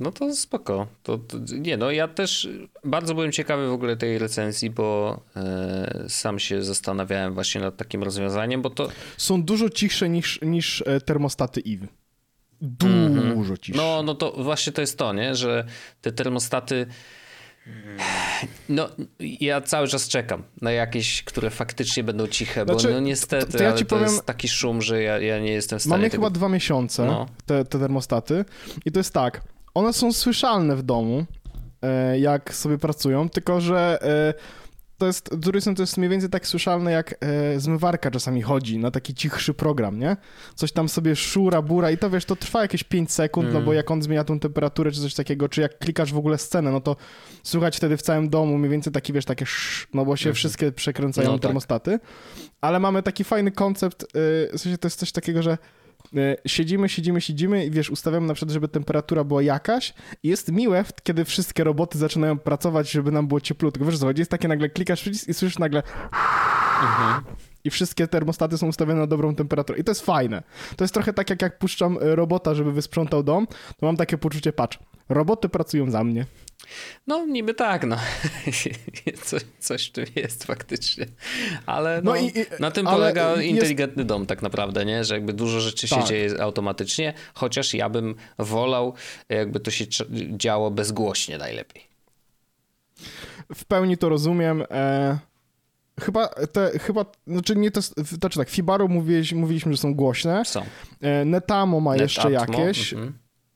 No 0.00 0.12
to 0.12 0.34
spoko. 0.34 0.86
To, 1.02 1.18
to, 1.18 1.36
nie, 1.58 1.76
no 1.76 1.90
ja 1.90 2.08
też 2.08 2.48
bardzo 2.84 3.14
byłem 3.14 3.32
ciekawy 3.32 3.68
w 3.68 3.72
ogóle 3.72 3.96
tej 3.96 4.18
recenzji, 4.18 4.70
bo 4.70 5.20
e, 5.36 6.04
sam 6.08 6.38
się 6.38 6.62
zastanawiałem 6.62 7.34
właśnie 7.34 7.60
nad 7.60 7.76
takim 7.76 8.02
rozwiązaniem, 8.02 8.62
bo 8.62 8.70
to 8.70 8.88
Są 9.16 9.42
dużo 9.42 9.70
cichsze 9.70 10.08
niż, 10.08 10.40
niż 10.42 10.82
e, 10.86 11.00
termostaty 11.00 11.62
EVE. 11.66 11.86
Dużo 12.60 13.56
cichsze. 13.56 13.82
no, 13.82 14.02
no 14.02 14.14
to 14.14 14.32
właśnie 14.32 14.72
to 14.72 14.80
jest 14.80 14.98
to, 14.98 15.12
nie? 15.12 15.34
Że 15.34 15.64
te 16.00 16.12
termostaty 16.12 16.86
no 18.68 18.88
ja 19.20 19.60
cały 19.60 19.88
czas 19.88 20.08
czekam 20.08 20.42
na 20.62 20.72
jakieś, 20.72 21.22
które 21.22 21.50
faktycznie 21.50 22.04
będą 22.04 22.26
ciche, 22.26 22.66
bo 22.66 22.78
Znaczy, 22.78 22.94
no 22.94 23.00
niestety, 23.00 23.52
to- 23.52 23.58
to 23.58 23.62
ja 23.64 23.68
ale 23.70 23.78
ci 23.78 23.84
to 23.84 23.88
powiem- 23.96 24.04
jest 24.04 24.24
taki 24.26 24.48
szum, 24.48 24.82
że 24.82 25.02
ja, 25.02 25.18
ja 25.18 25.38
nie 25.38 25.52
jestem 25.52 25.78
w 25.78 25.82
stanie 25.82 25.96
Mamy 25.98 26.10
tego... 26.10 26.22
chyba 26.22 26.30
dwa 26.30 26.48
miesiące, 26.48 27.04
No. 27.04 27.26
te, 27.46 27.64
te 27.64 27.78
termostaty. 27.78 28.44
I 28.84 28.92
to 28.92 29.00
jest 29.00 29.14
tak, 29.14 29.42
one 29.74 29.92
są 29.92 30.12
słyszalne 30.12 30.76
w 30.76 30.82
domu, 30.82 31.24
e, 31.82 32.18
jak 32.18 32.54
sobie 32.54 32.78
pracują, 32.78 33.28
tylko 33.28 33.60
że 33.60 33.98
e, 34.02 34.34
to 34.98 35.06
jest, 35.06 35.30
strony 35.60 35.76
to 35.76 35.82
jest 35.82 35.96
mniej 35.96 36.10
więcej 36.10 36.30
tak 36.30 36.46
słyszalne, 36.46 36.92
jak 36.92 37.14
e, 37.20 37.60
zmywarka 37.60 38.10
czasami 38.10 38.42
chodzi 38.42 38.78
na 38.78 38.90
taki 38.90 39.14
cichszy 39.14 39.54
program, 39.54 39.98
nie? 39.98 40.16
Coś 40.54 40.72
tam 40.72 40.88
sobie 40.88 41.16
szura, 41.16 41.62
bura 41.62 41.90
i 41.90 41.98
to 41.98 42.10
wiesz, 42.10 42.24
to 42.24 42.36
trwa 42.36 42.62
jakieś 42.62 42.84
5 42.84 43.12
sekund, 43.12 43.46
no 43.48 43.52
Mm. 43.52 43.64
bo 43.64 43.72
jak 43.72 43.90
on 43.90 44.02
zmienia 44.02 44.24
tą 44.24 44.40
temperaturę 44.40 44.90
czy 44.90 45.00
coś 45.00 45.14
takiego, 45.14 45.48
czy 45.48 45.60
jak 45.60 45.78
klikasz 45.78 46.12
w 46.12 46.18
ogóle 46.18 46.38
scenę, 46.38 46.70
no 46.72 46.80
to 46.80 46.96
słychać 47.42 47.76
wtedy 47.76 47.96
w 47.96 48.02
całym 48.02 48.30
domu 48.30 48.58
mniej 48.58 48.70
więcej 48.70 48.92
taki, 48.92 49.12
wiesz, 49.12 49.24
takie 49.24 49.42
sz, 49.42 49.86
no 49.94 50.04
bo 50.04 50.16
się 50.16 50.32
wszystkie 50.32 50.72
przekręcają 50.72 51.28
No 51.28 51.34
tak. 51.34 51.42
termostaty. 51.42 51.98
Ale 52.60 52.80
mamy 52.80 53.02
taki 53.02 53.24
fajny 53.24 53.50
koncept, 53.50 54.02
y, 54.02 54.06
w 54.52 54.58
sensie 54.60 54.78
to 54.78 54.86
jest 54.88 54.98
coś 54.98 55.12
takiego, 55.12 55.42
że 55.42 55.58
Siedzimy, 56.46 56.88
siedzimy, 56.88 57.20
siedzimy 57.20 57.66
i 57.66 57.70
wiesz, 57.70 57.90
ustawiamy 57.90 58.26
na 58.26 58.34
przykład, 58.34 58.52
żeby 58.52 58.68
temperatura 58.68 59.24
była 59.24 59.42
jakaś 59.42 59.94
i 60.22 60.28
jest 60.28 60.52
miłe, 60.52 60.84
kiedy 61.02 61.24
wszystkie 61.24 61.64
roboty 61.64 61.98
zaczynają 61.98 62.38
pracować, 62.38 62.90
żeby 62.90 63.12
nam 63.12 63.28
było 63.28 63.40
cieplutko. 63.40 63.84
Wiesz, 63.84 63.98
co 63.98 64.10
jest 64.16 64.30
takie 64.30 64.48
nagle 64.48 64.68
klikasz 64.68 65.00
przycisk 65.00 65.28
i 65.28 65.34
słyszysz 65.34 65.58
nagle 65.58 65.82
i 67.64 67.70
wszystkie 67.70 68.08
termostaty 68.08 68.58
są 68.58 68.66
ustawione 68.66 69.00
na 69.00 69.06
dobrą 69.06 69.34
temperaturę. 69.34 69.78
I 69.78 69.84
to 69.84 69.90
jest 69.90 70.06
fajne. 70.06 70.42
To 70.76 70.84
jest 70.84 70.94
trochę 70.94 71.12
tak, 71.12 71.30
jak 71.30 71.42
jak 71.42 71.58
puszczam 71.58 71.98
e, 72.00 72.16
robota, 72.16 72.54
żeby 72.54 72.72
wysprzątał 72.72 73.22
dom, 73.22 73.46
to 73.46 73.86
mam 73.86 73.96
takie 73.96 74.18
poczucie, 74.18 74.52
patrz, 74.52 74.78
roboty 75.08 75.48
pracują 75.48 75.90
za 75.90 76.04
mnie. 76.04 76.26
No 77.06 77.26
niby 77.26 77.54
tak, 77.54 77.86
no. 77.86 77.96
coś, 79.24 79.42
coś 79.58 79.88
w 79.88 79.92
tym 79.92 80.04
jest 80.16 80.44
faktycznie. 80.44 81.06
Ale 81.66 82.00
no, 82.04 82.10
No 82.10 82.16
i- 82.16 82.32
na 82.60 82.70
tym 82.70 82.86
polega 82.86 83.30
jest- 83.30 83.42
inteligentny 83.44 84.04
dom 84.04 84.26
tak 84.26 84.42
naprawdę, 84.42 84.84
nie? 84.84 85.04
Że 85.04 85.14
jakby 85.14 85.32
dużo 85.32 85.60
rzeczy 85.60 85.88
się 85.88 85.96
Tak. 85.96 86.04
dzieje 86.04 86.42
automatycznie, 86.42 87.14
chociaż 87.34 87.74
ja 87.74 87.88
bym 87.88 88.14
wolał, 88.38 88.94
jakby 89.28 89.60
to 89.60 89.70
się 89.70 89.84
działo 90.36 90.70
bezgłośnie 90.70 91.38
najlepiej. 91.38 91.82
W 93.54 93.64
pełni 93.64 93.98
to 93.98 94.08
rozumiem. 94.08 94.64
E, 94.70 95.18
chyba 96.00 96.28
te, 96.28 96.78
chyba, 96.78 97.04
znaczy 97.26 97.56
nie 97.56 97.70
to, 97.70 97.80
znaczy 97.82 98.38
tak, 98.38 98.48
Fibaru 98.50 98.88
mówiliś, 98.88 99.32
mówiliśmy, 99.32 99.72
że 99.72 99.78
są 99.78 99.94
głośne. 99.94 100.44
Są. 100.44 100.62
E, 101.00 101.24
Netamo 101.24 101.80
ma 101.80 101.96
jeszcze 101.96 102.32
jakieś. 102.32 102.94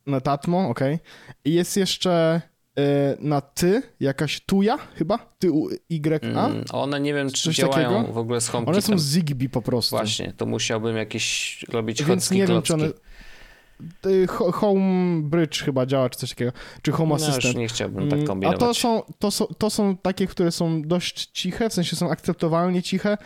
Mhm. 0.07 0.15
Netatmo, 0.15 0.69
okej. 0.69 0.99
I 1.45 1.53
jest 1.53 1.77
jeszcze 1.77 2.41
e, 2.79 3.17
na 3.21 3.41
ty 3.41 3.83
jakaś 4.01 4.41
tuja 4.41 4.79
chyba? 4.95 5.19
Ty 5.39 5.51
u, 5.53 5.71
y, 5.71 5.79
a? 6.37 6.47
Mm, 6.47 6.65
One 6.73 7.01
nie 7.01 7.15
wiem, 7.15 7.31
czy 7.31 7.43
Coś 7.43 7.57
działają 7.57 7.91
takiego? 7.95 8.13
w 8.13 8.19
ogóle 8.19 8.41
z 8.41 8.55
One 8.55 8.67
HomeKitem. 8.67 8.99
są 8.99 9.05
Zigbee 9.05 9.49
po 9.49 9.63
prostu. 9.63 9.97
Właśnie, 9.97 10.33
to 10.37 10.47
musiałbym 10.47 10.97
jakieś 10.97 11.63
robić 11.69 12.05
Więc 12.05 12.31
nie 12.31 12.47
wiem, 12.47 12.63
czy 12.63 12.75
one... 12.75 12.89
Y, 14.07 14.27
Ho- 14.27 14.53
Home 14.53 15.23
Bridge 15.23 15.63
chyba 15.63 15.87
działa, 15.87 16.11
czy 16.11 16.19
coś 16.19 16.31
takiego. 16.31 16.53
Czy 16.83 16.93
Home 16.93 17.15
No 17.19 17.27
już 17.27 17.29
Assistant. 17.29 17.57
nie 17.57 17.69
chciałbym 17.69 18.05
tak 18.05 18.13
Mm, 18.13 18.25
A 18.25 18.27
kombinować. 18.29 18.61
to 18.61 18.75
są, 18.75 19.03
to, 19.19 19.31
są, 19.31 19.47
to 19.47 19.71
są 19.71 19.97
takie, 19.97 20.27
które 20.27 20.53
są 20.53 20.83
dość 20.83 21.27
ciche, 21.33 21.69
w 21.71 21.73
sensie 21.75 21.97
są 21.97 22.11
akceptowalnie 22.11 22.83
ciche 22.83 23.19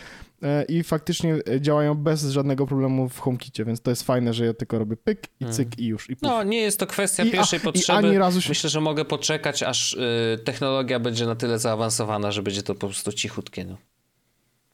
i 0.69 0.83
faktycznie 0.83 1.39
e, 1.51 1.61
działają 1.61 1.95
bez 1.95 2.25
żadnego 2.25 2.67
problemu 2.67 3.09
w 3.09 3.19
HomeKicie, 3.19 3.65
więc 3.65 3.81
to 3.81 3.91
jest 3.91 4.03
fajne, 4.03 4.35
że 4.35 4.47
ja 4.47 4.55
tylko 4.55 4.79
robię 4.79 4.97
pyk 4.97 5.23
i 5.41 5.47
cyk 5.47 5.79
i 5.79 5.87
już. 5.87 6.11
I 6.11 6.17
puf. 6.17 6.23
No, 6.23 6.43
nie 6.43 6.59
jest 6.61 6.79
to 6.81 6.87
kwestia 6.87 7.25
I- 7.25 7.29
a- 7.29 7.33
pierwszej 7.33 7.59
i 7.59 7.63
potrzeby. 7.63 7.99
ani 8.09 8.19
razu 8.19 8.41
się- 8.43 8.49
Myślę, 8.49 8.71
że 8.71 8.81
mogę 8.81 9.05
poczekać, 9.05 9.63
aż 9.63 9.93
y, 9.93 10.39
technologia 10.45 11.01
będzie 11.01 11.27
na 11.27 11.35
tyle 11.37 11.59
zaawansowana, 11.59 12.33
że 12.33 12.43
będzie 12.43 12.63
to 12.63 12.75
po 12.75 12.87
prostu 12.87 13.13
cichutkie. 13.13 13.65
No. 13.65 13.77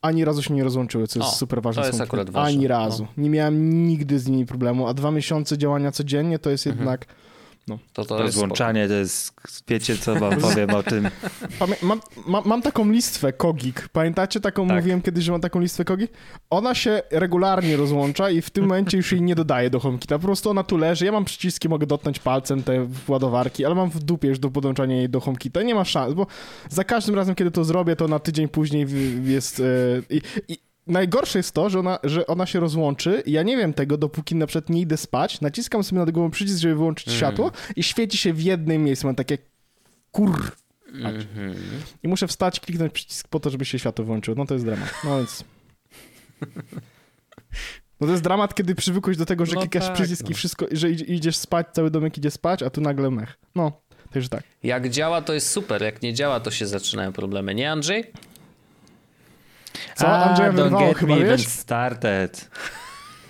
Ani 0.03 0.25
razu 0.25 0.43
się 0.43 0.55
nie 0.55 0.65
rozłączyły, 0.65 1.07
co 1.07 1.19
jest 1.19 1.33
O, 1.33 1.37
super 1.37 1.63
ważne. 1.63 1.83
to 1.83 1.89
jest 1.89 2.01
akurat 2.01 2.31
ważne, 2.31 2.49
Ani 2.49 2.63
no. 2.63 2.69
razu. 2.69 3.07
Nie 3.17 3.31
miałem 3.31 3.87
nigdy 3.87 4.19
z 4.19 4.29
nimi 4.29 4.47
problemu, 4.47 4.89
a 4.89 4.95
dwa 4.95 5.11
miesiące 5.11 5.59
działania 5.59 5.93
codziennie 5.93 6.39
to 6.39 6.51
jest 6.51 6.67
Mhm. 6.67 6.81
jednak... 6.87 7.07
To, 7.93 8.05
to 8.05 8.15
jest 8.23 8.37
Rozłączanie 8.37 8.89
to 8.89 8.95
jest, 8.95 9.35
wiecie 9.69 9.97
co 9.99 10.15
wam 10.15 10.37
powiem 10.41 10.71
o 10.71 10.83
tym. 10.83 11.09
Pamię- 11.59 11.83
mam, 11.83 12.01
mam, 12.27 12.43
mam 12.47 12.63
taką 12.63 12.91
listwę 12.91 13.33
Kogik. 13.33 13.89
Pamiętacie 13.89 14.41
taką? 14.41 14.69
Tak. 14.69 14.77
Mówiłem 14.77 15.03
kiedyś, 15.03 15.25
że 15.25 15.33
mam 15.33 15.41
taką 15.41 15.61
listwę 15.61 15.85
Kogik. 15.85 16.13
Ona 16.51 16.75
się 16.75 17.03
regularnie 17.11 17.77
rozłącza 17.77 18.31
i 18.31 18.43
w 18.43 18.51
tym 18.51 18.65
momencie 18.65 18.97
już 18.97 19.13
jej 19.13 19.23
nie 19.23 19.35
dodaję 19.35 19.71
do 19.71 19.81
HomeKita. 19.81 20.19
Po 20.19 20.25
prostu 20.25 20.51
ona 20.51 20.63
tu 20.65 20.77
leży. 20.77 21.05
Ja 21.05 21.13
mam 21.13 21.25
przyciski, 21.25 21.69
mogę 21.69 21.87
dotknąć 21.87 22.19
palcem 22.19 22.63
te 22.63 22.89
ładowarki, 23.09 23.65
ale 23.65 23.75
mam 23.75 23.91
w 23.91 23.99
dupie 23.99 24.29
już 24.29 24.39
do 24.39 24.51
podłączania 24.51 24.97
jej 24.97 25.09
do 25.09 25.21
HomeKita. 25.21 25.63
Nie 25.63 25.75
ma 25.75 25.85
szans, 25.85 26.15
bo 26.15 26.27
za 26.69 26.85
każdym 26.85 27.15
razem, 27.15 27.35
kiedy 27.35 27.51
to 27.51 27.65
zrobię, 27.65 27.97
to 27.97 28.09
na 28.09 28.19
tydzień 28.19 28.49
później 28.49 28.87
jest... 29.25 29.61
e, 29.61 29.65
i, 30.11 30.21
i, 30.49 30.72
Najgorsze 30.93 31.39
jest 31.39 31.53
to, 31.55 31.71
że 31.71 31.79
ona, 31.79 31.99
że 32.05 32.27
ona 32.27 32.47
się 32.47 32.61
rozłączy 32.61 33.23
i 33.27 33.33
ja 33.33 33.43
nie 33.43 33.57
wiem 33.57 33.75
tego, 33.75 33.97
dopóki 33.97 34.35
na 34.35 34.47
przykład 34.47 34.71
nie 34.71 34.81
idę 34.81 34.97
spać, 34.97 35.41
naciskam 35.41 35.85
sobie 35.85 35.99
nad 35.99 36.11
głową 36.11 36.31
przycisk, 36.31 36.59
żeby 36.59 36.75
wyłączyć 36.75 37.09
Mm. 37.09 37.17
światło 37.19 37.51
i 37.77 37.83
świeci 37.83 38.19
się 38.19 38.33
w 38.33 38.41
jednym 38.43 38.85
miejscu. 38.85 39.07
Mam 39.07 39.17
takie 39.17 39.39
kur... 40.11 40.53
Mhm. 40.95 41.55
I 42.03 42.09
muszę 42.09 42.27
wstać, 42.29 42.61
kliknąć 42.61 42.93
przycisk 42.93 43.29
po 43.29 43.41
to, 43.41 43.51
żeby 43.51 43.65
się 43.65 43.79
światło 43.79 44.05
włączyło. 44.05 44.35
No 44.39 44.47
to 44.47 44.55
jest 44.55 44.67
dramat. 44.67 44.95
No 45.05 45.17
więc... 45.19 45.45
No 48.01 48.07
to 48.07 48.11
jest 48.11 48.23
dramat, 48.23 48.55
kiedy 48.55 48.75
przywykłeś 48.75 49.17
do 49.17 49.27
tego, 49.27 49.47
że 49.47 49.55
No 49.55 49.61
klikasz 49.61 49.85
tak, 49.87 49.95
przycisk 49.95 50.27
i 50.27 50.31
no. 50.31 50.37
wszystko, 50.37 50.67
że 50.73 50.91
idzie- 50.91 51.05
idziesz 51.05 51.37
spać, 51.37 51.67
cały 51.73 51.91
domek 51.91 52.19
idzie 52.19 52.31
spać, 52.31 52.63
a 52.63 52.71
tu 52.71 52.81
nagle 52.81 53.11
mech. 53.11 53.39
No, 53.55 53.81
także 54.13 54.29
tak. 54.29 54.43
Jak 54.63 54.91
działa, 54.91 55.23
to 55.23 55.33
jest 55.33 55.51
super. 55.51 55.83
Jak 55.83 56.03
nie 56.03 56.15
działa, 56.15 56.41
to 56.41 56.51
się 56.51 56.67
zaczynają 56.67 57.13
problemy. 57.13 57.55
Nie, 57.55 57.73
Andrzej? 57.73 58.05
Co? 59.97 60.09
A, 60.09 60.25
Andrzeja 60.25 60.53
don't 60.53 60.79
get 60.89 60.99
chyba, 60.99 61.15
me 61.15 61.21
even 61.21 61.37
wiesz? 61.37 61.47
started. 61.49 62.49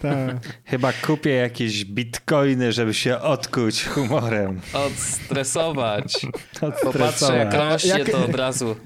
Tak. 0.02 0.36
Chyba 0.64 0.92
kupię 0.92 1.30
jakieś 1.30 1.84
bitcoiny, 1.84 2.72
żeby 2.72 2.94
się 2.94 3.18
odkuć 3.18 3.84
humorem. 3.84 4.60
Odstresować. 4.72 6.26
Popatrzę, 6.82 7.36
jak 7.36 7.54
rośnie, 7.54 7.90
Jak- 7.90 8.10
to 8.10 8.24
od 8.24 8.34
razu... 8.34 8.76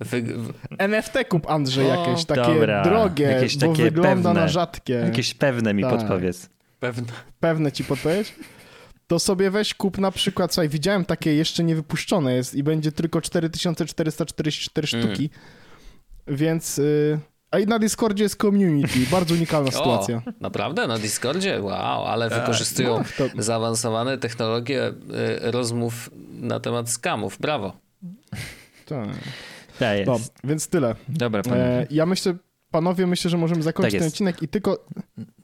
Wy... 0.00 0.24
NFT 0.78 1.12
kup, 1.28 1.50
Andrzej, 1.50 1.90
O, 1.92 1.94
jakieś 2.06 2.24
takie 2.24 2.42
dobra. 2.54 2.84
drogie, 2.84 3.24
Jakieś 3.24 3.56
bo 3.56 3.68
takie 3.68 3.82
wygląda 3.82 4.14
pewne. 4.14 4.34
na 4.40 4.48
rzadkie. 4.48 4.92
Jakieś 4.92 5.34
pewne 5.34 5.74
mi 5.74 5.82
Tak. 5.82 5.90
podpowiedz. 5.96 6.48
Pewno. 6.80 7.06
Pewne 7.40 7.72
ci 7.72 7.84
podpowiedź? 7.84 8.34
To 9.06 9.18
sobie 9.18 9.50
weź 9.50 9.74
kup 9.74 9.98
na 9.98 10.10
przykład, 10.10 10.54
słuchaj, 10.54 10.68
widziałem 10.68 11.04
takie 11.04 11.34
jeszcze 11.34 11.64
nie 11.64 11.74
wypuszczone 11.74 12.34
jest 12.34 12.54
i 12.54 12.62
będzie 12.62 12.92
tylko 12.92 13.20
4444 13.20 14.88
Mm. 14.92 15.16
Więc... 16.28 16.78
Y... 16.78 17.18
A 17.50 17.58
i 17.58 17.66
na 17.66 17.78
Discordzie 17.78 18.22
jest 18.24 18.36
community, 18.36 18.98
bardzo 19.10 19.34
unikalna 19.34 19.70
sytuacja. 19.78 20.16
O, 20.16 20.32
naprawdę? 20.40 20.86
Na 20.86 20.98
Discordzie? 20.98 21.62
Wow, 21.62 22.06
ale 22.06 22.30
wykorzystują 22.30 22.98
no, 22.98 23.04
to- 23.18 23.42
zaawansowane 23.42 24.18
technologie 24.18 24.88
y, 24.88 25.50
rozmów 25.50 26.10
na 26.40 26.60
temat 26.60 26.90
skamów. 26.90 27.38
Brawo. 27.40 27.76
Tak. 28.86 29.08
Tak 29.78 29.98
jest. 29.98 30.06
No, 30.06 30.18
więc 30.44 30.68
tyle. 30.68 30.94
Dobra, 31.08 31.42
panowie. 31.42 31.62
E, 31.62 31.86
ja 31.90 32.06
myślę, 32.06 32.34
panowie, 32.70 33.06
myślę, 33.06 33.30
że 33.30 33.36
możemy 33.36 33.62
zakończyć 33.62 33.92
Tak 33.92 34.00
ten 34.00 34.08
odcinek 34.08 34.42
i 34.42 34.48
tylko... 34.48 34.84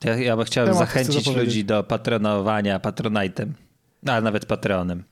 Ja, 0.04 0.16
ja 0.16 0.36
bym 0.36 0.44
chciał 0.44 0.74
zachęcić 0.74 1.36
ludzi 1.36 1.64
do 1.64 1.84
patronowania 1.84 2.78
Patronite'em, 2.78 3.46
a 4.06 4.20
nawet 4.20 4.46
Patreonem. 4.46 5.04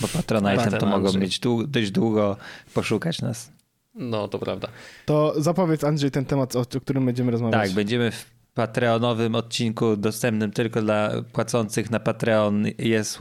Bo 0.00 0.06
Patronite'em 0.06 0.70
Tak, 0.70 0.80
to 0.80 0.86
mogą 0.86 1.12
mieć 1.12 1.40
dłu- 1.40 1.66
dość 1.66 1.90
długo 1.90 2.36
poszukać 2.74 3.22
nas. 3.22 3.57
No, 3.98 4.28
to 4.28 4.38
prawda. 4.38 4.68
To 5.04 5.34
zapowiedz, 5.36 5.84
Andrzej, 5.84 6.10
ten 6.10 6.24
temat, 6.24 6.56
o, 6.56 6.60
o 6.60 6.80
którym 6.80 7.06
będziemy 7.06 7.30
rozmawiać. 7.30 7.66
Tak, 7.68 7.72
będziemy 7.74 8.10
w 8.10 8.38
Patreonowym 8.54 9.34
odcinku 9.34 9.96
dostępnym 9.96 10.50
tylko 10.50 10.82
dla 10.82 11.10
płacących 11.32 11.90
na 11.90 12.00
Patreon 12.00 12.64
jest 12.78 13.18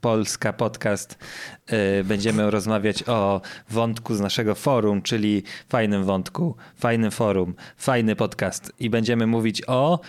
Polska 0.00 0.52
podcast. 0.52 1.18
Yy, 1.70 2.04
Będziemy 2.04 2.50
rozmawiać 2.50 3.04
o 3.08 3.40
wątku 3.70 4.14
z 4.14 4.20
naszego 4.20 4.54
forum, 4.54 5.02
czyli 5.02 5.42
fajnym 5.68 6.04
wątku, 6.04 6.56
fajnym 6.76 7.10
forum, 7.10 7.54
fajny 7.76 8.16
podcast 8.16 8.72
i 8.78 8.90
będziemy 8.90 9.26
mówić 9.26 9.62
o 9.66 10.00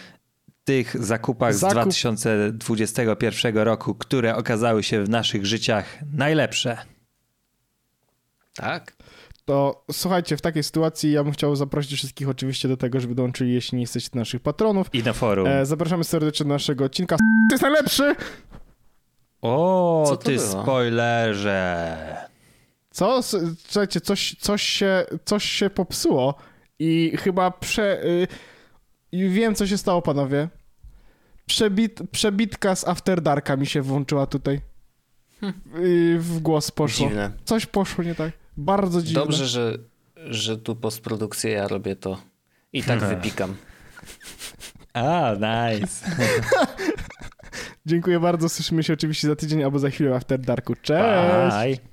tych 0.63 1.03
zakupach 1.05 1.53
z 1.53 1.59
Zakup- 1.59 1.71
2021 1.71 3.57
roku, 3.57 3.95
które 3.95 4.35
okazały 4.35 4.83
się 4.83 5.03
w 5.03 5.09
naszych 5.09 5.45
życiach 5.45 5.85
najlepsze. 6.13 6.77
Tak? 8.55 8.95
To 9.49 9.83
słuchajcie, 9.91 10.37
w 10.37 10.41
takiej 10.41 10.63
sytuacji 10.63 11.11
ja 11.11 11.23
bym 11.23 11.33
chciał 11.33 11.55
zaprosić 11.55 11.93
wszystkich 11.93 12.29
oczywiście 12.29 12.67
do 12.67 12.77
tego, 12.77 12.99
żeby 12.99 13.15
dołączyli, 13.15 13.53
jeśli 13.53 13.75
nie 13.75 13.81
jesteście 13.81 14.09
naszych 14.13 14.41
patronów. 14.41 14.89
I 14.93 15.03
na 15.03 15.13
forum. 15.13 15.47
E, 15.47 15.65
zapraszamy 15.65 16.03
serdecznie 16.03 16.43
do 16.43 16.49
naszego 16.49 16.85
odcinka. 16.85 17.15
To 17.49 17.53
jest 17.53 17.61
najlepszy! 17.61 18.15
O, 19.41 20.17
ty 20.23 20.35
było? 20.35 20.63
spoilerze. 20.63 21.97
Co? 22.91 23.23
Słuchajcie, 23.67 24.01
coś, 24.01 24.35
coś, 24.39 24.63
się, 24.63 25.05
coś 25.25 25.43
się 25.43 25.69
popsuło 25.69 26.35
i 26.79 27.17
chyba 27.17 27.51
prze... 27.51 28.03
Y, 28.05 28.27
wiem, 29.11 29.55
co 29.55 29.67
się 29.67 29.77
stało, 29.77 30.01
panowie. 30.01 30.47
Przebit, 31.45 31.99
przebitka 32.11 32.75
z 32.75 32.87
After 32.87 33.21
Darka 33.21 33.57
mi 33.57 33.67
się 33.67 33.81
włączyła 33.81 34.27
tutaj. 34.27 34.61
Y, 35.75 36.17
w 36.19 36.39
głos 36.39 36.71
poszło. 36.71 37.07
Dziwne. 37.07 37.31
Coś 37.45 37.65
poszło 37.65 38.03
nie 38.03 38.15
tak. 38.15 38.31
Bardzo 38.59 39.01
dziwne. 39.01 39.21
Dobrze, 39.21 39.47
że, 39.47 39.77
że 40.15 40.57
tu 40.57 40.75
postprodukcję 40.75 41.51
ja 41.51 41.67
robię 41.67 41.95
to. 41.95 42.21
I 42.73 42.83
tak 42.83 42.99
wypikam. 43.09 43.55
A, 44.93 45.31
nice. 45.33 46.05
Dziękuję 47.85 48.19
bardzo. 48.19 48.49
Słyszymy 48.49 48.83
się 48.83 48.93
oczywiście 48.93 49.27
za 49.27 49.35
tydzień 49.35 49.63
albo 49.63 49.79
za 49.79 49.89
chwilę 49.89 50.09
w 50.09 50.13
After 50.13 50.39
Darku. 50.39 50.73
Cześć! 50.81 51.55
Bye. 51.55 51.89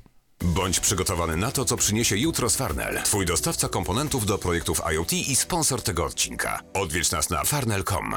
Bądź 0.54 0.80
przygotowany 0.80 1.36
na 1.36 1.50
to, 1.50 1.64
co 1.64 1.76
przyniesie 1.76 2.16
jutro 2.16 2.50
z 2.50 2.56
Farnell. 2.56 3.02
Twój 3.02 3.26
dostawca 3.26 3.68
komponentów 3.68 4.26
do 4.26 4.38
projektów 4.38 4.80
IoT 4.92 5.12
i 5.12 5.36
sponsor 5.36 5.82
tego 5.82 6.04
odcinka. 6.04 6.60
Odwiedź 6.74 7.10
nas 7.10 7.30
na 7.30 7.44
farnell.com. 7.44 8.14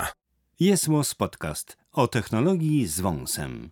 Jest 0.59 0.87
Podcast 1.17 1.77
o 1.91 2.07
technologii 2.07 2.87
z 2.87 2.99
wąsem. 2.99 3.71